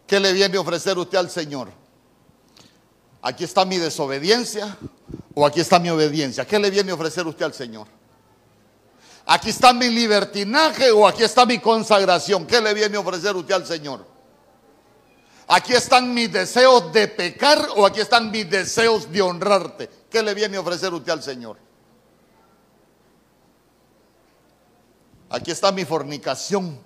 ¿Qué 0.06 0.18
le 0.18 0.32
viene 0.32 0.56
a 0.56 0.60
ofrecer 0.60 0.96
usted 0.98 1.18
al 1.18 1.30
Señor? 1.30 1.68
Aquí 3.20 3.44
está 3.44 3.64
mi 3.64 3.76
desobediencia 3.76 4.76
o 5.34 5.46
aquí 5.46 5.60
está 5.60 5.78
mi 5.78 5.90
obediencia. 5.90 6.46
¿Qué 6.46 6.58
le 6.58 6.70
viene 6.70 6.90
a 6.90 6.94
ofrecer 6.94 7.26
usted 7.26 7.44
al 7.44 7.54
Señor? 7.54 7.86
Aquí 9.26 9.50
está 9.50 9.72
mi 9.72 9.88
libertinaje 9.88 10.90
o 10.90 11.06
aquí 11.06 11.22
está 11.22 11.46
mi 11.46 11.58
consagración. 11.58 12.46
¿Qué 12.46 12.60
le 12.60 12.74
viene 12.74 12.96
a 12.96 13.00
ofrecer 13.00 13.36
usted 13.36 13.54
al 13.54 13.66
Señor? 13.66 14.04
Aquí 15.48 15.74
están 15.74 16.12
mis 16.12 16.32
deseos 16.32 16.92
de 16.92 17.08
pecar 17.08 17.68
o 17.76 17.86
aquí 17.86 18.00
están 18.00 18.30
mis 18.30 18.48
deseos 18.48 19.10
de 19.10 19.22
honrarte. 19.22 19.88
¿Qué 20.10 20.22
le 20.22 20.34
viene 20.34 20.56
a 20.56 20.60
ofrecer 20.60 20.92
usted 20.92 21.12
al 21.12 21.22
Señor? 21.22 21.56
Aquí 25.30 25.50
está 25.50 25.72
mi 25.72 25.84
fornicación. 25.84 26.78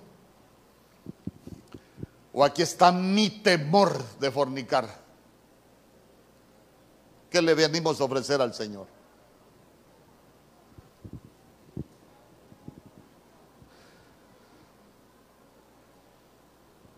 O 2.33 2.43
aquí 2.43 2.61
está 2.61 2.91
mi 2.91 3.29
temor 3.29 4.03
de 4.19 4.31
fornicar. 4.31 4.87
¿Qué 7.29 7.41
le 7.41 7.53
venimos 7.53 7.99
a 7.99 8.03
ofrecer 8.03 8.41
al 8.41 8.53
Señor? 8.53 8.96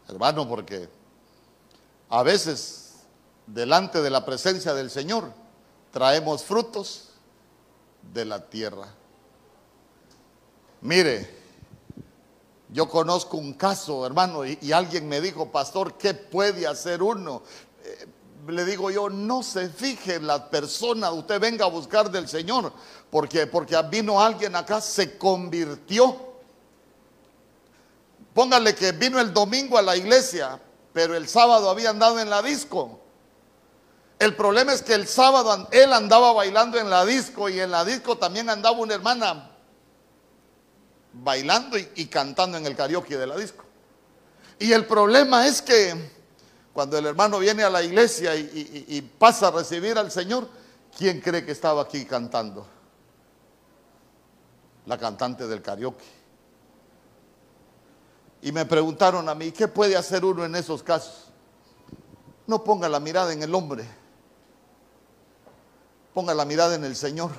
Hermano, 0.09 0.47
porque 0.47 0.89
a 2.09 2.23
veces 2.23 2.95
delante 3.45 4.01
de 4.01 4.09
la 4.09 4.25
presencia 4.25 4.73
del 4.73 4.89
Señor 4.89 5.31
traemos 5.91 6.43
frutos 6.43 7.09
de 8.13 8.25
la 8.25 8.49
tierra. 8.49 8.87
Mire, 10.81 11.37
yo 12.69 12.89
conozco 12.89 13.37
un 13.37 13.53
caso, 13.53 14.05
hermano, 14.05 14.45
y, 14.45 14.71
alguien 14.71 15.07
me 15.07 15.21
dijo, 15.21 15.51
pastor, 15.51 15.93
¿qué 15.97 16.13
puede 16.13 16.67
hacer 16.67 17.03
uno? 17.03 17.43
Eh, 17.83 18.07
le 18.47 18.65
digo 18.65 18.89
yo, 18.89 19.09
no 19.09 19.43
se 19.43 19.69
fije 19.69 20.15
en 20.15 20.27
la 20.27 20.49
persona, 20.49 21.11
usted 21.11 21.39
venga 21.39 21.65
a 21.65 21.69
buscar 21.69 22.09
del 22.09 22.27
Señor, 22.27 22.71
porque, 23.11 23.47
porque 23.47 23.75
vino 23.89 24.21
alguien 24.21 24.55
acá, 24.55 24.81
se 24.81 25.17
convirtió 25.17 26.28
póngale 28.39 28.73
que 28.73 28.93
vino 28.93 29.19
el 29.19 29.33
domingo 29.33 29.77
a 29.77 29.81
la 29.81 29.97
iglesia, 29.97 30.57
pero 30.93 31.13
el 31.13 31.27
sábado 31.27 31.69
había 31.69 31.89
andado 31.89 32.21
en 32.21 32.29
la 32.29 32.41
disco. 32.41 33.01
El 34.17 34.33
problema 34.33 34.71
es 34.71 34.81
que 34.81 34.93
el 34.93 35.09
sábado 35.09 35.67
él 35.73 35.91
andaba 35.91 36.31
bailando 36.31 36.79
en 36.79 36.89
la 36.89 37.03
disco 37.03 37.49
y 37.49 37.59
en 37.59 37.69
la 37.69 37.83
disco 37.83 38.17
también 38.17 38.49
andaba 38.49 38.77
una 38.77 38.93
hermana 38.93 39.51
bailando 41.11 41.77
y, 41.77 42.05
cantando 42.05 42.57
en 42.57 42.65
el 42.65 42.77
karaoke 42.77 43.17
de 43.17 43.27
la 43.27 43.35
disco. 43.35 43.65
Y 44.57 44.71
el 44.71 44.85
problema 44.85 45.45
es 45.45 45.61
que 45.61 45.93
cuando 46.71 46.97
el 46.97 47.07
hermano 47.07 47.39
viene 47.39 47.63
a 47.63 47.69
la 47.69 47.83
iglesia 47.83 48.37
y, 48.37 48.85
y 48.87 49.01
pasa 49.01 49.49
a 49.49 49.51
recibir 49.51 49.97
al 49.97 50.11
Señor, 50.11 50.47
¿quién 50.97 51.19
cree 51.19 51.45
que 51.45 51.51
estaba 51.51 51.81
aquí 51.81 52.05
cantando? 52.05 52.65
La 54.85 54.97
cantante 54.97 55.45
del 55.45 55.61
karaoke. 55.61 56.18
Y 58.41 58.51
me 58.51 58.65
preguntaron 58.65 59.27
a 59.27 59.35
mí, 59.35 59.51
¿qué 59.51 59.67
puede 59.67 59.97
hacer 59.97 60.23
uno 60.23 60.45
en 60.45 60.55
esos 60.55 60.81
casos? 60.81 61.25
No 62.47 62.63
ponga 62.63 62.87
la 62.89 62.99
mirada 62.99 63.33
en 63.33 63.43
el 63.43 63.53
hombre 63.53 63.85
Ponga 66.13 66.33
la 66.33 66.45
mirada 66.45 66.75
en 66.75 66.83
el 66.83 66.95
Señor. 66.95 67.31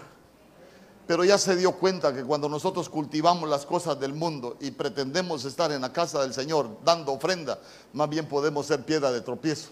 Pero 1.07 1.25
ya 1.25 1.39
se 1.39 1.57
dio 1.57 1.73
cuenta 1.73 2.15
que 2.15 2.23
cuando 2.23 2.49
nosotros 2.49 2.89
cultivamos 2.89 3.49
las 3.49 3.67
cosas 3.67 3.99
del 3.99 4.15
mundo 4.15 4.57
y 4.61 4.71
pretendemos 4.71 5.45
estar 5.45 5.73
en 5.73 5.81
la 5.81 5.93
casa 5.93 6.23
del 6.23 6.33
Señor 6.33 6.79
dando 6.85 7.13
ofrenda, 7.13 7.59
más 7.93 8.09
bien 8.09 8.27
podemos 8.27 8.67
ser 8.67 8.85
piedra 8.85 9.11
de 9.11 9.21
tropiezo. 9.21 9.71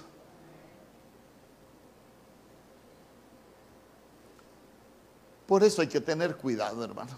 Por 5.46 5.62
eso 5.62 5.80
hay 5.80 5.88
que 5.88 6.00
tener 6.00 6.36
cuidado, 6.36 6.84
hermano. 6.84 7.12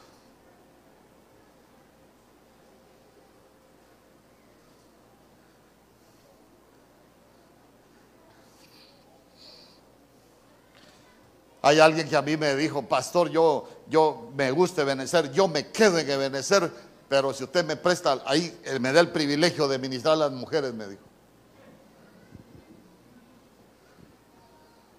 Hay 11.62 11.78
alguien 11.78 12.08
que 12.08 12.16
a 12.16 12.22
mí 12.22 12.36
me 12.36 12.56
dijo, 12.56 12.82
pastor, 12.82 13.28
yo, 13.30 13.68
yo 13.88 14.30
me 14.34 14.50
gusta 14.50 14.82
Benecer, 14.84 15.30
yo 15.30 15.46
me 15.46 15.68
quedo 15.68 15.98
en 15.98 16.06
Benecer, 16.06 16.72
pero 17.08 17.34
si 17.34 17.44
usted 17.44 17.64
me 17.64 17.76
presta 17.76 18.22
ahí, 18.24 18.58
eh, 18.64 18.78
me 18.78 18.92
da 18.92 19.00
el 19.00 19.10
privilegio 19.10 19.68
de 19.68 19.78
ministrar 19.78 20.14
a 20.14 20.16
las 20.16 20.32
mujeres, 20.32 20.72
me 20.72 20.86
dijo. 20.86 21.02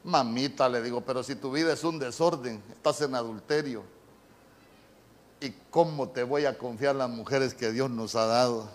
Mamita, 0.04 0.68
le 0.70 0.82
digo, 0.82 1.02
pero 1.02 1.24
si 1.24 1.36
tu 1.36 1.52
vida 1.52 1.74
es 1.74 1.84
un 1.84 2.00
desorden, 2.00 2.64
estás 2.72 3.02
en 3.02 3.16
adulterio. 3.16 3.84
¿Y 5.40 5.52
cómo 5.72 6.10
te 6.10 6.24
voy 6.24 6.46
a 6.46 6.58
confiar 6.58 6.96
las 6.96 7.10
mujeres 7.10 7.56
que 7.56 7.72
Dios 7.72 7.90
nos 7.90 8.16
ha 8.16 8.28
dado? 8.28 8.70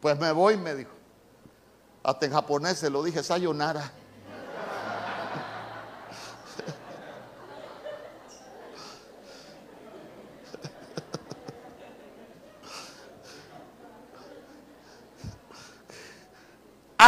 Pues 0.00 0.18
me 0.18 0.32
voy, 0.32 0.56
me 0.56 0.74
dijo. 0.74 0.90
Hasta 2.02 2.26
en 2.26 2.32
japonés 2.32 2.78
se 2.78 2.90
lo 2.90 3.02
dije, 3.02 3.22
sayonara. 3.22 3.92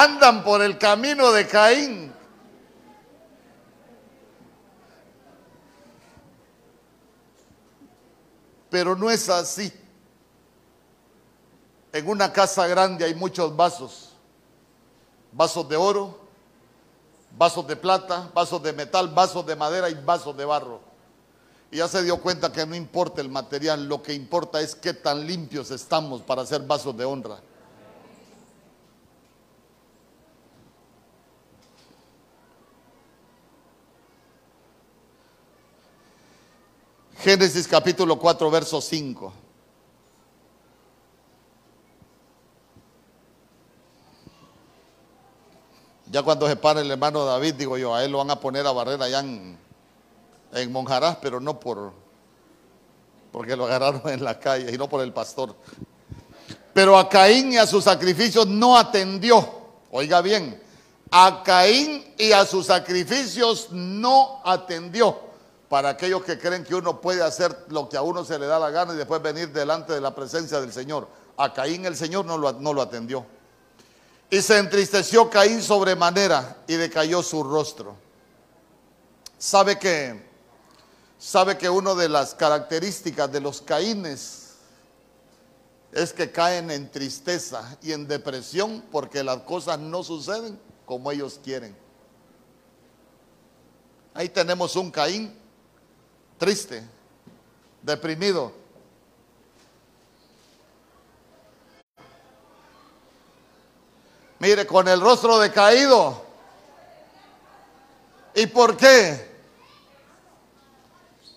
Andan 0.01 0.43
por 0.43 0.63
el 0.63 0.79
camino 0.79 1.31
de 1.31 1.47
Caín. 1.47 2.13
Pero 8.71 8.97
no 8.97 9.11
es 9.11 9.29
así. 9.29 9.73
En 11.93 12.09
una 12.09 12.33
casa 12.33 12.67
grande 12.67 13.05
hay 13.05 13.15
muchos 13.15 13.55
vasos. 13.55 14.13
Vasos 15.33 15.69
de 15.69 15.77
oro, 15.77 16.19
vasos 17.37 17.67
de 17.67 17.77
plata, 17.77 18.31
vasos 18.33 18.63
de 18.63 18.73
metal, 18.73 19.09
vasos 19.09 19.45
de 19.45 19.57
madera 19.57 19.91
y 19.91 19.95
vasos 19.95 20.37
de 20.37 20.45
barro. 20.45 20.81
Y 21.71 21.77
ya 21.77 21.89
se 21.89 22.03
dio 22.03 22.21
cuenta 22.21 22.51
que 22.51 22.65
no 22.65 22.75
importa 22.75 23.21
el 23.21 23.29
material, 23.29 23.87
lo 23.87 24.03
que 24.03 24.15
importa 24.15 24.61
es 24.61 24.75
qué 24.75 24.95
tan 24.95 25.27
limpios 25.27 25.71
estamos 25.71 26.23
para 26.23 26.43
hacer 26.43 26.63
vasos 26.63 26.97
de 26.97 27.05
honra. 27.05 27.41
Génesis 37.23 37.69
capítulo 37.69 38.19
4, 38.19 38.51
verso 38.51 38.81
5. 38.81 39.33
Ya 46.11 46.23
cuando 46.23 46.49
se 46.49 46.57
para 46.57 46.81
el 46.81 46.91
hermano 46.91 47.27
David, 47.27 47.55
digo 47.55 47.77
yo, 47.77 47.95
a 47.95 48.03
él 48.03 48.13
lo 48.13 48.19
van 48.19 48.31
a 48.31 48.41
poner 48.41 48.67
a 48.67 48.73
barrer 48.73 49.01
allá 49.03 49.21
en, 49.21 49.59
en 50.55 50.73
Monjarás, 50.73 51.17
pero 51.21 51.41
no 51.41 51.61
por, 51.61 51.93
porque 53.31 53.55
lo 53.55 53.67
agarraron 53.67 54.09
en 54.09 54.25
la 54.25 54.41
calle 54.41 54.75
y 54.75 54.79
no 54.79 54.89
por 54.89 55.03
el 55.03 55.13
pastor. 55.13 55.55
Pero 56.73 56.99
a 56.99 57.07
Caín 57.07 57.53
y 57.53 57.59
a 57.59 57.67
sus 57.67 57.85
sacrificios 57.85 58.47
no 58.47 58.79
atendió. 58.79 59.47
Oiga 59.91 60.23
bien, 60.23 60.61
a 61.11 61.43
Caín 61.45 62.15
y 62.17 62.33
a 62.33 62.47
sus 62.47 62.67
sacrificios 62.67 63.69
no 63.71 64.41
atendió 64.43 65.30
para 65.71 65.91
aquellos 65.91 66.25
que 66.25 66.37
creen 66.37 66.65
que 66.65 66.75
uno 66.75 67.01
puede 67.01 67.23
hacer 67.23 67.67
lo 67.69 67.89
que 67.89 67.97
a 67.97 68.03
uno 68.03 68.25
se 68.25 68.37
le 68.41 68.47
da 68.47 68.59
la 68.59 68.71
gana 68.71 68.93
y 68.93 68.97
después 68.97 69.23
venir 69.23 69.53
delante 69.53 69.93
de 69.93 70.01
la 70.01 70.13
presencia 70.13 70.61
del 70.61 70.73
Señor. 70.73 71.07
A 71.37 71.55
Caín 71.55 71.87
el 71.87 71.97
Señor 71.97 72.25
no 72.25 72.37
lo, 72.37 72.83
atendió. 72.83 73.25
Y 74.29 74.43
se 74.43 74.59
entristeció 74.59 75.31
Caín 75.31 75.63
sobremanera 75.63 76.57
y 76.67 76.75
decayó 76.75 77.23
su 77.23 77.45
rostro. 77.45 77.95
Sabe 79.39 79.79
que, 79.79 80.29
sabe 81.21 81.57
que 81.57 81.71
una 81.71 81.95
de 81.95 82.09
las 82.09 82.35
características 82.35 83.31
de 83.31 83.41
los 83.41 83.61
Caínes 83.61 84.55
es 85.93 86.13
que 86.13 86.33
caen 86.33 86.73
en 86.73 86.91
tristeza 86.91 87.79
y 87.81 87.93
en 87.93 88.09
depresión 88.09 88.83
porque 88.91 89.23
las 89.23 89.43
cosas 89.43 89.79
no 89.79 90.03
suceden 90.03 90.59
como 90.85 91.13
ellos 91.13 91.39
quieren. 91.45 91.77
Ahí 94.15 94.29
tenemos 94.29 94.75
un 94.75 94.91
Caín 94.91 95.40
triste, 96.41 96.83
deprimido. 97.83 98.51
Mire, 104.39 104.67
con 104.67 104.89
el 104.89 105.03
rostro 105.03 105.39
decaído. 105.39 106.25
¿Y 108.35 108.47
por 108.47 108.75
qué? 108.75 109.29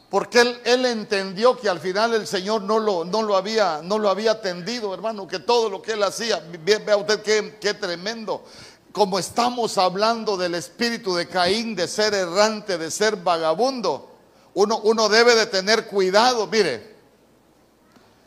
Porque 0.10 0.40
él, 0.64 0.86
entendió 0.86 1.58
que 1.58 1.68
al 1.68 1.82
final 1.82 2.14
el 2.14 2.26
Señor 2.26 2.62
no 2.62 2.80
lo, 2.80 3.04
no 3.04 3.24
lo, 3.24 3.36
había, 3.36 3.82
no 3.84 4.00
lo 4.00 4.10
había 4.10 4.32
atendido, 4.32 4.94
hermano, 4.94 5.28
que 5.28 5.40
todo 5.40 5.70
lo 5.70 5.82
que 5.82 5.94
él 5.94 6.04
hacía, 6.04 6.42
vea 6.62 6.96
usted 6.96 7.22
qué, 7.22 7.58
qué 7.60 7.74
tremendo. 7.74 8.46
Como 8.94 9.20
estamos 9.20 9.78
hablando 9.78 10.38
del 10.38 10.56
espíritu 10.56 11.14
de 11.14 11.28
Caín, 11.28 11.76
de 11.76 11.90
ser 11.90 12.14
errante, 12.14 12.78
de 12.78 12.90
ser 12.90 13.18
vagabundo, 13.18 14.13
uno, 14.54 15.10
debe 15.10 15.36
de 15.36 15.46
tener 15.46 15.88
cuidado. 15.88 16.48
Mire, 16.48 16.96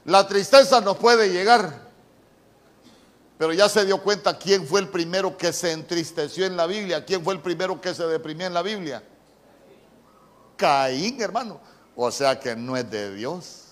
la 0.05 0.27
tristeza 0.27 0.81
nos 0.81 0.97
puede 0.97 1.31
llegar, 1.31 1.87
pero 3.39 3.53
ya 3.53 3.69
se 3.69 3.85
dio 3.85 4.03
cuenta 4.03 4.39
quién 4.39 4.67
fue 4.67 4.81
el 4.81 4.89
primero 4.89 5.37
que 5.37 5.53
se 5.53 5.73
entristeció 5.73 6.47
en 6.47 6.57
la 6.57 6.67
Biblia, 6.67 7.05
quién 7.05 7.23
fue 7.23 7.35
el 7.35 7.41
primero 7.41 7.81
que 7.81 7.95
se 7.95 8.07
deprimió 8.07 8.47
en 8.47 8.55
la 8.55 8.63
Biblia. 8.63 9.03
Caín, 10.57 11.21
hermano. 11.21 11.61
O 11.95 12.11
sea 12.11 12.39
que 12.39 12.55
no 12.55 12.77
es 12.77 12.91
de 12.91 13.15
Dios. 13.15 13.63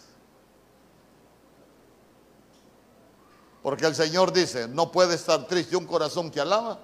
Porque 3.63 3.87
el 3.87 3.95
Señor 3.95 4.33
dice, 4.33 4.69
no 4.69 4.93
puede 4.93 5.15
estar 5.15 5.47
triste 5.47 5.77
un 5.77 5.87
corazón 5.87 6.31
que 6.31 6.41
alaba 6.41 6.79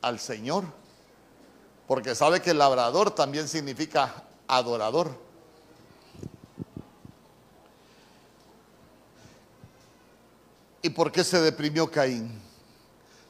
al 0.00 0.18
Señor. 0.18 0.64
Porque 1.90 2.14
sabe 2.14 2.40
que 2.40 2.54
labrador 2.54 3.10
también 3.10 3.48
significa 3.48 4.22
adorador. 4.46 5.10
¿Y 10.82 10.90
por 10.90 11.10
qué 11.10 11.24
se 11.24 11.40
deprimió 11.40 11.90
Caín? 11.90 12.40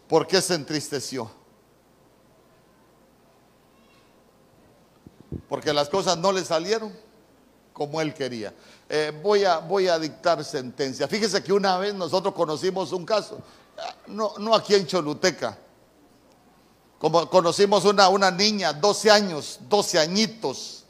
¿Por 0.07 0.27
qué 0.27 0.43
se 0.43 0.57
entristeció? 0.57 1.31
Porque 5.49 5.73
las 5.73 5.89
cosas 5.89 6.19
no 6.19 6.31
le 6.31 6.45
salieron 6.45 6.93
como 7.73 7.99
él 8.03 8.13
quería. 8.13 8.53
Eh, 8.91 9.19
voy, 9.23 9.45
a, 9.45 9.57
voy 9.61 9.89
a 9.89 9.99
dictar 9.99 10.45
sentencia. 10.45 11.09
Fíjese 11.09 11.43
que 11.43 11.55
una 11.55 11.79
vez 11.79 11.95
nosotros 11.95 12.35
conocimos 12.35 12.93
un 12.93 13.07
caso, 13.07 13.39
no, 14.09 14.35
no 14.37 14.55
aquí 14.55 14.75
en 14.75 14.87
Choluteca, 14.87 15.57
como 17.01 17.31
conocimos 17.31 17.87
una, 17.87 18.11
una 18.11 18.31
niña, 18.31 18.75
12 18.75 19.11
años, 19.11 19.59
12 19.71 19.99
añitos. 19.99 20.85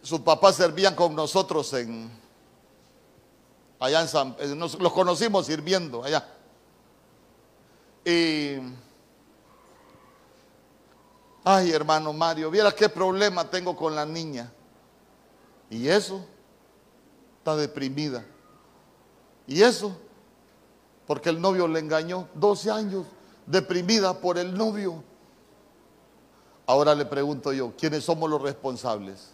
sus 0.00 0.20
papás 0.20 0.54
servían 0.54 0.94
con 0.94 1.14
nosotros 1.14 1.72
en 1.74 2.08
allá 3.80 4.02
en 4.02 4.08
San, 4.08 4.36
nos, 4.56 4.78
los 4.78 4.92
conocimos 4.92 5.46
sirviendo 5.46 6.04
allá. 6.04 6.24
Y 8.04 8.58
ay, 11.42 11.72
hermano 11.72 12.12
Mario, 12.12 12.48
viera 12.48 12.70
qué 12.70 12.88
problema 12.88 13.50
tengo 13.50 13.74
con 13.76 13.96
la 13.96 14.06
niña. 14.06 14.52
Y 15.68 15.88
eso 15.88 16.24
está 17.38 17.56
deprimida. 17.56 18.24
Y 19.48 19.62
eso 19.62 19.96
porque 21.08 21.28
el 21.28 21.40
novio 21.40 21.66
le 21.66 21.80
engañó 21.80 22.28
12 22.34 22.70
años, 22.70 23.04
deprimida 23.50 24.20
por 24.20 24.38
el 24.38 24.56
novio. 24.56 25.02
Ahora 26.66 26.94
le 26.94 27.04
pregunto 27.04 27.52
yo, 27.52 27.72
¿quiénes 27.76 28.04
somos 28.04 28.30
los 28.30 28.40
responsables? 28.40 29.30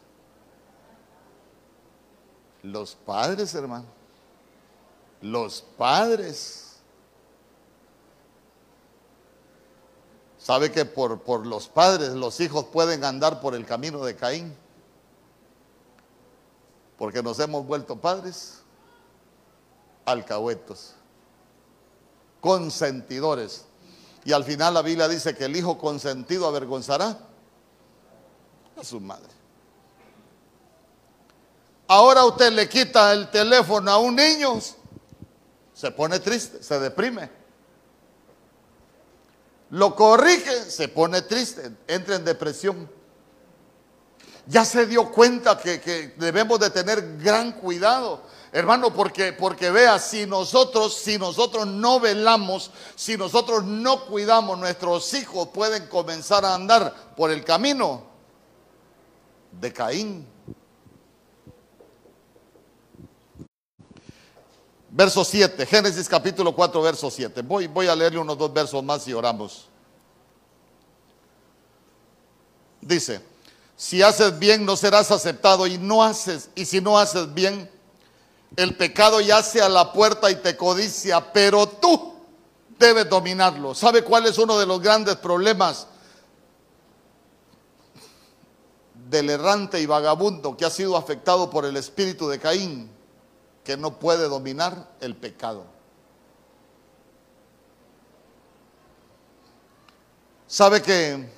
Los 2.63 2.95
padres, 2.95 3.55
hermano. 3.55 3.85
Los 5.21 5.61
padres. 5.61 6.77
¿Sabe 10.39 10.71
que 10.71 10.85
por, 10.85 11.21
por 11.21 11.47
los 11.47 11.69
padres 11.69 12.11
los 12.11 12.41
hijos 12.41 12.65
pueden 12.67 13.05
andar 13.05 13.41
por 13.41 13.55
el 13.55 13.67
camino 13.67 14.05
de 14.05 14.17
Caín? 14.17 14.57
Porque 16.97 17.23
nos 17.23 17.39
hemos 17.41 17.67
vuelto 17.67 17.97
padres 17.97 18.63
alcahuetos, 20.07 20.95
consentidores. 22.41 23.67
Y 24.27 24.33
al 24.33 24.43
final 24.43 24.75
la 24.75 24.83
Biblia 24.83 25.07
dice 25.07 25.37
que 25.37 25.45
el 25.45 25.55
hijo 25.55 25.79
consentido 25.79 26.49
avergonzará 26.49 27.17
a 28.77 28.83
su 28.83 28.99
madre. 28.99 29.31
Ahora 31.87 32.25
usted 32.25 32.53
le 32.53 32.69
quita 32.69 33.13
el 33.13 33.31
teléfono 33.31 33.89
a 33.89 33.99
un 33.99 34.17
niño, 34.17 34.61
se 35.73 35.91
pone 35.93 36.19
triste, 36.19 36.61
se 36.61 36.81
deprime. 36.81 37.31
Lo 39.71 39.95
corrige, 39.95 40.69
se 40.73 40.89
pone 40.89 41.23
triste, 41.23 41.71
entra 41.87 42.17
en 42.17 42.25
depresión. 42.25 42.91
Ya 44.49 44.65
se 44.65 44.87
dio 44.87 45.09
cuenta 45.13 45.57
que, 45.57 45.81
que 45.81 46.15
debemos 46.17 46.59
de 46.59 46.71
tener 46.71 47.17
gran 47.19 47.53
cuidado 47.53 48.23
Hermano, 48.53 48.93
porque, 48.93 49.33
porque 49.33 49.71
vea, 49.71 49.99
si 49.99 50.27
nosotros, 50.27 50.95
si 50.95 51.19
nosotros 51.19 51.67
no 51.67 52.01
velamos, 52.01 52.71
si 52.95 53.17
nosotros 53.17 53.65
no 53.65 54.07
cuidamos, 54.07 54.59
nuestros 54.59 55.13
hijos 55.15 55.49
pueden 55.49 55.89
comenzar 55.89 56.45
a 56.45 56.55
andar 56.55 57.15
por 57.17 57.31
el 57.31 57.45
camino 57.45 58.05
de 59.53 59.73
Caín. 59.73 60.27
Verso 64.89 65.25
7, 65.25 65.67
Génesis 65.67 66.09
capítulo 66.09 66.55
4, 66.55 66.81
verso 66.81 67.11
7. 67.11 67.43
Voy, 67.43 67.67
voy 67.67 67.87
a 67.87 67.95
leerle 67.95 68.19
unos 68.19 68.39
dos 68.39 68.53
versos 68.53 68.83
más 68.83 69.07
y 69.07 69.13
oramos. 69.13 69.69
Dice, 72.81 73.21
si 73.77 74.01
haces 74.01 74.39
bien 74.39 74.65
no 74.65 74.77
serás 74.77 75.11
aceptado 75.11 75.67
y 75.67 75.77
no 75.77 76.03
haces, 76.03 76.49
y 76.55 76.65
si 76.65 76.81
no 76.81 76.99
haces 76.99 77.35
bien, 77.35 77.71
el 78.57 78.75
pecado 78.75 79.21
yace 79.21 79.61
a 79.61 79.69
la 79.69 79.93
puerta 79.93 80.31
y 80.31 80.37
te 80.37 80.57
codicia, 80.57 81.33
pero 81.33 81.69
tú 81.69 82.15
debes 82.79 83.09
dominarlo. 83.09 83.75
¿Sabe 83.75 84.03
cuál 84.03 84.27
es 84.27 84.39
uno 84.39 84.59
de 84.59 84.67
los 84.67 84.81
grandes 84.81 85.17
problemas 85.17 85.87
del 89.11 89.31
errante 89.31 89.81
y 89.81 89.87
vagabundo 89.87 90.57
que 90.57 90.65
ha 90.65 90.71
sido 90.71 90.97
afectado 90.97 91.51
por 91.51 91.67
el 91.67 91.77
espíritu 91.77 92.29
de 92.29 92.41
Caín? 92.41 92.91
Que 93.63 93.77
no 93.77 93.99
puede 93.99 94.29
dominar 94.29 94.91
el 95.01 95.15
pecado. 95.17 95.65
¿Sabe 100.47 100.81
que, 100.81 101.29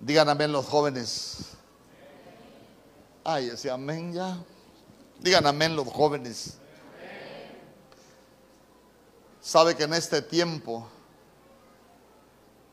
digan 0.00 0.28
amén 0.28 0.50
los 0.50 0.64
jóvenes? 0.64 1.50
Ay, 3.22 3.48
ese 3.48 3.70
amén 3.70 4.12
ya. 4.12 4.38
Digan 5.24 5.46
amén 5.46 5.74
los 5.74 5.88
jóvenes. 5.88 6.58
Sabe 9.40 9.74
que 9.74 9.84
en 9.84 9.94
este 9.94 10.20
tiempo, 10.20 10.86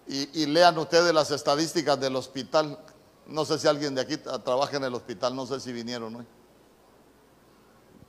y, 0.06 0.46
lean 0.48 0.78
ustedes 0.78 1.14
las 1.14 1.32
estadísticas 1.32 1.98
del 1.98 2.18
hospital, 2.18 2.78
no 3.26 3.46
sé 3.46 3.58
si 3.58 3.70
alguien 3.70 3.96
de 3.96 4.02
aquí 4.02 4.18
trabaja 4.18 4.76
en 4.76 4.84
el 4.84 4.94
hospital, 4.94 5.34
no 5.34 5.46
sé 5.46 5.62
si 5.62 5.72
vinieron 5.72 6.14
hoy. 6.14 6.26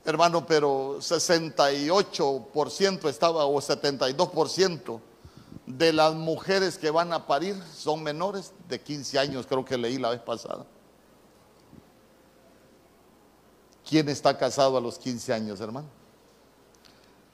Hermano, 0.05 0.45
pero 0.45 0.97
68% 0.99 3.09
estaba 3.09 3.45
o 3.45 3.61
72% 3.61 5.01
de 5.67 5.93
las 5.93 6.15
mujeres 6.15 6.79
que 6.79 6.91
van 6.91 7.13
a 7.13 7.29
parir 7.29 7.63
son 7.73 8.03
menores 8.03 8.53
de 8.69 8.81
15 8.81 9.21
años, 9.21 9.47
creo 9.47 9.65
que 9.65 9.79
leí 9.79 9.99
la 9.99 10.11
vez 10.11 10.21
pasada. 10.21 10.67
¿Quién 13.93 14.09
está 14.09 14.39
casado 14.39 14.79
a 14.79 14.81
los 14.81 14.99
15 14.99 15.35
años, 15.35 15.61
hermano? 15.61 15.87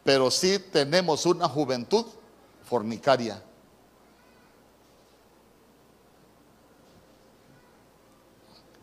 Pero 0.03 0.29
sí 0.29 0.59
tenemos 0.59 1.25
una 1.25 1.49
juventud 1.49 2.05
fornicaria. 2.65 3.41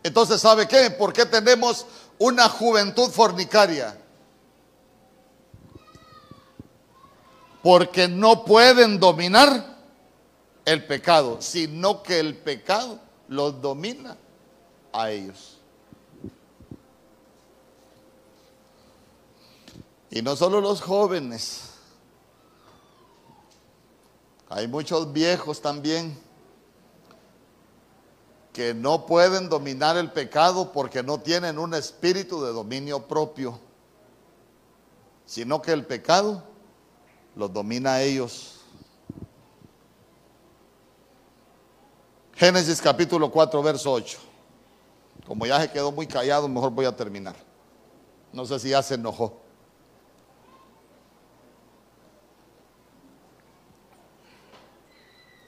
Entonces, 0.02 0.40
¿sabe 0.40 0.66
qué? 0.66 0.90
¿Por 0.90 1.12
qué 1.12 1.26
tenemos 1.26 1.84
una 2.18 2.48
juventud 2.48 3.10
fornicaria? 3.10 3.94
Porque 7.62 8.08
no 8.08 8.42
pueden 8.46 8.98
dominar 8.98 9.76
el 10.64 10.86
pecado, 10.86 11.42
sino 11.42 12.02
que 12.02 12.20
el 12.20 12.38
pecado 12.38 12.98
los 13.28 13.60
domina 13.60 14.16
a 14.94 15.10
ellos. 15.10 15.55
Y 20.16 20.22
no 20.22 20.34
solo 20.34 20.62
los 20.62 20.80
jóvenes, 20.80 21.72
hay 24.48 24.66
muchos 24.66 25.12
viejos 25.12 25.60
también 25.60 26.18
que 28.54 28.72
no 28.72 29.04
pueden 29.04 29.50
dominar 29.50 29.98
el 29.98 30.10
pecado 30.10 30.72
porque 30.72 31.02
no 31.02 31.20
tienen 31.20 31.58
un 31.58 31.74
espíritu 31.74 32.42
de 32.42 32.50
dominio 32.52 33.06
propio, 33.06 33.60
sino 35.26 35.60
que 35.60 35.72
el 35.72 35.84
pecado 35.84 36.42
los 37.34 37.52
domina 37.52 37.96
a 37.96 38.02
ellos. 38.02 38.60
Génesis 42.32 42.80
capítulo 42.80 43.30
4, 43.30 43.62
verso 43.62 43.92
8. 43.92 44.18
Como 45.26 45.44
ya 45.44 45.60
se 45.60 45.70
quedó 45.70 45.92
muy 45.92 46.06
callado, 46.06 46.48
mejor 46.48 46.70
voy 46.70 46.86
a 46.86 46.96
terminar. 46.96 47.36
No 48.32 48.46
sé 48.46 48.58
si 48.58 48.70
ya 48.70 48.82
se 48.82 48.94
enojó. 48.94 49.44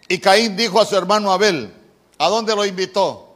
Y 0.09 0.18
Caín 0.18 0.56
dijo 0.56 0.80
a 0.80 0.86
su 0.86 0.96
hermano 0.96 1.30
Abel, 1.30 1.72
¿a 2.16 2.28
dónde 2.28 2.56
lo 2.56 2.64
invitó? 2.64 3.28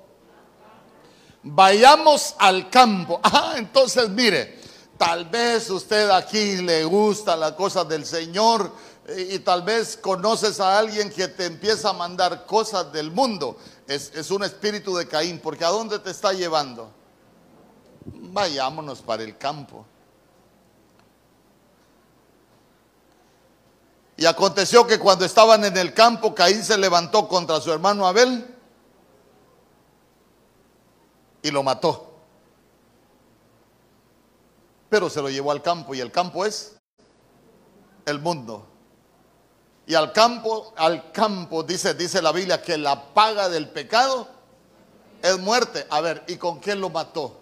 Vayamos 1.43 2.35
al 2.39 2.71
campo. 2.71 3.21
Ah, 3.35 3.55
entonces 3.57 4.09
mire, 4.09 4.59
tal 4.97 5.27
vez 5.27 5.69
usted 5.69 6.09
aquí 6.11 6.57
le 6.57 6.85
gusta 6.85 7.37
las 7.37 7.53
cosas 7.53 7.87
del 7.89 8.07
Señor 8.07 8.73
y, 9.17 9.39
tal 9.41 9.63
vez 9.63 9.97
conoces 9.97 10.61
a 10.61 10.79
alguien 10.79 11.11
que 11.11 11.29
te 11.29 11.45
empieza 11.47 11.91
a 11.91 11.93
mandar 11.93 12.47
cosas 12.47 12.93
del 12.93 13.11
mundo. 13.11 13.59
Es, 13.87 14.13
es 14.15 14.31
un 14.31 14.45
espíritu 14.45 14.97
de 14.97 15.07
Caín, 15.07 15.41
porque 15.41 15.65
¿a 15.65 15.69
dónde 15.69 15.99
te 15.99 16.11
está 16.11 16.33
llevando? 16.33 16.91
Vayámonos 18.05 19.03
para 19.03 19.25
el 19.25 19.37
campo. 19.37 19.85
Y 24.23 24.25
aconteció 24.25 24.87
que 24.87 25.01
cuando 25.01 25.25
estaban 25.25 25.65
en 25.65 25.77
el 25.77 25.93
campo, 25.93 26.33
Caín 26.33 26.63
se 26.63 26.79
levantó 26.79 27.27
contra 27.27 27.61
su 27.61 27.73
hermano 27.73 28.07
Abel 28.07 28.47
y 31.43 31.51
lo 31.51 31.65
mató. 31.65 32.15
Pero 34.89 35.11
se 35.11 35.21
lo 35.21 35.29
llevó 35.29 35.51
al 35.51 35.61
campo 35.61 35.93
y 35.93 35.99
el 35.99 36.13
campo 36.13 36.47
es 36.47 36.81
el 38.07 38.21
mundo. 38.21 38.65
Y 39.89 39.97
al 39.97 40.13
campo, 40.13 40.73
al 40.77 41.11
campo 41.11 41.65
dice, 41.65 41.93
dice 41.95 42.23
la 42.23 42.31
Biblia 42.31 42.63
que 42.63 42.79
la 42.79 43.13
paga 43.13 43.49
del 43.49 43.71
pecado 43.71 44.29
es 45.21 45.37
muerte. 45.41 45.85
A 45.91 46.01
ver, 46.01 46.23
¿y 46.29 46.37
con 46.37 46.61
quién 46.61 46.81
lo 46.81 46.91
mató? 46.91 47.41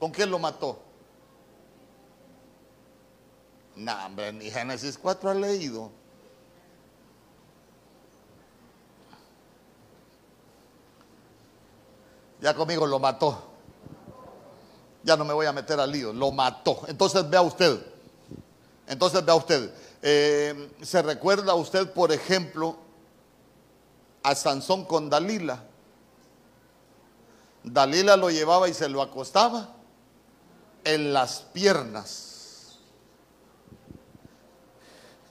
¿Con 0.00 0.10
quién 0.10 0.28
lo 0.28 0.40
mató? 0.40 0.85
No, 3.76 4.06
hombre, 4.06 4.32
ni 4.32 4.50
Génesis 4.50 4.96
4 4.96 5.30
ha 5.30 5.34
leído. 5.34 5.90
Ya 12.40 12.54
conmigo 12.54 12.86
lo 12.86 12.98
mató. 12.98 13.42
Ya 15.02 15.16
no 15.16 15.24
me 15.24 15.34
voy 15.34 15.46
a 15.46 15.52
meter 15.52 15.78
al 15.78 15.92
lío, 15.92 16.12
lo 16.12 16.32
mató. 16.32 16.82
Entonces 16.88 17.28
vea 17.28 17.42
usted, 17.42 17.80
entonces 18.88 19.24
vea 19.24 19.34
usted, 19.34 19.72
eh, 20.02 20.72
¿se 20.82 21.02
recuerda 21.02 21.54
usted, 21.54 21.92
por 21.92 22.12
ejemplo, 22.12 22.76
a 24.22 24.34
Sansón 24.34 24.84
con 24.84 25.08
Dalila? 25.08 25.62
Dalila 27.62 28.16
lo 28.16 28.30
llevaba 28.30 28.68
y 28.68 28.74
se 28.74 28.88
lo 28.88 29.02
acostaba 29.02 29.74
en 30.84 31.12
las 31.12 31.40
piernas. 31.52 32.35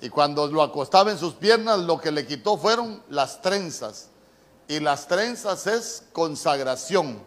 Y 0.02 0.10
cuando 0.10 0.48
lo 0.48 0.62
acostaba 0.62 1.12
en 1.12 1.18
sus 1.18 1.34
piernas, 1.34 1.80
lo 1.80 2.00
que 2.00 2.12
le 2.12 2.26
quitó 2.26 2.58
fueron 2.58 3.02
las 3.10 3.42
trenzas. 3.42 4.10
Y 4.68 4.80
las 4.80 5.08
trenzas 5.08 5.68
es 5.68 6.04
consagración. 6.12 7.20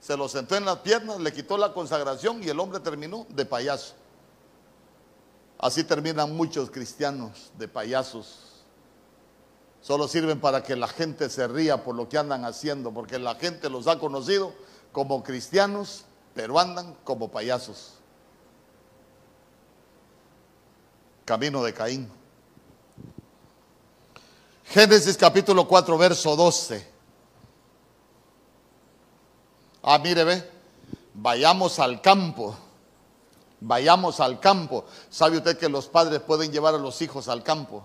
Se 0.00 0.16
lo 0.16 0.28
sentó 0.28 0.56
en 0.56 0.64
las 0.64 0.78
piernas, 0.78 1.20
le 1.20 1.32
quitó 1.32 1.56
la 1.56 1.72
consagración 1.72 2.42
y 2.42 2.48
el 2.48 2.58
hombre 2.58 2.80
terminó 2.80 3.26
de 3.28 3.44
payaso. 3.44 3.94
Así 5.58 5.84
terminan 5.84 6.34
muchos 6.34 6.70
cristianos 6.70 7.52
de 7.56 7.68
payasos. 7.68 8.64
Solo 9.80 10.08
sirven 10.08 10.40
para 10.40 10.62
que 10.62 10.74
la 10.74 10.88
gente 10.88 11.30
se 11.30 11.46
ría 11.46 11.84
por 11.84 11.94
lo 11.94 12.08
que 12.08 12.18
andan 12.18 12.44
haciendo, 12.44 12.92
porque 12.92 13.18
la 13.18 13.36
gente 13.36 13.68
los 13.68 13.86
ha 13.86 13.98
conocido 13.98 14.52
como 14.90 15.22
cristianos, 15.22 16.04
pero 16.34 16.58
andan 16.58 16.94
como 17.04 17.30
payasos. 17.30 17.94
Camino 21.24 21.62
de 21.62 21.72
Caín. 21.72 22.10
Génesis 24.64 25.16
capítulo 25.16 25.68
4, 25.68 25.98
verso 25.98 26.34
12. 26.34 26.90
Ah, 29.82 29.98
mire, 29.98 30.24
ve, 30.24 30.50
vayamos 31.14 31.78
al 31.78 32.00
campo. 32.00 32.56
Vayamos 33.60 34.18
al 34.18 34.40
campo. 34.40 34.84
¿Sabe 35.10 35.36
usted 35.36 35.58
que 35.58 35.68
los 35.68 35.86
padres 35.86 36.20
pueden 36.20 36.50
llevar 36.50 36.74
a 36.74 36.78
los 36.78 37.00
hijos 37.02 37.28
al 37.28 37.42
campo? 37.42 37.84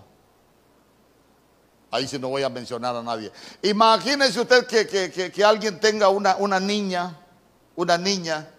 Ahí 1.90 2.06
sí 2.06 2.18
no 2.18 2.28
voy 2.28 2.42
a 2.42 2.48
mencionar 2.48 2.96
a 2.96 3.02
nadie. 3.02 3.32
Imagínese 3.62 4.40
usted 4.40 4.66
que, 4.66 5.32
que, 5.32 5.44
alguien 5.44 5.78
tenga 5.80 6.08
una, 6.08 6.36
una 6.36 6.58
niña, 6.58 7.16
una 7.76 7.96
niña. 7.96 8.50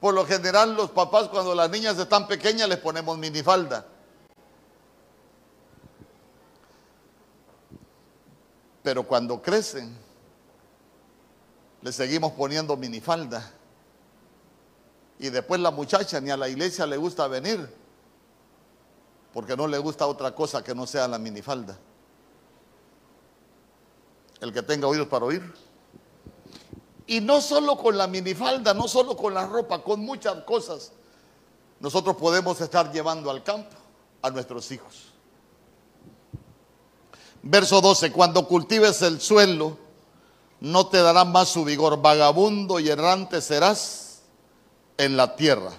Por 0.00 0.14
lo 0.14 0.26
general 0.26 0.74
los 0.74 0.90
papás 0.90 1.28
cuando 1.28 1.54
las 1.54 1.70
niñas 1.70 1.98
están 1.98 2.28
pequeñas 2.28 2.68
les 2.68 2.78
ponemos 2.78 3.16
minifalda. 3.18 3.86
Pero 8.82 9.06
cuando 9.06 9.40
crecen, 9.42 9.96
le 11.82 11.92
seguimos 11.92 12.32
poniendo 12.32 12.76
minifalda. 12.76 13.52
Y 15.18 15.28
después 15.28 15.60
la 15.60 15.70
muchacha 15.70 16.20
ni 16.20 16.30
a 16.30 16.36
la 16.36 16.48
iglesia 16.48 16.86
le 16.86 16.96
gusta 16.96 17.28
venir, 17.28 17.68
porque 19.34 19.56
no 19.56 19.66
le 19.66 19.78
gusta 19.78 20.06
otra 20.06 20.34
cosa 20.34 20.64
que 20.64 20.74
no 20.74 20.86
sea 20.86 21.06
la 21.06 21.18
minifalda. 21.18 21.78
El 24.40 24.52
que 24.52 24.62
tenga 24.62 24.88
oídos 24.88 25.08
para 25.08 25.26
oír. 25.26 25.42
Y 27.06 27.20
no 27.20 27.40
solo 27.40 27.76
con 27.76 27.98
la 27.98 28.06
minifalda, 28.06 28.72
no 28.72 28.88
solo 28.88 29.16
con 29.16 29.34
la 29.34 29.46
ropa, 29.46 29.82
con 29.82 30.00
muchas 30.00 30.44
cosas. 30.44 30.92
Nosotros 31.80 32.16
podemos 32.16 32.60
estar 32.60 32.90
llevando 32.92 33.30
al 33.30 33.42
campo 33.42 33.76
a 34.22 34.30
nuestros 34.30 34.70
hijos. 34.70 35.09
Verso 37.42 37.80
12, 37.80 38.12
cuando 38.12 38.46
cultives 38.46 39.00
el 39.02 39.20
suelo, 39.20 39.78
no 40.60 40.88
te 40.88 40.98
dará 40.98 41.24
más 41.24 41.48
su 41.48 41.64
vigor, 41.64 42.00
vagabundo 42.02 42.78
y 42.78 42.88
errante 42.90 43.40
serás 43.40 44.20
en 44.98 45.16
la 45.16 45.34
tierra. 45.36 45.72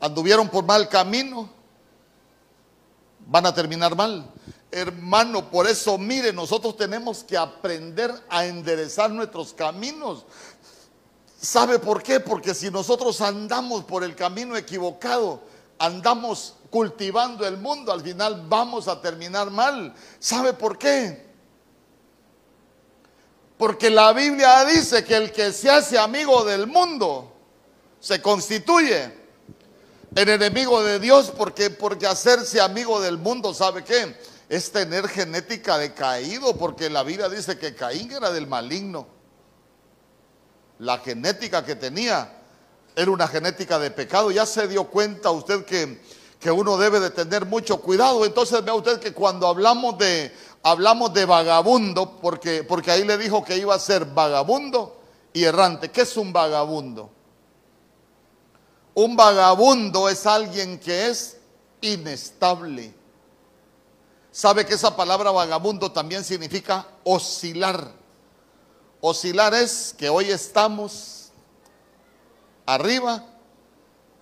Anduvieron 0.00 0.48
por 0.48 0.64
mal 0.64 0.88
camino, 0.88 1.48
van 3.26 3.46
a 3.46 3.54
terminar 3.54 3.96
mal. 3.96 4.30
Hermano, 4.70 5.50
por 5.50 5.66
eso 5.66 5.96
mire, 5.96 6.32
nosotros 6.32 6.76
tenemos 6.76 7.24
que 7.24 7.36
aprender 7.36 8.12
a 8.28 8.44
enderezar 8.44 9.10
nuestros 9.10 9.54
caminos. 9.54 10.26
¿Sabe 11.40 11.78
por 11.78 12.02
qué? 12.02 12.20
Porque 12.20 12.54
si 12.54 12.70
nosotros 12.70 13.20
andamos 13.20 13.84
por 13.84 14.04
el 14.04 14.14
camino 14.14 14.56
equivocado, 14.56 15.40
andamos 15.78 16.54
cultivando 16.72 17.46
el 17.46 17.58
mundo, 17.58 17.92
al 17.92 18.00
final 18.00 18.46
vamos 18.48 18.88
a 18.88 18.98
terminar 18.98 19.50
mal. 19.50 19.94
¿Sabe 20.18 20.54
por 20.54 20.78
qué? 20.78 21.30
Porque 23.58 23.90
la 23.90 24.14
Biblia 24.14 24.64
dice 24.64 25.04
que 25.04 25.14
el 25.14 25.32
que 25.32 25.52
se 25.52 25.68
hace 25.68 25.98
amigo 25.98 26.44
del 26.44 26.66
mundo 26.66 27.30
se 28.00 28.22
constituye 28.22 29.12
en 30.14 30.28
enemigo 30.30 30.82
de 30.82 30.98
Dios 30.98 31.30
porque 31.36 31.68
porque 31.68 32.06
hacerse 32.06 32.58
amigo 32.58 33.02
del 33.02 33.18
mundo, 33.18 33.52
¿sabe 33.52 33.84
qué? 33.84 34.16
Es 34.48 34.72
tener 34.72 35.06
genética 35.08 35.76
de 35.76 35.92
caído, 35.92 36.56
porque 36.56 36.88
la 36.88 37.02
Biblia 37.02 37.28
dice 37.28 37.58
que 37.58 37.74
Caín 37.74 38.10
era 38.12 38.32
del 38.32 38.46
maligno. 38.46 39.06
La 40.78 40.98
genética 40.98 41.62
que 41.66 41.76
tenía 41.76 42.32
era 42.96 43.10
una 43.10 43.28
genética 43.28 43.78
de 43.78 43.90
pecado. 43.90 44.30
Ya 44.30 44.46
se 44.46 44.66
dio 44.68 44.84
cuenta 44.84 45.30
usted 45.30 45.66
que 45.66 46.00
que 46.42 46.50
uno 46.50 46.76
debe 46.76 46.98
de 46.98 47.10
tener 47.10 47.46
mucho 47.46 47.80
cuidado. 47.80 48.26
Entonces 48.26 48.64
vea 48.64 48.74
usted 48.74 48.98
que 48.98 49.14
cuando 49.14 49.46
hablamos 49.46 49.96
de 49.96 50.34
hablamos 50.64 51.14
de 51.14 51.24
vagabundo, 51.24 52.18
porque, 52.20 52.64
porque 52.64 52.90
ahí 52.90 53.04
le 53.04 53.16
dijo 53.16 53.44
que 53.44 53.56
iba 53.56 53.74
a 53.74 53.78
ser 53.78 54.06
vagabundo 54.06 54.96
y 55.32 55.44
errante. 55.44 55.90
¿Qué 55.92 56.02
es 56.02 56.16
un 56.16 56.32
vagabundo? 56.32 57.10
Un 58.94 59.16
vagabundo 59.16 60.08
es 60.08 60.26
alguien 60.26 60.80
que 60.80 61.08
es 61.08 61.36
inestable. 61.80 62.92
¿Sabe 64.32 64.66
que 64.66 64.74
esa 64.74 64.96
palabra 64.96 65.30
vagabundo 65.30 65.92
también 65.92 66.24
significa 66.24 66.86
oscilar? 67.04 67.92
Oscilar 69.00 69.54
es 69.54 69.94
que 69.96 70.08
hoy 70.08 70.30
estamos 70.30 71.30
arriba 72.66 73.24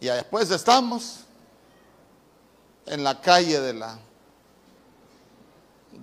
y 0.01 0.07
después 0.07 0.51
estamos 0.51 1.21
en 2.91 3.05
la 3.05 3.21
calle 3.21 3.61
de 3.61 3.73
la, 3.73 3.99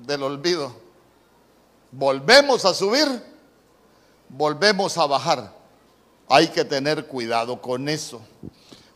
del 0.05 0.23
olvido. 0.23 0.73
Volvemos 1.91 2.63
a 2.63 2.73
subir, 2.73 3.07
volvemos 4.29 4.97
a 4.97 5.05
bajar. 5.05 5.53
Hay 6.29 6.47
que 6.47 6.63
tener 6.63 7.05
cuidado 7.05 7.61
con 7.61 7.89
eso. 7.89 8.21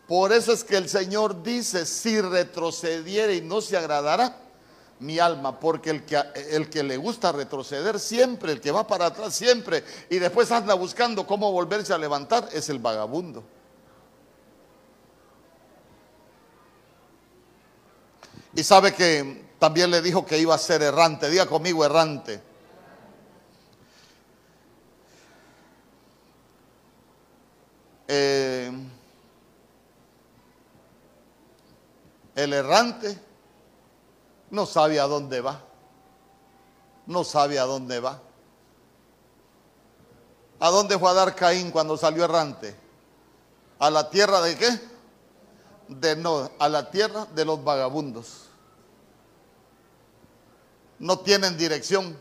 Por 0.07 0.31
eso 0.31 0.53
es 0.53 0.63
que 0.63 0.77
el 0.77 0.89
Señor 0.89 1.43
dice, 1.43 1.85
si 1.85 2.19
retrocediere 2.19 3.35
y 3.35 3.41
no 3.41 3.61
se 3.61 3.77
agradará 3.77 4.37
mi 4.99 5.19
alma, 5.19 5.59
porque 5.59 5.89
el 5.89 6.05
que, 6.05 6.21
el 6.51 6.69
que 6.69 6.83
le 6.83 6.95
gusta 6.95 7.31
retroceder 7.31 7.99
siempre, 7.99 8.53
el 8.53 8.61
que 8.61 8.71
va 8.71 8.87
para 8.87 9.07
atrás 9.07 9.35
siempre, 9.35 9.83
y 10.09 10.19
después 10.19 10.51
anda 10.51 10.75
buscando 10.75 11.25
cómo 11.25 11.51
volverse 11.51 11.93
a 11.93 11.97
levantar, 11.97 12.47
es 12.53 12.69
el 12.69 12.79
vagabundo. 12.79 13.43
Y 18.53 18.63
sabe 18.63 18.93
que 18.93 19.49
también 19.59 19.91
le 19.91 20.01
dijo 20.01 20.25
que 20.25 20.37
iba 20.37 20.53
a 20.53 20.57
ser 20.57 20.81
errante. 20.81 21.29
Diga 21.29 21.45
conmigo 21.45 21.85
errante. 21.85 22.41
Eh, 28.07 28.71
el 32.35 32.53
errante 32.53 33.17
no 34.49 34.65
sabe 34.65 34.99
a 34.99 35.03
dónde 35.03 35.39
va. 35.39 35.61
No 37.05 37.23
sabe 37.23 37.57
a 37.57 37.63
dónde 37.63 37.99
va. 37.99 38.21
¿A 40.59 40.69
dónde 40.69 40.99
fue 40.99 41.09
a 41.09 41.13
dar 41.13 41.35
Caín 41.35 41.71
cuando 41.71 41.97
salió 41.97 42.25
errante? 42.25 42.75
¿A 43.79 43.89
la 43.89 44.09
tierra 44.09 44.41
de 44.41 44.57
qué? 44.57 44.91
de 45.99 46.15
no, 46.15 46.49
a 46.57 46.69
la 46.69 46.89
tierra 46.89 47.27
de 47.35 47.45
los 47.45 47.63
vagabundos. 47.63 48.40
No 51.01 51.17
tienen 51.17 51.57
dirección, 51.57 52.15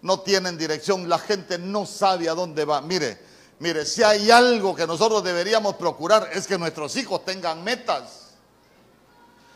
no 0.00 0.20
tienen 0.20 0.56
dirección, 0.56 1.06
la 1.06 1.18
gente 1.18 1.58
no 1.58 1.84
sabe 1.84 2.30
a 2.30 2.34
dónde 2.34 2.64
va. 2.64 2.80
Mire, 2.80 3.20
mire, 3.58 3.84
si 3.84 4.02
hay 4.02 4.30
algo 4.30 4.74
que 4.74 4.86
nosotros 4.86 5.22
deberíamos 5.22 5.74
procurar 5.74 6.30
es 6.32 6.46
que 6.46 6.56
nuestros 6.56 6.96
hijos 6.96 7.26
tengan 7.26 7.62
metas. 7.62 8.30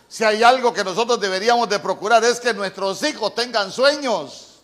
Si 0.08 0.24
hay 0.24 0.42
algo 0.42 0.74
que 0.74 0.84
nosotros 0.84 1.18
deberíamos 1.18 1.70
de 1.70 1.78
procurar 1.78 2.22
es 2.22 2.38
que 2.38 2.52
nuestros 2.52 3.02
hijos 3.04 3.34
tengan 3.34 3.72
sueños. 3.72 4.60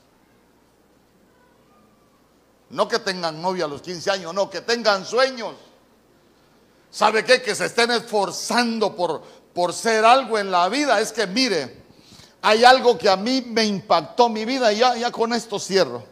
No 2.68 2.86
que 2.86 2.98
tengan 2.98 3.40
novia 3.40 3.64
a 3.64 3.68
los 3.68 3.80
15 3.80 4.10
años, 4.10 4.34
no, 4.34 4.50
que 4.50 4.60
tengan 4.60 5.06
sueños. 5.06 5.54
¿Sabe 6.90 7.24
qué? 7.24 7.40
Que 7.40 7.54
se 7.54 7.64
estén 7.64 7.90
esforzando 7.92 8.94
por, 8.94 9.22
por 9.54 9.72
ser 9.72 10.04
algo 10.04 10.38
en 10.38 10.50
la 10.50 10.68
vida. 10.68 11.00
Es 11.00 11.12
que 11.12 11.26
mire, 11.26 11.79
hay 12.42 12.64
algo 12.64 12.96
que 12.96 13.08
a 13.08 13.16
mí 13.16 13.42
me 13.42 13.64
impactó 13.64 14.28
mi 14.28 14.44
vida 14.44 14.72
y 14.72 14.78
ya, 14.78 15.10
con 15.10 15.32
esto 15.32 15.58
cierro. 15.58 16.02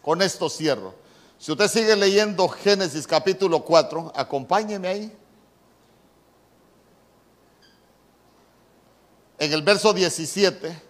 Con 0.00 0.22
esto 0.22 0.48
cierro. 0.48 0.94
Si 1.38 1.50
usted 1.50 1.68
sigue 1.68 1.96
leyendo 1.96 2.48
Génesis 2.48 3.06
capítulo 3.06 3.64
4, 3.64 4.12
acompáñeme 4.14 4.88
ahí. 4.88 5.16
En 9.38 9.52
el 9.52 9.62
verso 9.62 9.92
17. 9.92 10.82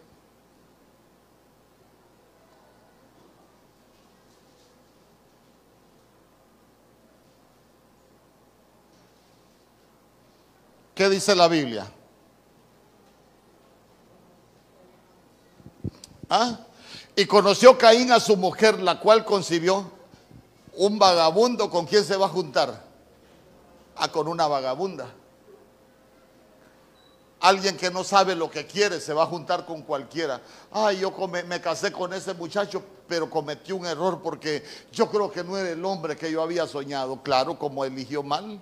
¿Qué 10.95 11.09
dice 11.09 11.35
la 11.35 11.49
Biblia? 11.49 11.91
¿Ah? 16.29 16.59
Y 17.17 17.27
conoció 17.27 17.79
Caín 17.79 18.13
a 18.13 18.21
su 18.21 18.37
mujer, 18.37 18.81
la 18.81 18.99
cual 19.01 19.25
concibió 19.25 19.91
un 20.75 20.99
vagabundo. 20.99 21.71
¿Con 21.71 21.87
quién 21.87 22.05
se 22.05 22.17
va 22.17 22.27
a 22.27 22.31
juntar? 22.31 22.83
Ah, 23.97 24.09
con 24.09 24.27
una 24.27 24.47
vagabunda. 24.47 25.07
Alguien 27.41 27.77
que 27.77 27.91
no 27.91 28.03
sabe 28.05 28.35
lo 28.35 28.51
que 28.51 28.67
quiere 28.67 29.01
se 29.01 29.13
va 29.13 29.25
a 29.25 29.27
juntar 29.27 29.67
con 29.67 29.83
cualquiera. 29.83 30.41
Ay, 30.73 31.01
yo 31.01 31.13
me 31.29 31.61
casé 31.61 31.93
con 31.93 32.13
ese 32.15 32.33
muchacho, 32.35 32.83
pero 33.07 33.29
cometí 33.29 33.71
un 33.73 33.85
error 33.85 34.21
porque 34.23 34.65
yo 34.93 35.11
creo 35.11 35.31
que 35.31 35.45
no 35.45 35.57
era 35.57 35.71
el 35.71 35.85
hombre 35.85 36.17
que 36.17 36.33
yo 36.33 36.43
había 36.43 36.67
soñado. 36.67 37.23
Claro, 37.23 37.59
como 37.59 37.85
eligió 37.85 38.23
mal 38.23 38.61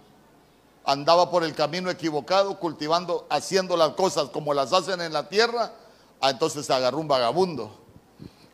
andaba 0.84 1.30
por 1.30 1.44
el 1.44 1.54
camino 1.54 1.90
equivocado, 1.90 2.58
cultivando, 2.58 3.26
haciendo 3.30 3.76
las 3.76 3.90
cosas 3.90 4.30
como 4.30 4.54
las 4.54 4.72
hacen 4.72 5.00
en 5.00 5.12
la 5.12 5.28
tierra, 5.28 5.72
ah, 6.22 6.30
entonces 6.30 6.70
agarró 6.70 6.98
un 6.98 7.08
vagabundo. 7.08 7.78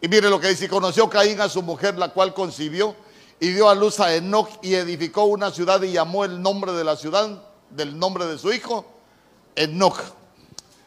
Y 0.01 0.09
mire 0.09 0.29
lo 0.31 0.41
que 0.41 0.49
dice, 0.49 0.69
conoció 0.69 1.09
Caín 1.09 1.41
a 1.41 1.49
su 1.49 1.63
mujer, 1.63 1.97
la 1.97 2.09
cual 2.09 2.35
concibió 2.35 2.97
y 3.39 3.53
dio 3.53 3.69
a 3.69 3.75
luz 3.75 4.01
a 4.01 4.15
Enoch 4.15 4.49
y 4.63 4.75
edificó 4.75 5.25
una 5.25 5.51
ciudad 5.51 5.81
y 5.83 5.93
llamó 5.93 6.25
el 6.25 6.41
nombre 6.43 6.73
de 6.73 6.83
la 6.83 6.97
ciudad, 6.97 7.43
del 7.71 7.99
nombre 7.99 8.27
de 8.27 8.39
su 8.39 8.53
hijo, 8.53 8.85
Enoch. 9.55 10.01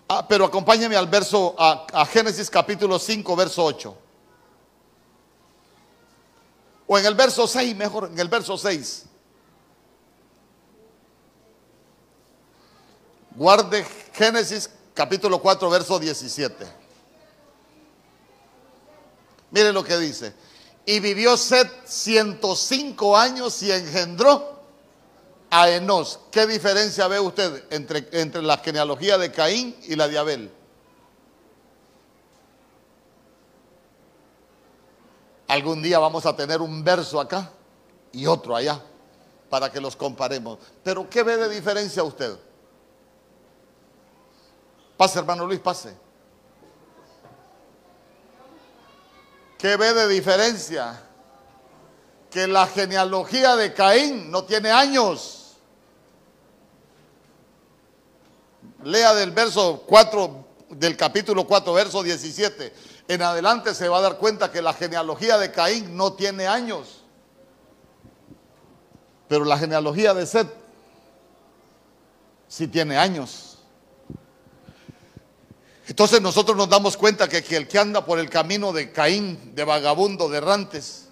Ah, 0.09 0.25
pero 0.27 0.45
acompáñeme 0.45 0.95
al 0.97 1.07
verso, 1.07 1.55
a, 1.57 1.85
a 1.93 2.05
Génesis 2.05 2.49
capítulo 2.49 2.99
5, 2.99 3.35
verso 3.35 3.63
8. 3.63 3.97
O 6.87 6.97
en 6.97 7.05
el 7.05 7.15
verso 7.15 7.47
6, 7.47 7.75
mejor, 7.75 8.09
en 8.11 8.19
el 8.19 8.27
verso 8.27 8.57
6. 8.57 9.05
Guarde 13.35 13.85
Génesis 14.13 14.69
capítulo 15.01 15.41
4, 15.41 15.67
verso 15.67 15.97
17. 15.97 16.63
Mire 19.49 19.73
lo 19.73 19.83
que 19.83 19.97
dice. 19.97 20.31
Y 20.85 20.99
vivió 20.99 21.35
Seth 21.37 21.87
105 21.87 23.17
años 23.17 23.63
y 23.63 23.71
engendró 23.71 24.61
a 25.49 25.71
Enos. 25.71 26.19
¿Qué 26.29 26.45
diferencia 26.45 27.07
ve 27.07 27.19
usted 27.19 27.63
entre, 27.71 28.09
entre 28.11 28.43
la 28.43 28.59
genealogía 28.59 29.17
de 29.17 29.31
Caín 29.31 29.75
y 29.87 29.95
la 29.95 30.07
de 30.07 30.19
Abel? 30.19 30.51
Algún 35.47 35.81
día 35.81 35.97
vamos 35.97 36.27
a 36.27 36.35
tener 36.35 36.61
un 36.61 36.83
verso 36.83 37.19
acá 37.19 37.49
y 38.11 38.27
otro 38.27 38.55
allá 38.55 38.79
para 39.49 39.71
que 39.71 39.81
los 39.81 39.95
comparemos. 39.95 40.59
Pero 40.83 41.09
¿qué 41.09 41.23
ve 41.23 41.37
de 41.37 41.49
diferencia 41.49 42.03
usted? 42.03 42.37
Pase, 45.01 45.17
hermano 45.17 45.47
Luis, 45.47 45.59
pase. 45.59 45.97
¿Qué 49.57 49.75
ve 49.75 49.95
de 49.95 50.07
diferencia? 50.07 51.01
Que 52.29 52.45
la 52.45 52.67
genealogía 52.67 53.55
de 53.55 53.73
Caín 53.73 54.29
no 54.29 54.43
tiene 54.43 54.69
años. 54.69 55.55
Lea 58.83 59.15
del 59.15 59.31
verso 59.31 59.85
4, 59.87 60.45
del 60.69 60.95
capítulo 60.95 61.47
4, 61.47 61.73
verso 61.73 62.03
17. 62.03 62.71
En 63.07 63.23
adelante 63.23 63.73
se 63.73 63.89
va 63.89 63.97
a 63.97 64.01
dar 64.01 64.19
cuenta 64.19 64.51
que 64.51 64.61
la 64.61 64.73
genealogía 64.73 65.39
de 65.39 65.51
Caín 65.51 65.97
no 65.97 66.13
tiene 66.13 66.45
años. 66.45 67.01
Pero 69.27 69.45
la 69.45 69.57
genealogía 69.57 70.13
de 70.13 70.27
Seth 70.27 70.53
sí 72.47 72.67
tiene 72.67 72.99
años. 72.99 73.50
Entonces 75.91 76.21
nosotros 76.21 76.55
nos 76.55 76.69
damos 76.69 76.95
cuenta 76.95 77.27
que, 77.27 77.43
el 77.57 77.67
que 77.67 77.77
anda 77.77 78.05
por 78.05 78.17
el 78.17 78.29
camino 78.29 78.71
de 78.71 78.93
Caín, 78.93 79.53
de 79.53 79.65
vagabundo, 79.65 80.29
de 80.29 80.37
errantes, 80.37 81.09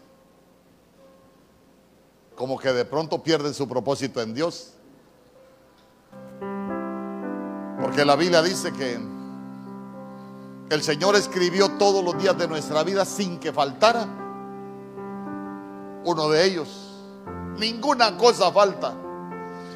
como 2.34 2.58
que 2.58 2.72
de 2.72 2.86
pronto 2.86 3.22
pierden 3.22 3.54
su 3.54 3.68
propósito 3.68 4.22
en 4.22 4.34
Dios. 4.34 4.72
Porque 7.82 8.06
la 8.06 8.16
Biblia 8.16 8.42
dice 8.42 8.72
que 8.72 8.98
el 10.70 10.82
Señor 10.82 11.18
escribió 11.18 11.72
todos 11.72 12.02
los 12.02 12.18
días 12.18 12.38
de 12.38 12.48
nuestra 12.48 12.82
vida 12.84 13.04
sin 13.04 13.38
que 13.38 13.52
faltara 13.52 14.08
uno 16.06 16.30
de 16.30 16.46
ellos. 16.46 16.70
Ninguna 17.58 18.16
cosa 18.16 18.50
falta. 18.50 18.96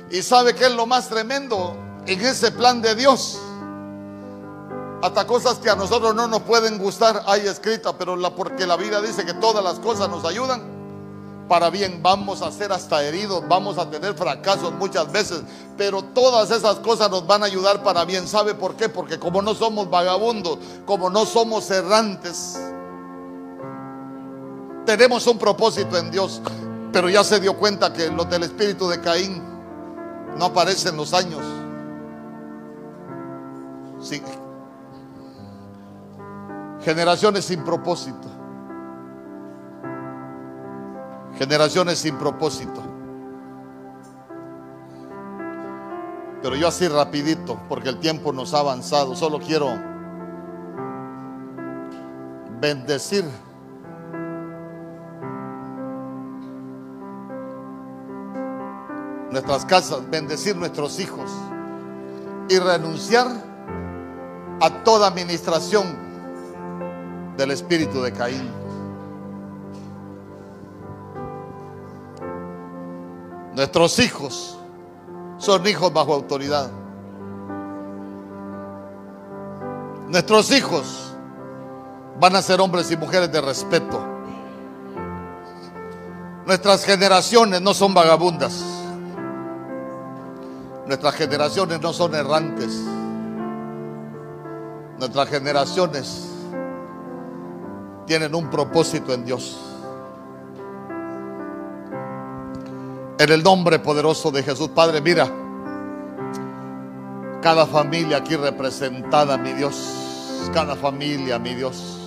¿Y 0.09 0.21
sabe 0.21 0.55
qué 0.55 0.67
es 0.67 0.73
lo 0.73 0.85
más 0.85 1.09
tremendo 1.09 1.75
en 2.07 2.21
ese 2.21 2.53
plan 2.53 2.81
de 2.81 2.95
Dios? 2.95 3.37
Hasta 5.03 5.27
cosas 5.27 5.57
que 5.57 5.69
a 5.69 5.75
nosotros 5.75 6.15
no 6.15 6.27
nos 6.29 6.43
pueden 6.43 6.77
gustar 6.77 7.23
hay 7.25 7.41
escrita, 7.41 7.91
pero 7.97 8.15
la, 8.15 8.33
porque 8.33 8.65
la 8.65 8.77
Biblia 8.77 9.01
dice 9.01 9.25
que 9.25 9.33
todas 9.33 9.61
las 9.61 9.77
cosas 9.79 10.07
nos 10.07 10.23
ayudan 10.23 10.61
para 11.49 11.69
bien. 11.69 12.01
Vamos 12.01 12.41
a 12.41 12.49
ser 12.53 12.71
hasta 12.71 13.03
heridos, 13.03 13.43
vamos 13.49 13.77
a 13.77 13.89
tener 13.89 14.13
fracasos 14.13 14.71
muchas 14.71 15.11
veces, 15.11 15.41
pero 15.75 16.01
todas 16.01 16.51
esas 16.51 16.77
cosas 16.77 17.11
nos 17.11 17.27
van 17.27 17.43
a 17.43 17.47
ayudar 17.47 17.83
para 17.83 18.05
bien. 18.05 18.29
¿Sabe 18.29 18.53
por 18.53 18.77
qué? 18.77 18.87
Porque 18.87 19.19
como 19.19 19.41
no 19.41 19.53
somos 19.53 19.89
vagabundos, 19.89 20.57
como 20.85 21.09
no 21.09 21.25
somos 21.25 21.69
errantes, 21.69 22.57
tenemos 24.85 25.27
un 25.27 25.37
propósito 25.37 25.97
en 25.97 26.11
Dios, 26.11 26.41
pero 26.93 27.09
ya 27.09 27.25
se 27.25 27.41
dio 27.41 27.57
cuenta 27.57 27.91
que 27.91 28.09
los 28.09 28.29
del 28.29 28.43
espíritu 28.43 28.87
de 28.87 29.01
Caín 29.01 29.43
no 30.37 30.45
aparecen 30.45 30.95
los 30.95 31.13
años. 31.13 31.41
Sí, 34.01 34.21
Generaciones 36.83 37.45
sin 37.45 37.63
propósito. 37.63 38.27
Generaciones 41.37 41.99
sin 41.99 42.17
propósito. 42.17 42.81
Pero 46.41 46.55
yo 46.57 46.67
así 46.67 46.89
rapidito, 46.89 47.57
porque 47.69 47.87
el 47.87 47.99
tiempo 47.99 48.33
nos 48.33 48.53
ha 48.53 48.59
avanzado, 48.59 49.15
solo 49.15 49.39
quiero 49.39 49.69
bendecir 52.59 53.23
nuestras 59.31 59.65
casas, 59.65 60.09
bendecir 60.09 60.55
nuestros 60.57 60.99
hijos 60.99 61.31
y 62.49 62.59
renunciar 62.59 63.27
a 64.59 64.83
toda 64.83 65.07
administración 65.07 66.12
del 67.37 67.51
espíritu 67.51 68.01
de 68.01 68.11
Caín. 68.11 68.49
Nuestros 73.55 73.99
hijos 73.99 74.57
son 75.37 75.65
hijos 75.67 75.93
bajo 75.93 76.13
autoridad. 76.13 76.71
Nuestros 80.07 80.51
hijos 80.51 81.15
van 82.19 82.35
a 82.35 82.41
ser 82.41 82.61
hombres 82.61 82.91
y 82.91 82.97
mujeres 82.97 83.31
de 83.31 83.41
respeto. 83.41 84.03
Nuestras 86.45 86.83
generaciones 86.83 87.61
no 87.61 87.73
son 87.73 87.93
vagabundas. 87.93 88.63
Nuestras 90.87 91.15
generaciones 91.15 91.79
no 91.79 91.93
son 91.93 92.13
errantes. 92.15 92.81
Nuestras 94.99 95.29
generaciones 95.29 96.32
tienen 98.05 98.35
un 98.35 98.49
propósito 98.49 99.13
en 99.13 99.25
Dios. 99.25 99.57
En 103.17 103.29
el 103.31 103.43
nombre 103.43 103.79
poderoso 103.79 104.31
de 104.31 104.43
Jesús, 104.43 104.69
Padre, 104.69 104.99
mira, 104.99 105.31
cada 107.41 107.65
familia 107.65 108.17
aquí 108.17 108.35
representada, 108.35 109.37
mi 109.37 109.53
Dios, 109.53 110.49
cada 110.53 110.75
familia, 110.75 111.39
mi 111.39 111.53
Dios. 111.53 111.99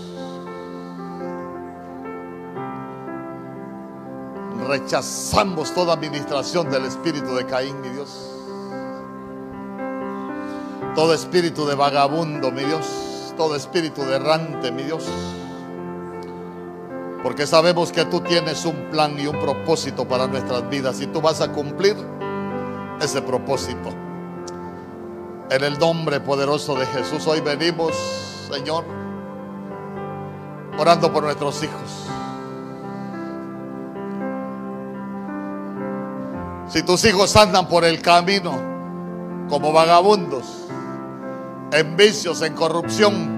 Rechazamos 4.69 5.73
toda 5.73 5.95
administración 5.95 6.69
del 6.71 6.87
espíritu 6.87 7.37
de 7.37 7.47
Caín, 7.47 7.81
mi 7.81 7.89
Dios. 7.91 8.33
Todo 10.95 11.15
espíritu 11.15 11.67
de 11.67 11.75
vagabundo, 11.77 12.51
mi 12.51 12.65
Dios. 12.65 12.87
Todo 13.37 13.55
espíritu 13.55 14.03
de 14.03 14.17
errante, 14.17 14.73
mi 14.73 14.83
Dios 14.83 15.05
Porque 17.27 17.45
sabemos 17.45 17.91
que 17.91 18.05
tú 18.05 18.21
tienes 18.21 18.65
un 18.65 18.89
plan 18.89 19.19
y 19.19 19.27
un 19.27 19.37
propósito 19.41 20.07
para 20.07 20.29
nuestras 20.29 20.71
vidas 20.71 21.01
y 21.01 21.09
tú 21.09 21.21
vas 21.21 21.41
a 21.41 21.51
cumplir 21.51 21.97
ese 23.01 23.21
propósito. 23.21 23.89
En 25.51 25.65
el 25.65 25.77
nombre 25.77 26.21
poderoso 26.21 26.77
de 26.77 26.87
Jesús 26.87 27.27
hoy 27.27 27.41
venimos, 27.41 27.91
Señor, 28.49 28.85
orando 30.79 31.13
por 31.13 31.25
nuestros 31.25 31.61
hijos. 31.65 32.07
Si 36.69 36.85
tus 36.85 37.05
hijos 37.07 37.35
andan 37.35 37.67
por 37.67 37.85
el 37.85 38.01
camino 38.01 38.53
como 39.49 39.73
vagabundos, 39.73 40.69
en 41.73 41.97
vicios, 41.97 42.41
en 42.43 42.55
corrupción, 42.55 43.36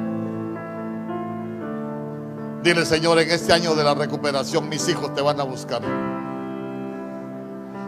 dile 2.63 2.85
Señor, 2.85 3.19
en 3.19 3.31
este 3.31 3.53
año 3.53 3.75
de 3.75 3.85
la 3.85 3.95
recuperación 3.95 4.69
mis 4.69 4.89
hijos 4.89 5.15
te 5.15 5.21
van 5.21 5.41
a 5.41 5.45
buscar. 5.45 5.83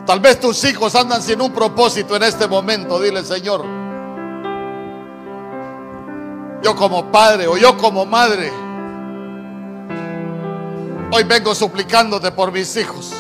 Tal 0.07 0.21
vez 0.21 0.41
tus 0.41 0.65
hijos 0.65 0.95
andan 0.95 1.23
sin 1.23 1.41
un 1.41 1.53
propósito 1.53 2.17
en 2.17 2.23
este 2.23 2.49
momento, 2.49 3.01
dile 3.01 3.23
Señor. 3.25 3.65
Yo 6.63 6.77
como 6.77 7.11
padre 7.11 7.47
o 7.47 7.57
yo 7.57 7.77
como 7.77 8.05
madre, 8.05 8.53
hoy 11.13 11.25
vengo 11.25 11.55
suplicándote 11.55 12.33
por 12.33 12.53
mis 12.53 12.77
hijos. 12.77 13.13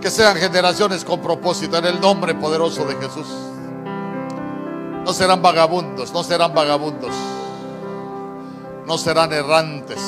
Que 0.00 0.10
sean 0.10 0.36
generaciones 0.36 1.04
con 1.04 1.20
propósito 1.20 1.78
en 1.78 1.84
el 1.84 2.00
nombre 2.00 2.34
poderoso 2.34 2.84
de 2.84 2.94
Jesús. 2.96 3.26
No 5.04 5.12
serán 5.12 5.42
vagabundos, 5.42 6.12
no 6.12 6.22
serán 6.24 6.54
vagabundos. 6.54 7.12
No 8.86 8.98
serán 8.98 9.32
errantes. 9.32 10.00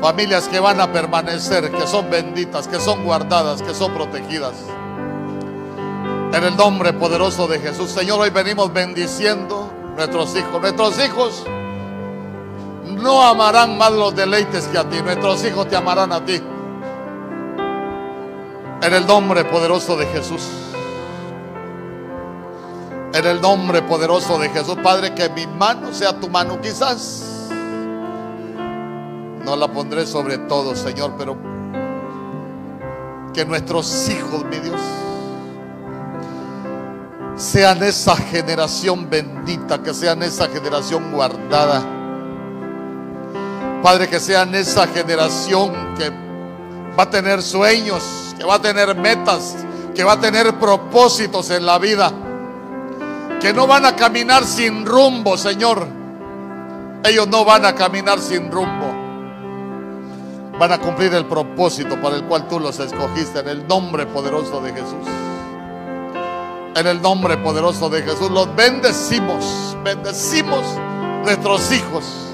Familias 0.00 0.46
que 0.48 0.60
van 0.60 0.80
a 0.80 0.92
permanecer, 0.92 1.70
que 1.72 1.86
son 1.86 2.10
benditas, 2.10 2.68
que 2.68 2.78
son 2.78 3.04
guardadas, 3.04 3.62
que 3.62 3.74
son 3.74 3.92
protegidas. 3.92 4.54
En 6.32 6.44
el 6.44 6.56
nombre 6.56 6.92
poderoso 6.92 7.48
de 7.48 7.58
Jesús. 7.58 7.90
Señor, 7.90 8.20
hoy 8.20 8.30
venimos 8.30 8.72
bendiciendo 8.72 9.72
nuestros 9.96 10.36
hijos. 10.36 10.60
Nuestros 10.60 11.04
hijos 11.04 11.44
no 12.84 13.22
amarán 13.22 13.78
más 13.78 13.90
los 13.92 14.14
deleites 14.14 14.66
que 14.68 14.78
a 14.78 14.88
ti. 14.88 15.00
Nuestros 15.02 15.44
hijos 15.44 15.68
te 15.68 15.76
amarán 15.76 16.12
a 16.12 16.24
ti. 16.24 16.40
En 18.82 18.94
el 18.94 19.06
nombre 19.06 19.44
poderoso 19.44 19.96
de 19.96 20.06
Jesús. 20.06 20.65
En 23.12 23.24
el 23.24 23.40
nombre 23.40 23.82
poderoso 23.82 24.38
de 24.38 24.48
Jesús, 24.50 24.76
Padre, 24.82 25.14
que 25.14 25.28
mi 25.30 25.46
mano 25.46 25.92
sea 25.92 26.18
tu 26.18 26.28
mano. 26.28 26.60
Quizás 26.60 27.48
no 29.44 29.56
la 29.56 29.68
pondré 29.68 30.06
sobre 30.06 30.38
todo, 30.38 30.74
Señor, 30.74 31.12
pero 31.16 31.36
que 33.32 33.44
nuestros 33.44 34.08
hijos, 34.08 34.44
mi 34.46 34.58
Dios, 34.58 34.80
sean 37.36 37.82
esa 37.82 38.16
generación 38.16 39.08
bendita, 39.08 39.82
que 39.82 39.94
sean 39.94 40.22
esa 40.22 40.48
generación 40.48 41.12
guardada. 41.12 41.82
Padre, 43.82 44.08
que 44.08 44.18
sean 44.18 44.54
esa 44.54 44.86
generación 44.88 45.94
que 45.96 46.10
va 46.98 47.04
a 47.04 47.10
tener 47.10 47.40
sueños, 47.42 48.34
que 48.36 48.44
va 48.44 48.54
a 48.54 48.60
tener 48.60 48.96
metas, 48.96 49.54
que 49.94 50.02
va 50.02 50.14
a 50.14 50.20
tener 50.20 50.58
propósitos 50.58 51.50
en 51.50 51.66
la 51.66 51.78
vida, 51.78 52.12
que 53.40 53.52
no 53.52 53.66
van 53.66 53.84
a 53.84 53.94
caminar 53.94 54.44
sin 54.44 54.84
rumbo, 54.86 55.36
Señor. 55.36 55.86
Ellos 57.04 57.28
no 57.28 57.44
van 57.44 57.64
a 57.64 57.74
caminar 57.74 58.18
sin 58.18 58.50
rumbo. 58.50 58.92
Van 60.58 60.72
a 60.72 60.78
cumplir 60.78 61.12
el 61.14 61.26
propósito 61.26 62.00
para 62.00 62.16
el 62.16 62.24
cual 62.24 62.48
tú 62.48 62.58
los 62.58 62.78
escogiste 62.78 63.40
en 63.40 63.48
el 63.48 63.68
nombre 63.68 64.06
poderoso 64.06 64.60
de 64.60 64.72
Jesús. 64.72 65.06
En 66.74 66.86
el 66.86 67.00
nombre 67.00 67.36
poderoso 67.38 67.88
de 67.88 68.02
Jesús 68.02 68.30
los 68.30 68.54
bendecimos, 68.54 69.76
bendecimos 69.84 70.62
nuestros 71.24 71.72
hijos 71.72 72.26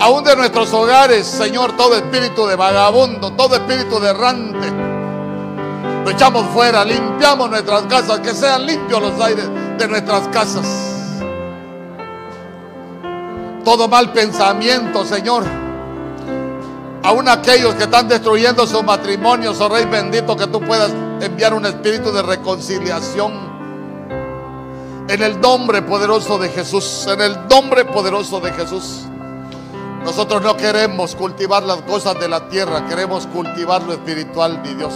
aún 0.00 0.22
de 0.22 0.36
nuestros 0.36 0.72
hogares, 0.74 1.26
Señor, 1.26 1.76
todo 1.76 1.96
espíritu 1.96 2.46
de 2.46 2.56
vagabundo, 2.56 3.32
todo 3.32 3.56
espíritu 3.56 3.98
de 4.00 4.10
errante, 4.10 4.70
lo 6.04 6.10
echamos 6.10 6.44
fuera, 6.52 6.84
limpiamos 6.84 7.48
nuestras 7.48 7.82
casas, 7.82 8.20
que 8.20 8.34
sean 8.34 8.66
limpios 8.66 9.00
los 9.00 9.18
aires 9.20 9.48
de 9.78 9.88
nuestras 9.88 10.28
casas. 10.28 10.66
Todo 13.64 13.88
mal 13.88 14.12
pensamiento, 14.12 15.04
Señor. 15.04 15.44
Aún 17.02 17.28
aquellos 17.28 17.74
que 17.74 17.84
están 17.84 18.08
destruyendo 18.08 18.66
sus 18.66 18.82
matrimonios, 18.82 19.60
oh 19.60 19.68
Rey 19.68 19.84
bendito, 19.84 20.36
que 20.36 20.46
tú 20.46 20.60
puedas 20.60 20.90
enviar 21.20 21.54
un 21.54 21.66
espíritu 21.66 22.12
de 22.12 22.22
reconciliación. 22.22 23.54
En 25.08 25.22
el 25.22 25.40
nombre 25.40 25.82
poderoso 25.82 26.38
de 26.38 26.48
Jesús, 26.48 27.06
en 27.06 27.20
el 27.20 27.48
nombre 27.48 27.84
poderoso 27.84 28.40
de 28.40 28.52
Jesús. 28.52 29.04
Nosotros 30.02 30.42
no 30.42 30.56
queremos 30.56 31.14
cultivar 31.14 31.62
las 31.62 31.80
cosas 31.82 32.18
de 32.20 32.28
la 32.28 32.48
tierra, 32.48 32.86
queremos 32.86 33.26
cultivar 33.26 33.82
lo 33.82 33.92
espiritual, 33.92 34.60
mi 34.62 34.74
Dios. 34.74 34.92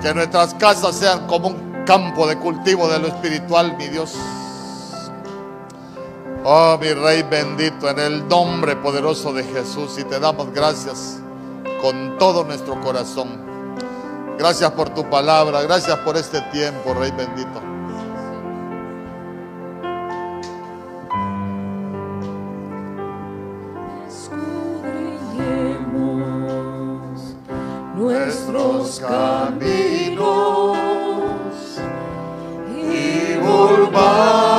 Que 0.00 0.14
nuestras 0.14 0.54
casas 0.54 0.96
sean 0.96 1.26
como 1.26 1.48
un 1.48 1.71
campo 1.84 2.26
de 2.26 2.38
cultivo 2.38 2.88
de 2.88 2.98
lo 2.98 3.08
espiritual, 3.08 3.76
mi 3.76 3.88
Dios. 3.88 4.16
Oh, 6.44 6.76
mi 6.80 6.92
Rey 6.92 7.22
bendito, 7.22 7.88
en 7.88 7.98
el 7.98 8.28
nombre 8.28 8.76
poderoso 8.76 9.32
de 9.32 9.44
Jesús. 9.44 9.98
Y 9.98 10.04
te 10.04 10.18
damos 10.18 10.52
gracias 10.52 11.20
con 11.80 12.18
todo 12.18 12.44
nuestro 12.44 12.80
corazón. 12.80 13.28
Gracias 14.38 14.70
por 14.72 14.90
tu 14.90 15.08
palabra. 15.08 15.62
Gracias 15.62 15.96
por 15.98 16.16
este 16.16 16.40
tiempo, 16.52 16.94
Rey 16.94 17.12
bendito. 17.12 17.60
nuestros 27.94 28.98
caminos 28.98 29.91
y 33.42 33.44
volvamos 33.44 34.51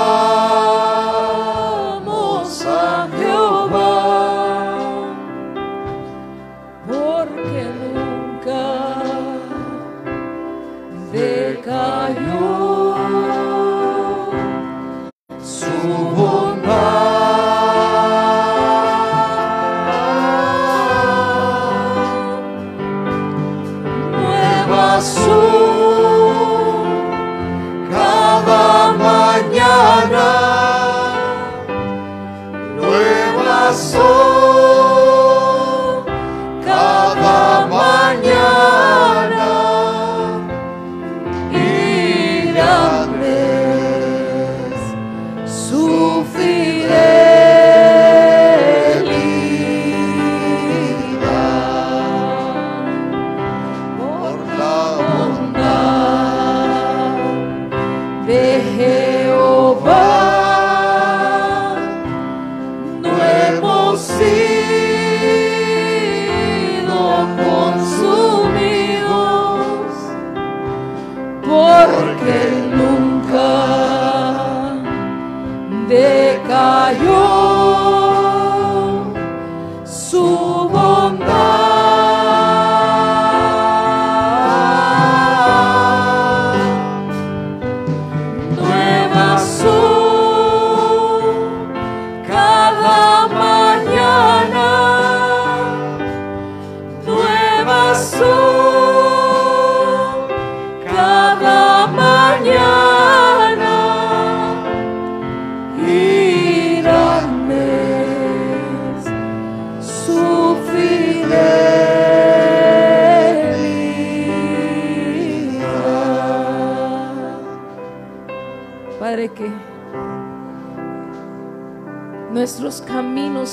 hemos 64.09 64.52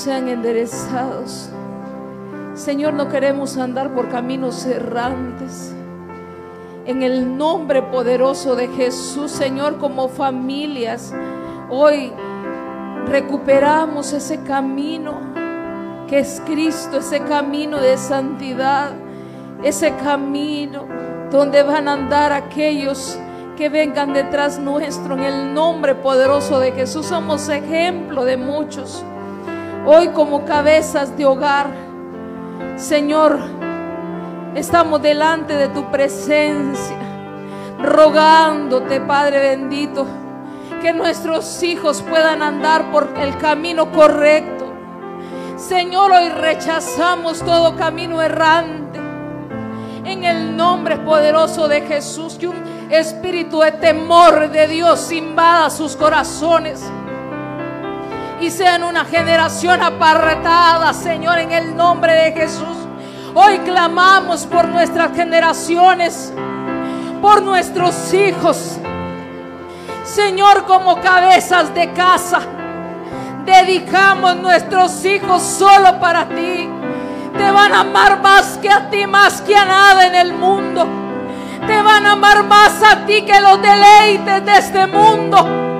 sean 0.01 0.27
enderezados. 0.27 1.49
Señor, 2.55 2.93
no 2.93 3.07
queremos 3.07 3.57
andar 3.57 3.93
por 3.93 4.09
caminos 4.09 4.65
errantes. 4.65 5.73
En 6.85 7.03
el 7.03 7.37
nombre 7.37 7.83
poderoso 7.83 8.55
de 8.55 8.67
Jesús, 8.69 9.31
Señor, 9.31 9.77
como 9.77 10.09
familias, 10.09 11.13
hoy 11.69 12.11
recuperamos 13.05 14.11
ese 14.13 14.41
camino 14.41 15.21
que 16.07 16.19
es 16.19 16.41
Cristo, 16.47 16.97
ese 16.97 17.19
camino 17.19 17.79
de 17.79 17.95
santidad, 17.95 18.93
ese 19.63 19.93
camino 19.97 20.87
donde 21.29 21.61
van 21.61 21.87
a 21.87 21.93
andar 21.93 22.33
aquellos 22.33 23.19
que 23.55 23.69
vengan 23.69 24.13
detrás 24.13 24.57
nuestro 24.57 25.13
en 25.13 25.23
el 25.23 25.53
nombre 25.53 25.93
poderoso 25.93 26.59
de 26.59 26.71
Jesús. 26.71 27.05
Somos 27.05 27.47
ejemplo 27.49 28.25
de 28.25 28.37
muchos. 28.37 29.05
Hoy 29.83 30.09
como 30.09 30.45
cabezas 30.45 31.17
de 31.17 31.25
hogar, 31.25 31.71
Señor, 32.75 33.39
estamos 34.53 35.01
delante 35.01 35.55
de 35.55 35.69
tu 35.69 35.89
presencia, 35.89 36.97
rogándote, 37.81 39.01
Padre 39.01 39.39
bendito, 39.39 40.05
que 40.83 40.93
nuestros 40.93 41.63
hijos 41.63 42.03
puedan 42.03 42.43
andar 42.43 42.91
por 42.91 43.09
el 43.17 43.35
camino 43.39 43.91
correcto. 43.91 44.71
Señor, 45.57 46.11
hoy 46.11 46.29
rechazamos 46.29 47.39
todo 47.39 47.75
camino 47.75 48.21
errante. 48.21 48.99
En 50.05 50.23
el 50.23 50.55
nombre 50.55 50.97
poderoso 50.97 51.67
de 51.67 51.81
Jesús, 51.81 52.35
que 52.35 52.47
un 52.47 52.61
espíritu 52.91 53.61
de 53.61 53.71
temor 53.71 54.51
de 54.51 54.67
Dios 54.67 55.11
invada 55.11 55.71
sus 55.71 55.95
corazones 55.95 56.83
y 58.41 58.49
sean 58.49 58.83
una 58.83 59.05
generación 59.05 59.83
apartada, 59.83 60.93
Señor, 60.93 61.37
en 61.37 61.51
el 61.51 61.75
nombre 61.75 62.11
de 62.11 62.31
Jesús. 62.31 62.75
Hoy 63.35 63.59
clamamos 63.59 64.47
por 64.47 64.67
nuestras 64.67 65.15
generaciones, 65.15 66.33
por 67.21 67.43
nuestros 67.43 68.11
hijos. 68.13 68.77
Señor, 70.03 70.65
como 70.65 70.99
cabezas 70.99 71.73
de 71.75 71.93
casa, 71.93 72.39
dedicamos 73.45 74.35
nuestros 74.37 75.05
hijos 75.05 75.43
solo 75.43 75.99
para 75.99 76.27
ti. 76.27 76.67
Te 77.37 77.51
van 77.51 77.73
a 77.73 77.81
amar 77.81 78.21
más 78.21 78.57
que 78.57 78.71
a 78.71 78.89
ti, 78.89 79.05
más 79.05 79.39
que 79.41 79.55
a 79.55 79.65
nada 79.65 80.07
en 80.07 80.15
el 80.15 80.33
mundo. 80.33 80.87
Te 81.67 81.79
van 81.79 82.07
a 82.07 82.13
amar 82.13 82.43
más 82.43 82.81
a 82.81 83.05
ti 83.05 83.21
que 83.21 83.39
los 83.39 83.61
deleites 83.61 84.45
de 84.45 84.57
este 84.57 84.87
mundo. 84.87 85.70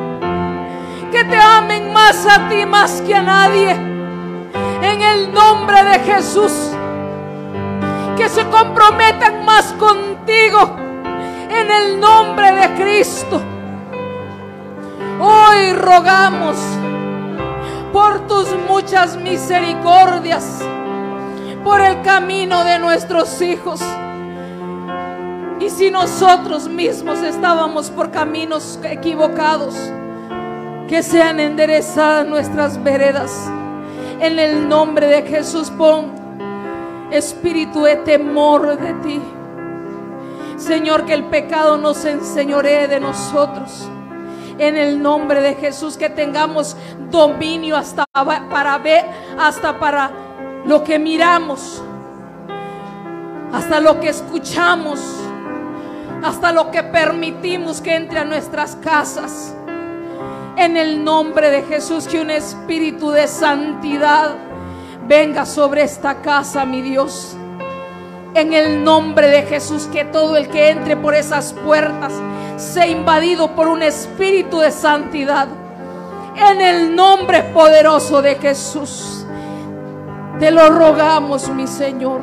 Que 1.12 1.26
te 1.26 1.38
amen 1.38 1.92
más 1.92 2.26
a 2.26 2.48
ti, 2.48 2.66
más 2.66 3.02
que 3.02 3.14
a 3.14 3.22
nadie. 3.22 3.72
En 4.82 5.02
el 5.02 5.34
nombre 5.34 5.84
de 5.84 6.00
Jesús. 6.00 6.72
Que 8.16 8.30
se 8.30 8.46
comprometan 8.48 9.44
más 9.46 9.74
contigo. 9.74 10.78
En 11.50 11.70
el 11.70 12.00
nombre 12.00 12.54
de 12.54 12.74
Cristo. 12.76 13.42
Hoy 15.20 15.74
rogamos 15.74 16.58
por 17.92 18.26
tus 18.28 18.48
muchas 18.68 19.18
misericordias, 19.18 20.60
por 21.64 21.82
el 21.82 22.02
camino 22.02 22.64
de 22.64 22.80
nuestros 22.80 23.42
hijos. 23.42 23.82
Y 25.60 25.70
si 25.70 25.92
nosotros 25.92 26.68
mismos 26.68 27.20
estábamos 27.20 27.92
por 27.92 28.10
caminos 28.10 28.80
equivocados, 28.84 29.76
que 30.92 31.04
sean 31.04 31.40
enderezadas 31.40 32.28
nuestras 32.28 32.84
veredas. 32.84 33.50
En 34.20 34.38
el 34.38 34.68
nombre 34.68 35.08
de 35.08 35.22
Jesús 35.22 35.72
pon 35.72 36.12
espíritu 37.10 37.84
de 37.84 37.96
temor 37.96 38.78
de 38.78 38.94
ti. 38.96 39.22
Señor, 40.58 41.06
que 41.06 41.14
el 41.14 41.24
pecado 41.24 41.78
no 41.78 41.94
se 41.94 42.12
enseñoree 42.12 42.90
de 42.90 43.00
nosotros 43.00 43.88
en 44.58 44.76
el 44.76 45.02
nombre 45.02 45.40
de 45.40 45.56
Jesús 45.56 45.96
que 45.96 46.10
tengamos 46.10 46.76
dominio 47.10 47.78
hasta 47.78 48.04
para 48.14 48.78
ver, 48.80 49.06
hasta 49.40 49.80
para 49.80 50.12
lo 50.66 50.84
que 50.84 51.00
miramos, 51.00 51.82
hasta 53.54 53.80
lo 53.80 53.98
que 54.02 54.10
escuchamos, 54.10 55.00
hasta 56.22 56.52
lo 56.52 56.70
que 56.70 56.84
permitimos 56.84 57.80
que 57.80 57.96
entre 57.96 58.20
a 58.20 58.26
nuestras 58.26 58.76
casas. 58.76 59.56
En 60.58 60.76
el 60.76 61.04
nombre 61.04 61.50
de 61.50 61.64
Jesús 61.64 62.08
que 62.08 62.20
un 62.20 62.30
espíritu 62.30 63.10
de 63.10 63.28
santidad 63.28 64.36
venga 65.08 65.46
sobre 65.46 65.84
esta 65.84 66.22
casa, 66.22 66.66
mi 66.66 66.82
Dios. 66.82 67.38
En 68.34 68.54
el 68.54 68.84
nombre 68.84 69.28
de 69.28 69.44
Jesús 69.44 69.88
que 69.92 70.04
todo 70.06 70.36
el 70.36 70.50
que 70.50 70.70
entre 70.70 70.98
por 70.98 71.16
esas 71.16 71.54
puertas 71.54 72.14
sea 72.58 72.86
invadido 72.88 73.56
por 73.56 73.68
un 73.68 73.82
espíritu 73.82 74.60
de 74.60 74.72
santidad. 74.72 75.48
En 76.36 76.62
el 76.62 76.96
nombre 76.96 77.44
poderoso 77.44 78.22
de 78.22 78.36
Jesús. 78.36 79.26
Te 80.38 80.52
lo 80.52 80.70
rogamos, 80.70 81.50
mi 81.50 81.68
Señor. 81.68 82.22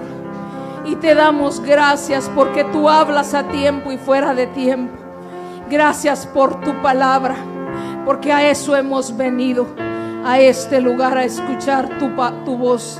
Y 0.84 0.96
te 0.96 1.14
damos 1.14 1.60
gracias 1.60 2.30
porque 2.34 2.64
tú 2.64 2.88
hablas 2.88 3.32
a 3.34 3.44
tiempo 3.44 3.90
y 3.90 3.96
fuera 3.96 4.34
de 4.34 4.46
tiempo. 4.46 4.96
Gracias 5.68 6.26
por 6.26 6.60
tu 6.60 6.80
palabra. 6.82 7.36
Porque 8.08 8.32
a 8.32 8.50
eso 8.50 8.74
hemos 8.74 9.14
venido. 9.14 9.66
A 10.24 10.40
este 10.40 10.80
lugar 10.80 11.18
a 11.18 11.24
escuchar 11.24 11.98
tu, 11.98 12.56
voz 12.56 12.98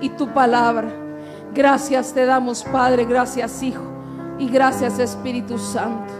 y 0.00 0.08
tu 0.08 0.26
palabra. 0.30 0.88
Gracias 1.54 2.12
te 2.12 2.26
damos, 2.26 2.64
Padre. 2.64 3.04
Gracias, 3.04 3.62
Hijo. 3.62 3.84
Y 4.36 4.48
gracias, 4.48 4.98
Espíritu 4.98 5.58
Santo. 5.58 6.12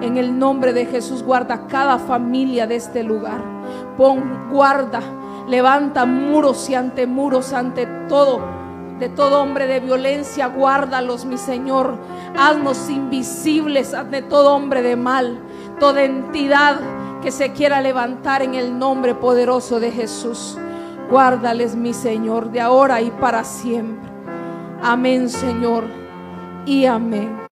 En 0.00 0.18
el 0.18 0.38
nombre 0.38 0.72
de 0.72 0.86
Jesús, 0.86 1.24
guarda 1.24 1.66
cada 1.66 1.98
familia 1.98 2.68
de 2.68 2.76
este 2.76 3.02
lugar. 3.02 3.42
Pon, 3.96 4.50
guarda, 4.52 5.00
levanta 5.48 6.06
muros 6.06 6.70
y 6.70 6.76
ante 6.76 7.08
muros, 7.08 7.52
ante 7.52 7.86
todo, 8.08 8.40
de 9.00 9.08
todo 9.08 9.42
hombre 9.42 9.66
de 9.66 9.80
violencia, 9.80 10.46
guárdalos, 10.46 11.24
mi 11.24 11.38
Señor. 11.38 11.98
Haznos 12.38 12.88
invisibles 12.88 13.94
ante 13.94 14.22
todo 14.22 14.54
hombre 14.54 14.80
de 14.80 14.94
mal, 14.94 15.40
toda 15.80 16.04
entidad 16.04 16.76
que 17.22 17.30
se 17.30 17.52
quiera 17.52 17.80
levantar 17.80 18.42
en 18.42 18.54
el 18.54 18.78
nombre 18.78 19.14
poderoso 19.14 19.80
de 19.80 19.90
Jesús. 19.90 20.56
Guárdales, 21.10 21.74
mi 21.74 21.94
Señor, 21.94 22.50
de 22.50 22.60
ahora 22.60 23.00
y 23.00 23.10
para 23.10 23.44
siempre. 23.44 24.10
Amén, 24.82 25.28
Señor, 25.28 25.84
y 26.66 26.84
amén. 26.84 27.47